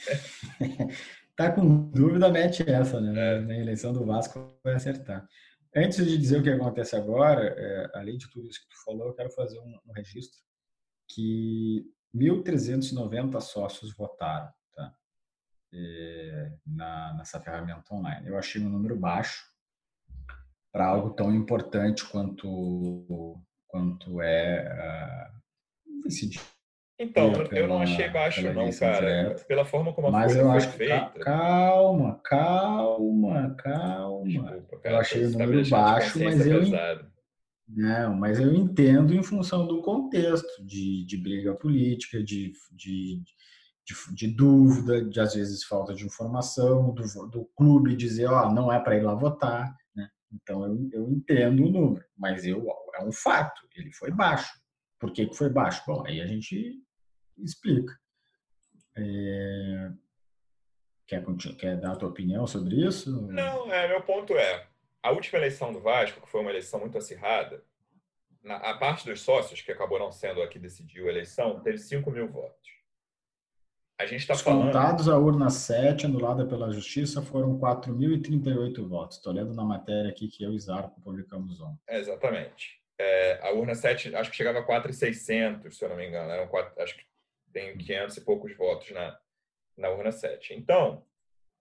Tá 1.37 1.51
com 1.51 1.91
dúvida, 1.91 2.31
mete 2.31 2.63
essa, 2.71 3.01
né? 3.01 3.39
É. 3.39 3.41
Na 3.41 3.57
eleição 3.57 3.93
do 3.93 4.07
Vasco 4.07 4.57
vai 4.63 4.75
acertar. 4.75 5.27
Antes 5.75 6.07
de 6.07 6.17
dizer 6.17 6.39
o 6.39 6.43
que 6.45 6.51
acontece 6.51 6.95
agora, 6.95 7.43
é, 7.43 7.91
além 7.95 8.17
de 8.17 8.31
tudo 8.31 8.49
isso 8.49 8.61
que 8.61 8.69
tu 8.69 8.85
falou, 8.85 9.09
eu 9.09 9.15
quero 9.15 9.31
fazer 9.31 9.59
um, 9.59 9.81
um 9.85 9.93
registro 9.93 10.41
que 11.09 11.85
1.390 12.15 13.41
sócios 13.41 13.93
votaram 13.97 14.49
tá? 14.77 14.95
É, 15.73 16.53
na, 16.65 17.15
nessa 17.15 17.41
ferramenta 17.41 17.93
online. 17.93 18.29
Eu 18.29 18.39
achei 18.39 18.63
um 18.63 18.69
número 18.69 18.97
baixo 18.97 19.45
para 20.73 20.87
algo 20.87 21.11
tão 21.11 21.35
importante 21.35 22.05
quanto, 22.09 23.41
quanto 23.67 24.23
é 24.23 25.33
uh, 25.33 26.01
decidir 26.05 26.41
então, 26.99 27.33
pela, 27.33 27.59
eu 27.59 27.69
não 27.69 27.83
achei 27.83 28.09
baixo, 28.09 28.43
não, 28.53 28.71
cara. 28.71 29.01
Direta. 29.01 29.45
Pela 29.47 29.65
forma 29.65 29.93
como 29.93 30.09
a 30.09 30.11
Mas 30.13 30.33
folha 30.33 30.43
eu 30.43 30.49
foi 30.49 30.57
acho, 30.57 30.69
feita. 30.71 31.21
Calma, 31.21 32.21
calma, 32.25 33.55
calma. 33.59 34.25
Desculpa, 34.25 34.79
cara, 34.79 34.95
eu 34.95 35.01
achei 35.01 35.25
o 35.25 35.31
número 35.31 35.69
baixo, 35.69 36.23
mas 36.23 36.47
eu. 36.47 36.61
Pesado. 36.61 37.15
Não, 37.67 38.15
mas 38.15 38.39
eu 38.39 38.55
entendo 38.55 39.15
em 39.15 39.23
função 39.23 39.67
do 39.67 39.83
contexto 39.83 40.65
de, 40.65 41.05
de 41.07 41.17
briga 41.17 41.55
política, 41.55 42.23
de, 42.23 42.53
de, 42.71 43.23
de, 43.85 44.15
de, 44.15 44.29
dúvida, 44.29 45.03
de 45.05 45.19
às 45.19 45.35
vezes 45.35 45.65
falta 45.65 45.95
de 45.95 46.05
informação, 46.05 46.95
do, 46.95 47.03
do 47.29 47.45
clube 47.57 47.97
dizer, 47.97 48.27
ó, 48.27 48.47
oh, 48.47 48.53
não 48.53 48.71
é 48.71 48.79
para 48.79 48.97
ir 48.97 49.03
lá 49.03 49.15
votar, 49.15 49.75
né? 49.97 50.09
Então 50.31 50.65
eu, 50.65 50.91
eu 50.93 51.11
entendo 51.11 51.65
o 51.65 51.71
número, 51.71 52.05
mas 52.17 52.45
eu, 52.45 52.67
é 52.97 53.03
um 53.03 53.13
fato, 53.13 53.63
ele 53.75 53.91
foi 53.93 54.11
baixo. 54.11 54.53
Por 55.01 55.11
que, 55.11 55.27
que 55.27 55.37
foi 55.37 55.49
baixo? 55.49 55.83
Bom, 55.87 56.05
aí 56.07 56.21
a 56.21 56.27
gente 56.27 56.84
explica. 57.39 57.99
É... 58.97 59.91
Quer, 61.07 61.23
quer 61.59 61.77
dar 61.81 61.93
a 61.93 61.97
tua 61.97 62.09
opinião 62.09 62.47
sobre 62.47 62.77
isso? 62.77 63.11
Não, 63.31 63.73
é, 63.73 63.89
meu 63.89 64.01
ponto 64.03 64.37
é, 64.37 64.67
a 65.03 65.11
última 65.11 65.39
eleição 65.39 65.71
do 65.71 65.81
Vasco, 65.81 66.21
que 66.23 66.29
foi 66.29 66.41
uma 66.41 66.51
eleição 66.51 66.81
muito 66.81 66.97
acirrada, 66.97 67.63
na, 68.43 68.57
a 68.57 68.75
parte 68.79 69.05
dos 69.05 69.21
sócios, 69.21 69.61
que 69.61 69.71
acabou 69.71 69.99
não 69.99 70.11
sendo 70.11 70.41
a 70.41 70.49
que 70.49 70.59
decidiu 70.59 71.07
a 71.07 71.11
eleição, 71.11 71.61
teve 71.61 71.77
5 71.77 72.11
mil 72.11 72.27
votos. 72.27 72.75
A 74.01 74.07
gente 74.07 74.21
está 74.21 74.35
falando. 74.35 74.67
Contados 74.67 75.09
a 75.09 75.17
urna 75.19 75.51
7, 75.51 76.07
anulada 76.07 76.47
pela 76.47 76.71
Justiça, 76.71 77.23
foram 77.23 77.59
4.038 77.59 78.89
votos. 78.89 79.19
Estou 79.19 79.33
lendo 79.33 79.55
na 79.55 79.63
matéria 79.63 80.11
aqui 80.11 80.27
que 80.27 80.43
eu 80.43 80.53
e 80.53 80.59
Zarco 80.59 81.01
publicamos 81.01 81.61
ontem. 81.61 81.81
É, 81.89 81.99
exatamente. 81.99 82.81
É, 82.99 83.47
a 83.47 83.53
urna 83.53 83.75
7, 83.75 84.15
acho 84.17 84.31
que 84.31 84.37
chegava 84.37 84.59
a 84.59 84.67
4.600, 84.67 85.71
se 85.71 85.85
eu 85.85 85.89
não 85.91 85.97
me 85.97 86.09
engano. 86.09 86.31
Eram 86.31 86.49
4, 86.49 86.83
acho 86.83 86.97
que 86.97 87.05
tem 87.55 87.79
500 87.79 88.17
e 88.17 88.21
poucos 88.21 88.55
votos 88.57 88.91
na, 88.91 89.17
na 89.79 89.89
urna 89.89 90.13
7. 90.13 90.53
Então, 90.55 91.07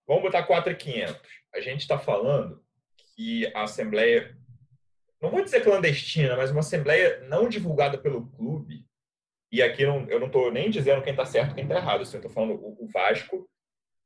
vamos 0.08 0.24
botar 0.24 0.46
4.500. 0.46 1.16
A 1.54 1.62
gente 1.62 1.82
está 1.82 1.98
falando 1.98 2.62
que 3.16 3.46
a 3.56 3.64
Assembleia, 3.64 4.36
não 5.22 5.30
vou 5.30 5.44
dizer 5.44 5.64
clandestina, 5.64 6.36
mas 6.36 6.50
uma 6.50 6.62
Assembleia 6.62 7.20
não 7.30 7.48
divulgada 7.48 7.98
pelo 7.98 8.28
clube, 8.32 8.86
e 9.52 9.62
aqui 9.62 9.86
não, 9.86 10.10
eu 10.10 10.20
não 10.20 10.28
estou 10.28 10.52
nem 10.52 10.70
dizendo 10.72 11.04
quem 11.04 11.12
está 11.12 11.26
certo 11.26 11.52
e 11.52 11.56
quem 11.56 11.64
está 11.64 11.76
errado, 11.76 12.02
assim, 12.02 12.18
eu 12.18 12.22
estou 12.22 12.32
falando 12.32 12.56
o, 12.56 12.84
o 12.84 12.88
Vasco, 12.88 13.48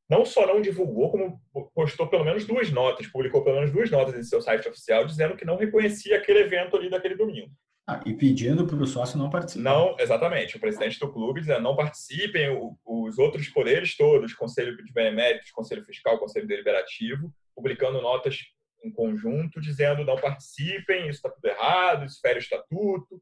não 0.10 0.26
só 0.26 0.46
não 0.46 0.62
divulgou, 0.62 1.10
como 1.10 1.42
postou 1.74 2.08
pelo 2.08 2.26
menos 2.26 2.46
duas 2.46 2.70
notas, 2.70 3.08
publicou 3.08 3.44
pelo 3.44 3.56
menos 3.56 3.72
duas 3.72 3.90
notas 3.90 4.16
em 4.16 4.24
seu 4.24 4.42
site 4.42 4.68
oficial 4.68 5.06
dizendo 5.06 5.36
que 5.36 5.46
não 5.46 5.58
reconhecia 5.58 6.18
aquele 6.18 6.40
evento 6.40 6.76
ali 6.76 6.90
daquele 6.90 7.16
domingo. 7.16 7.52
Ah, 7.90 8.02
e 8.06 8.14
pedindo 8.14 8.68
para 8.68 8.76
o 8.76 8.86
sócio 8.86 9.18
não 9.18 9.30
participar. 9.30 9.64
Não, 9.64 9.96
exatamente. 9.98 10.58
O 10.58 10.60
presidente 10.60 11.00
do 11.00 11.12
clube 11.12 11.40
dizendo 11.40 11.62
não 11.62 11.74
participem, 11.74 12.50
os 12.86 13.18
outros 13.18 13.48
poderes 13.48 13.96
todos, 13.96 14.34
Conselho 14.34 14.76
de 14.84 14.92
Beneméritos, 14.92 15.52
Conselho 15.52 15.86
Fiscal, 15.86 16.20
Conselho 16.20 16.46
Deliberativo, 16.46 17.34
publicando 17.56 18.02
notas 18.02 18.40
em 18.84 18.92
conjunto 18.92 19.62
dizendo 19.62 20.04
não 20.04 20.18
participem, 20.18 21.08
isso 21.08 21.18
está 21.18 21.30
tudo 21.30 21.46
errado, 21.46 22.06
isso 22.06 22.20
fere 22.22 22.38
o 22.38 22.42
estatuto, 22.42 23.22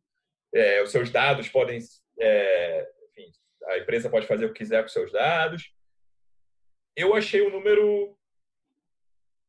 é, 0.53 0.81
os 0.81 0.91
seus 0.91 1.09
dados 1.11 1.47
podem 1.47 1.79
é, 2.19 2.87
enfim, 3.11 3.31
a 3.67 3.77
empresa 3.77 4.09
pode 4.09 4.25
fazer 4.25 4.45
o 4.45 4.49
que 4.53 4.59
quiser 4.59 4.81
com 4.81 4.89
seus 4.89 5.11
dados. 5.11 5.71
Eu 6.95 7.13
achei 7.13 7.41
o 7.41 7.49
um 7.49 7.51
número 7.51 8.17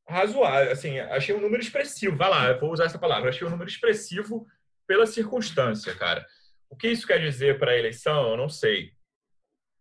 razoável, 0.09 0.73
assim, 0.73 0.99
achei 0.99 1.35
um 1.35 1.41
número 1.41 1.63
expressivo. 1.63 2.17
Vai 2.17 2.29
lá, 2.29 2.53
vou 2.55 2.73
usar 2.73 2.85
essa 2.85 2.99
palavra. 2.99 3.31
Achei 3.31 3.47
um 3.47 3.51
número 3.51 3.71
expressivo 3.71 4.47
pela 4.87 5.07
circunstância, 5.07 5.95
cara. 5.95 6.27
O 6.69 6.77
que 6.77 6.89
isso 6.89 7.07
quer 7.07 7.19
dizer 7.19 7.59
para 7.59 7.73
a 7.73 7.77
eleição, 7.77 8.31
eu 8.31 8.37
não 8.37 8.49
sei. 8.49 8.93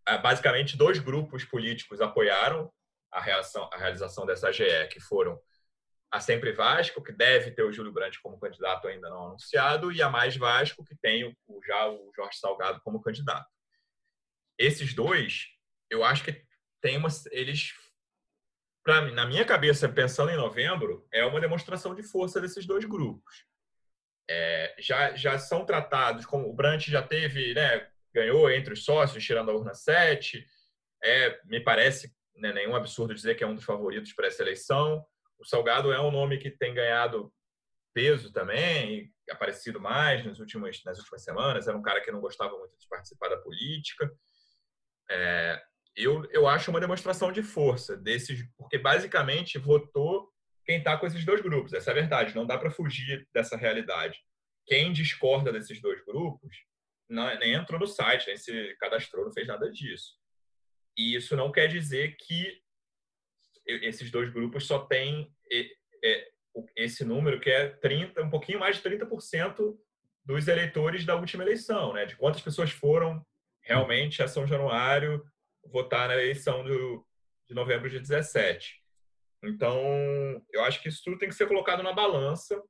Ah, 0.05 0.17
basicamente, 0.17 0.77
dois 0.77 0.99
grupos 0.99 1.43
políticos 1.43 1.99
apoiaram 1.99 2.71
a, 3.11 3.19
reação, 3.19 3.69
a 3.73 3.77
realização 3.77 4.25
dessa 4.25 4.49
AGE, 4.49 4.87
que 4.91 4.99
foram 4.99 5.39
a 6.11 6.19
Sempre 6.19 6.51
Vasco, 6.51 7.03
que 7.03 7.11
deve 7.11 7.51
ter 7.51 7.63
o 7.63 7.71
Júlio 7.71 7.91
Brandt 7.91 8.21
como 8.21 8.39
candidato 8.39 8.87
ainda 8.87 9.09
não 9.09 9.27
anunciado, 9.27 9.91
e 9.91 10.01
a 10.01 10.09
Mais 10.09 10.37
Vasco, 10.37 10.83
que 10.85 10.95
tem 10.95 11.25
o, 11.25 11.61
já 11.65 11.89
o 11.89 12.11
Jorge 12.15 12.37
Salgado 12.37 12.79
como 12.81 13.01
candidato. 13.01 13.49
Esses 14.57 14.93
dois, 14.93 15.47
eu 15.89 16.03
acho 16.03 16.23
que 16.23 16.45
tem 16.81 16.97
uma. 16.97 17.09
Eles, 17.31 17.73
na 18.85 19.25
minha 19.25 19.43
cabeça, 19.43 19.89
pensando 19.89 20.31
em 20.31 20.37
novembro, 20.37 21.05
é 21.11 21.25
uma 21.25 21.41
demonstração 21.41 21.95
de 21.95 22.03
força 22.03 22.39
desses 22.39 22.65
dois 22.65 22.85
grupos. 22.85 23.45
É, 24.29 24.75
já, 24.79 25.15
já 25.15 25.37
são 25.37 25.65
tratados 25.65 26.25
como. 26.25 26.49
O 26.49 26.53
Brandt 26.53 26.89
já 26.89 27.01
teve, 27.01 27.53
né, 27.53 27.87
ganhou 28.13 28.49
entre 28.49 28.73
os 28.73 28.83
sócios, 28.83 29.23
tirando 29.23 29.51
a 29.51 29.53
urna 29.53 29.73
7. 29.73 30.45
É, 31.03 31.39
me 31.45 31.59
parece 31.59 32.13
né, 32.35 32.51
nenhum 32.51 32.75
absurdo 32.75 33.13
dizer 33.13 33.35
que 33.35 33.43
é 33.43 33.47
um 33.47 33.55
dos 33.55 33.63
favoritos 33.63 34.13
para 34.13 34.27
essa 34.27 34.41
eleição. 34.41 35.05
O 35.37 35.45
Salgado 35.45 35.91
é 35.91 35.99
um 35.99 36.11
nome 36.11 36.37
que 36.37 36.49
tem 36.49 36.73
ganhado 36.73 37.31
peso 37.93 38.31
também, 38.31 39.11
aparecido 39.29 39.79
mais 39.79 40.25
nas 40.25 40.39
últimas, 40.39 40.83
nas 40.83 40.99
últimas 40.99 41.23
semanas. 41.23 41.67
Era 41.67 41.77
um 41.77 41.81
cara 41.81 42.01
que 42.01 42.11
não 42.11 42.19
gostava 42.19 42.57
muito 42.57 42.77
de 42.77 42.87
participar 42.87 43.29
da 43.29 43.37
política. 43.37 44.11
É, 45.09 45.61
eu, 45.95 46.25
eu 46.31 46.47
acho 46.47 46.69
uma 46.71 46.79
demonstração 46.79 47.31
de 47.31 47.41
força 47.41 47.95
desses, 47.95 48.45
porque 48.57 48.77
basicamente 48.77 49.57
votou 49.57 50.29
quem 50.65 50.79
está 50.79 50.97
com 50.97 51.05
esses 51.05 51.23
dois 51.23 51.41
grupos. 51.41 51.73
Essa 51.73 51.91
é 51.91 51.93
a 51.93 51.95
verdade. 51.95 52.35
Não 52.35 52.45
dá 52.45 52.57
para 52.57 52.71
fugir 52.71 53.27
dessa 53.33 53.55
realidade. 53.55 54.19
Quem 54.65 54.91
discorda 54.91 55.51
desses 55.51 55.79
dois 55.79 56.03
grupos 56.03 56.65
não, 57.07 57.37
nem 57.37 57.53
entrou 57.53 57.79
no 57.79 57.87
site, 57.87 58.27
nem 58.27 58.37
se 58.37 58.75
cadastrou, 58.79 59.25
não 59.25 59.31
fez 59.31 59.47
nada 59.47 59.71
disso. 59.71 60.17
E 60.97 61.15
isso 61.15 61.35
não 61.35 61.51
quer 61.51 61.67
dizer 61.67 62.15
que 62.17 62.61
esses 63.65 64.09
dois 64.09 64.31
grupos 64.31 64.65
só 64.65 64.79
têm 64.79 65.31
esse 66.75 67.03
número 67.03 67.39
que 67.39 67.49
é 67.49 67.67
30, 67.67 68.23
um 68.23 68.29
pouquinho 68.29 68.59
mais 68.59 68.77
de 68.77 68.83
30% 68.83 69.77
dos 70.23 70.47
eleitores 70.47 71.05
da 71.05 71.15
última 71.15 71.43
eleição, 71.43 71.93
né? 71.93 72.05
De 72.05 72.15
quantas 72.15 72.41
pessoas 72.41 72.71
foram 72.71 73.25
realmente 73.61 74.23
a 74.23 74.27
São 74.27 74.47
Januário 74.47 75.23
votar 75.65 76.07
na 76.07 76.15
eleição 76.15 76.63
do, 76.63 77.05
de 77.47 77.53
novembro 77.53 77.89
de 77.89 77.99
17. 77.99 78.81
Então, 79.47 79.79
eu 80.51 80.63
acho 80.63 80.81
que 80.81 80.89
isso 80.89 81.01
tudo 81.03 81.17
tem 81.17 81.29
que 81.29 81.35
ser 81.35 81.47
colocado 81.47 81.83
na 81.83 81.93
balança. 81.93 82.61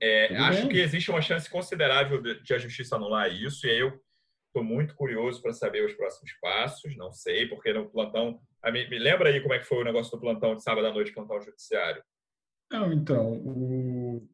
É, 0.00 0.36
acho 0.36 0.68
que 0.68 0.78
existe 0.78 1.10
uma 1.10 1.20
chance 1.20 1.50
considerável 1.50 2.22
de, 2.22 2.54
a 2.54 2.58
justiça 2.58 2.96
anular 2.96 3.28
isso, 3.32 3.66
e 3.66 3.70
aí 3.70 3.80
eu 3.80 4.00
estou 4.46 4.62
muito 4.62 4.94
curioso 4.94 5.42
para 5.42 5.52
saber 5.52 5.84
os 5.84 5.94
próximos 5.94 6.32
passos. 6.40 6.96
Não 6.96 7.12
sei, 7.12 7.46
porque 7.48 7.72
no 7.72 7.90
plantão 7.90 8.40
ah, 8.62 8.70
me, 8.70 8.88
me, 8.88 8.98
lembra 8.98 9.28
aí 9.28 9.40
como 9.40 9.54
é 9.54 9.58
que 9.58 9.66
foi 9.66 9.78
o 9.78 9.84
negócio 9.84 10.12
do 10.12 10.20
plantão 10.20 10.56
de 10.56 10.62
sábado 10.62 10.86
à 10.86 10.92
noite, 10.92 11.12
plantão 11.12 11.40
judiciário. 11.40 12.02
Não, 12.70 12.92
então, 12.92 13.32
o... 13.32 14.28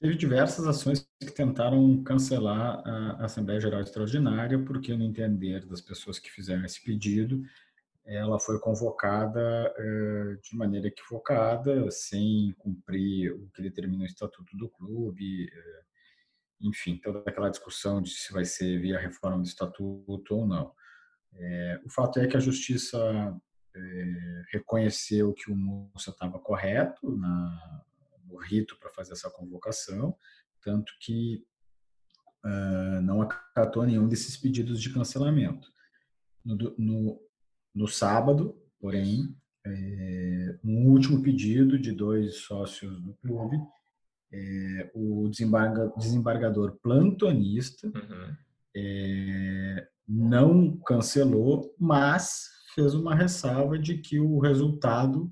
teve 0.00 0.14
diversas 0.14 0.66
ações 0.66 1.08
que 1.20 1.30
tentaram 1.30 2.02
cancelar 2.02 2.82
a 2.86 3.24
Assembleia 3.24 3.60
Geral 3.60 3.80
Extraordinária, 3.80 4.58
porque 4.58 4.94
no 4.94 5.04
entender 5.04 5.64
das 5.66 5.80
pessoas 5.80 6.18
que 6.18 6.30
fizeram 6.30 6.64
esse 6.64 6.82
pedido, 6.82 7.42
ela 8.08 8.40
foi 8.40 8.58
convocada 8.58 9.72
eh, 9.76 10.36
de 10.42 10.56
maneira 10.56 10.88
equivocada, 10.88 11.90
sem 11.90 12.54
cumprir 12.58 13.32
o 13.32 13.50
que 13.50 13.62
determina 13.62 14.02
o 14.04 14.06
estatuto 14.06 14.56
do 14.56 14.68
clube, 14.70 15.50
eh, 15.52 15.82
enfim, 16.62 16.96
toda 16.96 17.22
aquela 17.26 17.50
discussão 17.50 18.00
de 18.00 18.10
se 18.10 18.32
vai 18.32 18.44
ser 18.44 18.80
via 18.80 18.98
reforma 18.98 19.38
do 19.38 19.46
estatuto 19.46 20.34
ou 20.34 20.46
não. 20.46 20.74
É, 21.34 21.80
o 21.84 21.90
fato 21.90 22.18
é 22.18 22.26
que 22.26 22.36
a 22.36 22.40
justiça 22.40 22.98
reconheceu 24.50 25.32
que 25.34 25.52
o 25.52 25.54
moço 25.54 26.10
estava 26.10 26.36
correto 26.40 27.16
no 28.26 28.36
rito 28.38 28.76
para 28.78 28.90
fazer 28.90 29.12
essa 29.12 29.30
convocação, 29.30 30.16
tanto 30.62 30.92
que 31.00 31.46
uh, 32.44 33.00
não 33.02 33.22
acatou 33.22 33.84
nenhum 33.84 34.08
desses 34.08 34.36
pedidos 34.36 34.80
de 34.80 34.92
cancelamento. 34.92 35.68
No, 36.44 36.56
no, 36.76 37.27
no 37.78 37.86
sábado, 37.86 38.56
porém, 38.80 39.32
é, 39.64 40.58
um 40.64 40.88
último 40.88 41.22
pedido 41.22 41.78
de 41.78 41.92
dois 41.92 42.38
sócios 42.38 43.00
do 43.00 43.14
clube, 43.22 43.56
é, 44.32 44.90
o 44.92 45.28
desembarga, 45.28 45.92
desembargador 45.96 46.76
plantonista, 46.82 47.86
uhum. 47.86 48.34
é, 48.76 49.88
não 50.08 50.76
cancelou, 50.78 51.72
mas 51.78 52.48
fez 52.74 52.94
uma 52.94 53.14
ressalva 53.14 53.78
de 53.78 53.98
que 53.98 54.18
o 54.18 54.40
resultado 54.40 55.24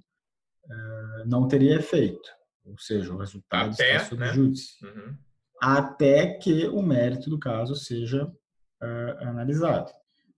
uh, 0.64 1.26
não 1.26 1.48
teria 1.48 1.76
efeito, 1.76 2.28
ou 2.64 2.78
seja, 2.78 3.12
o 3.12 3.18
resultado 3.18 3.72
até, 3.72 3.96
está 3.96 4.08
sob 4.08 4.20
né? 4.20 4.32
júdice, 4.32 4.84
uhum. 4.84 5.16
até 5.60 6.34
que 6.34 6.66
o 6.68 6.82
mérito 6.82 7.30
do 7.30 7.38
caso 7.38 7.74
seja 7.74 8.26
uh, 8.26 9.28
analisado. 9.28 9.90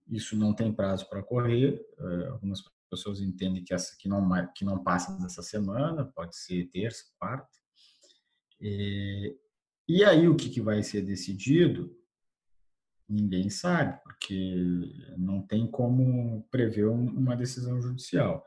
Isso 0.09 0.35
não 0.35 0.53
tem 0.53 0.73
prazo 0.73 1.07
para 1.09 1.23
correr. 1.23 1.79
Uh, 1.97 2.31
algumas 2.31 2.61
pessoas 2.89 3.21
entendem 3.21 3.63
que 3.63 3.73
essa 3.73 3.95
que 3.97 4.09
não 4.09 4.27
que 4.55 4.65
não 4.65 4.83
passa 4.83 5.17
dessa 5.19 5.41
semana, 5.41 6.05
pode 6.05 6.35
ser 6.35 6.69
terça, 6.71 7.03
quarta. 7.19 7.47
E, 8.59 9.37
e 9.87 10.03
aí 10.03 10.27
o 10.27 10.35
que, 10.35 10.49
que 10.49 10.61
vai 10.61 10.81
ser 10.83 11.01
decidido 11.01 11.95
Ninguém 13.09 13.49
sabe, 13.49 13.99
porque 14.03 14.63
não 15.17 15.41
tem 15.41 15.65
como 15.65 16.43
prever 16.51 16.85
uma 16.85 17.35
decisão 17.35 17.81
judicial. 17.81 18.45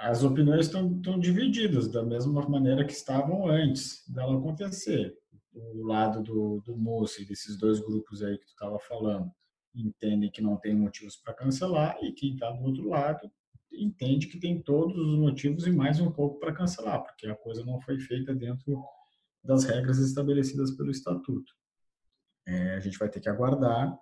As 0.00 0.24
opiniões 0.24 0.66
estão, 0.66 0.96
estão 0.96 1.20
divididas 1.20 1.88
da 1.88 2.02
mesma 2.02 2.48
maneira 2.48 2.86
que 2.86 2.94
estavam 2.94 3.46
antes 3.48 4.02
dela 4.08 4.38
acontecer. 4.38 5.14
O 5.52 5.86
lado 5.86 6.22
do, 6.22 6.62
do 6.64 6.74
moço 6.74 7.20
e 7.20 7.26
desses 7.26 7.58
dois 7.58 7.80
grupos 7.80 8.22
aí 8.22 8.38
que 8.38 8.46
tu 8.46 8.52
estava 8.52 8.78
falando, 8.78 9.30
entendem 9.74 10.30
que 10.30 10.42
não 10.42 10.56
tem 10.56 10.74
motivos 10.74 11.16
para 11.16 11.34
cancelar 11.34 11.98
e 12.02 12.12
quem 12.12 12.34
está 12.34 12.50
do 12.50 12.62
outro 12.64 12.88
lado 12.88 13.30
entende 13.72 14.28
que 14.28 14.38
tem 14.38 14.62
todos 14.62 14.96
os 14.96 15.18
motivos 15.18 15.66
e 15.66 15.72
mais 15.72 16.00
um 16.00 16.10
pouco 16.10 16.38
para 16.38 16.54
cancelar, 16.54 17.02
porque 17.02 17.26
a 17.26 17.34
coisa 17.34 17.64
não 17.64 17.80
foi 17.80 17.98
feita 17.98 18.34
dentro 18.34 18.80
das 19.42 19.64
regras 19.64 19.98
estabelecidas 19.98 20.70
pelo 20.76 20.90
estatuto. 20.90 21.52
É, 22.46 22.76
a 22.76 22.80
gente 22.80 22.98
vai 22.98 23.08
ter 23.08 23.20
que 23.20 23.28
aguardar 23.28 23.98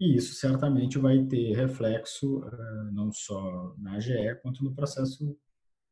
e 0.00 0.16
isso 0.16 0.34
certamente 0.34 0.98
vai 0.98 1.24
ter 1.24 1.54
reflexo 1.54 2.40
uh, 2.40 2.92
não 2.92 3.12
só 3.12 3.74
na 3.78 3.94
AGE, 3.94 4.34
quanto 4.42 4.62
no 4.62 4.74
processo 4.74 5.36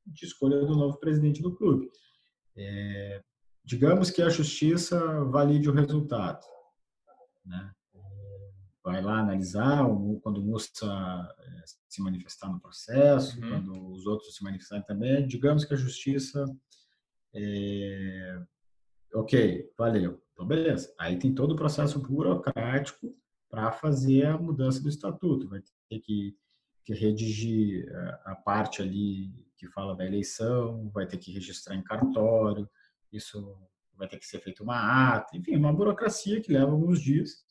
de 0.05 0.25
escolha 0.27 0.59
do 0.61 0.77
novo 0.77 0.99
presidente 0.99 1.41
do 1.41 1.55
clube. 1.55 1.89
É, 2.57 3.23
digamos 3.65 4.11
que 4.11 4.21
a 4.21 4.29
justiça 4.29 5.25
valide 5.25 5.69
o 5.69 5.73
resultado. 5.73 6.45
Né? 7.45 7.73
Vai 8.85 9.01
lá 9.01 9.21
analisar 9.21 9.85
quando 10.23 10.39
o 10.39 10.45
Musta 10.45 10.87
é, 10.87 11.63
se 11.89 12.03
manifestar 12.03 12.49
no 12.49 12.61
processo, 12.61 13.41
uhum. 13.41 13.49
quando 13.49 13.91
os 13.93 14.07
outros 14.07 14.35
se 14.35 14.43
manifestarem 14.43 14.85
também. 14.85 15.27
Digamos 15.27 15.65
que 15.65 15.75
a 15.75 15.77
justiça. 15.77 16.45
É, 17.35 18.43
ok, 19.15 19.71
valeu. 19.79 20.23
Então, 20.33 20.47
beleza. 20.47 20.93
Aí 20.99 21.19
tem 21.19 21.35
todo 21.35 21.53
o 21.53 21.57
processo 21.57 22.01
burocrático 22.01 23.15
para 23.49 23.71
fazer 23.71 24.27
a 24.27 24.39
mudança 24.39 24.83
do 24.83 24.89
estatuto. 24.89 25.49
Vai 25.49 25.61
ter 25.89 26.01
que, 26.01 26.37
que 26.85 26.95
redigir 26.95 27.87
eh, 27.87 28.21
a 28.25 28.35
parte 28.35 28.81
ali 28.81 29.31
que 29.57 29.69
fala 29.69 29.95
da 29.95 30.05
eleição, 30.05 30.91
vai 30.91 31.07
ter 31.07 31.19
que 31.19 31.31
registrar 31.31 31.77
em 31.77 31.85
cartório, 31.85 32.69
isso 33.13 33.57
vai 33.95 34.09
ter 34.09 34.19
que 34.19 34.27
ser 34.27 34.41
feito 34.41 34.65
uma 34.65 35.15
ata, 35.15 35.37
enfim, 35.37 35.55
uma 35.55 35.73
burocracia 35.73 36.41
que 36.41 36.53
leva 36.53 36.73
alguns 36.73 37.01
dias, 37.01 37.45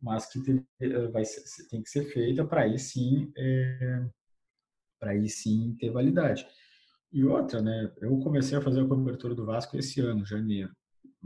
mas 0.00 0.26
que 0.26 0.40
tem, 0.42 0.66
eh, 0.80 1.08
vai 1.08 1.22
tem 1.70 1.82
que 1.82 1.90
ser 1.90 2.04
feita 2.12 2.44
para 2.44 2.62
aí 2.62 2.78
sim 2.78 3.32
é, 3.36 4.06
para 5.00 5.12
aí 5.12 5.28
sim 5.28 5.76
ter 5.78 5.90
validade. 5.90 6.46
E 7.12 7.24
outra, 7.24 7.62
né? 7.62 7.92
Eu 8.00 8.18
comecei 8.20 8.58
a 8.58 8.60
fazer 8.60 8.82
a 8.82 8.86
cobertura 8.86 9.34
do 9.34 9.46
Vasco 9.46 9.76
esse 9.76 10.00
ano, 10.00 10.24
janeiro 10.24 10.74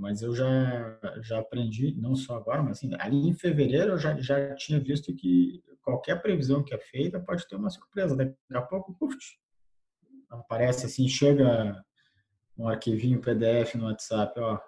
mas 0.00 0.22
eu 0.22 0.34
já, 0.34 0.98
já 1.22 1.40
aprendi, 1.40 1.94
não 1.96 2.16
só 2.16 2.36
agora, 2.36 2.62
mas 2.62 2.78
assim, 2.78 2.90
ali 2.98 3.28
em 3.28 3.34
fevereiro 3.34 3.92
eu 3.92 3.98
já, 3.98 4.18
já 4.18 4.54
tinha 4.54 4.80
visto 4.80 5.14
que 5.14 5.62
qualquer 5.82 6.20
previsão 6.22 6.64
que 6.64 6.74
é 6.74 6.78
feita 6.78 7.20
pode 7.20 7.46
ter 7.46 7.56
uma 7.56 7.68
surpresa. 7.68 8.16
Daqui 8.16 8.34
a 8.52 8.62
pouco, 8.62 8.94
puf, 8.94 9.16
aparece 10.30 10.86
assim, 10.86 11.06
chega 11.06 11.84
um 12.56 12.66
arquivinho 12.66 13.20
PDF 13.20 13.74
no 13.74 13.84
WhatsApp, 13.86 14.40
ó, 14.40 14.58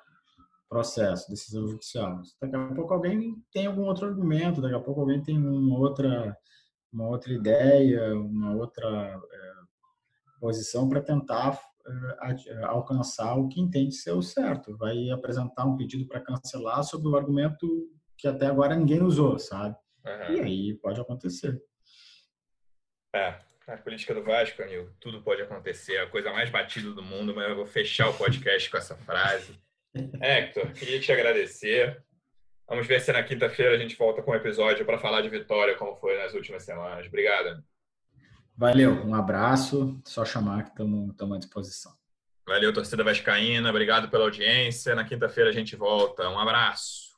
processo, 0.72 1.30
decisão 1.30 1.68
judicial. 1.68 2.22
Daqui 2.40 2.56
a 2.56 2.74
pouco 2.74 2.94
alguém 2.94 3.36
tem 3.52 3.66
algum 3.66 3.82
outro 3.82 4.06
argumento, 4.06 4.62
daqui 4.62 4.74
a 4.74 4.80
pouco 4.80 5.02
alguém 5.02 5.22
tem 5.22 5.36
uma 5.36 5.78
outra, 5.78 6.34
uma 6.90 7.08
outra 7.08 7.30
ideia, 7.30 8.14
uma 8.14 8.54
outra 8.54 8.88
é, 9.30 9.52
posição 10.40 10.88
para 10.88 11.02
tentar 11.02 11.60
eh, 11.86 12.64
alcançar 12.64 13.34
o 13.34 13.48
que 13.48 13.60
entende 13.60 13.94
ser 13.94 14.12
o 14.12 14.22
certo. 14.22 14.74
Vai 14.78 15.10
apresentar 15.10 15.66
um 15.66 15.76
pedido 15.76 16.06
para 16.06 16.22
cancelar 16.22 16.82
sobre 16.84 17.08
o 17.08 17.16
argumento 17.16 17.68
que 18.16 18.26
até 18.26 18.46
agora 18.46 18.74
ninguém 18.74 19.02
usou, 19.02 19.38
sabe? 19.38 19.76
Uhum. 20.06 20.36
E 20.36 20.40
aí 20.40 20.74
pode 20.74 20.98
acontecer. 20.98 21.62
É, 23.14 23.38
a 23.66 23.76
política 23.76 24.14
do 24.14 24.24
Vasco, 24.24 24.62
amigo, 24.62 24.90
tudo 24.98 25.22
pode 25.22 25.42
acontecer. 25.42 25.98
A 25.98 26.08
coisa 26.08 26.32
mais 26.32 26.48
batida 26.48 26.92
do 26.92 27.02
mundo, 27.02 27.34
mas 27.34 27.50
eu 27.50 27.56
vou 27.56 27.66
fechar 27.66 28.08
o 28.08 28.14
podcast 28.14 28.70
com 28.70 28.78
essa 28.78 28.96
frase. 28.96 29.60
Hector, 29.94 30.72
queria 30.72 31.00
te 31.00 31.12
agradecer. 31.12 32.02
Vamos 32.68 32.86
ver 32.86 33.00
se 33.00 33.12
na 33.12 33.22
quinta-feira 33.22 33.74
a 33.74 33.78
gente 33.78 33.96
volta 33.96 34.22
com 34.22 34.30
um 34.30 34.34
episódio 34.34 34.86
para 34.86 34.98
falar 34.98 35.20
de 35.20 35.28
vitória, 35.28 35.76
como 35.76 35.96
foi 35.96 36.16
nas 36.16 36.32
últimas 36.32 36.62
semanas. 36.62 37.06
Obrigado. 37.06 37.62
Valeu, 38.56 38.92
um 39.04 39.14
abraço. 39.14 40.00
Só 40.04 40.24
chamar 40.24 40.64
que 40.64 40.70
estamos 40.70 41.36
à 41.36 41.38
disposição. 41.38 41.92
Valeu, 42.46 42.72
torcida 42.72 43.04
Vascaína. 43.04 43.70
Obrigado 43.70 44.08
pela 44.08 44.24
audiência. 44.24 44.94
Na 44.94 45.04
quinta-feira 45.04 45.50
a 45.50 45.52
gente 45.52 45.76
volta. 45.76 46.28
Um 46.28 46.38
abraço. 46.38 47.12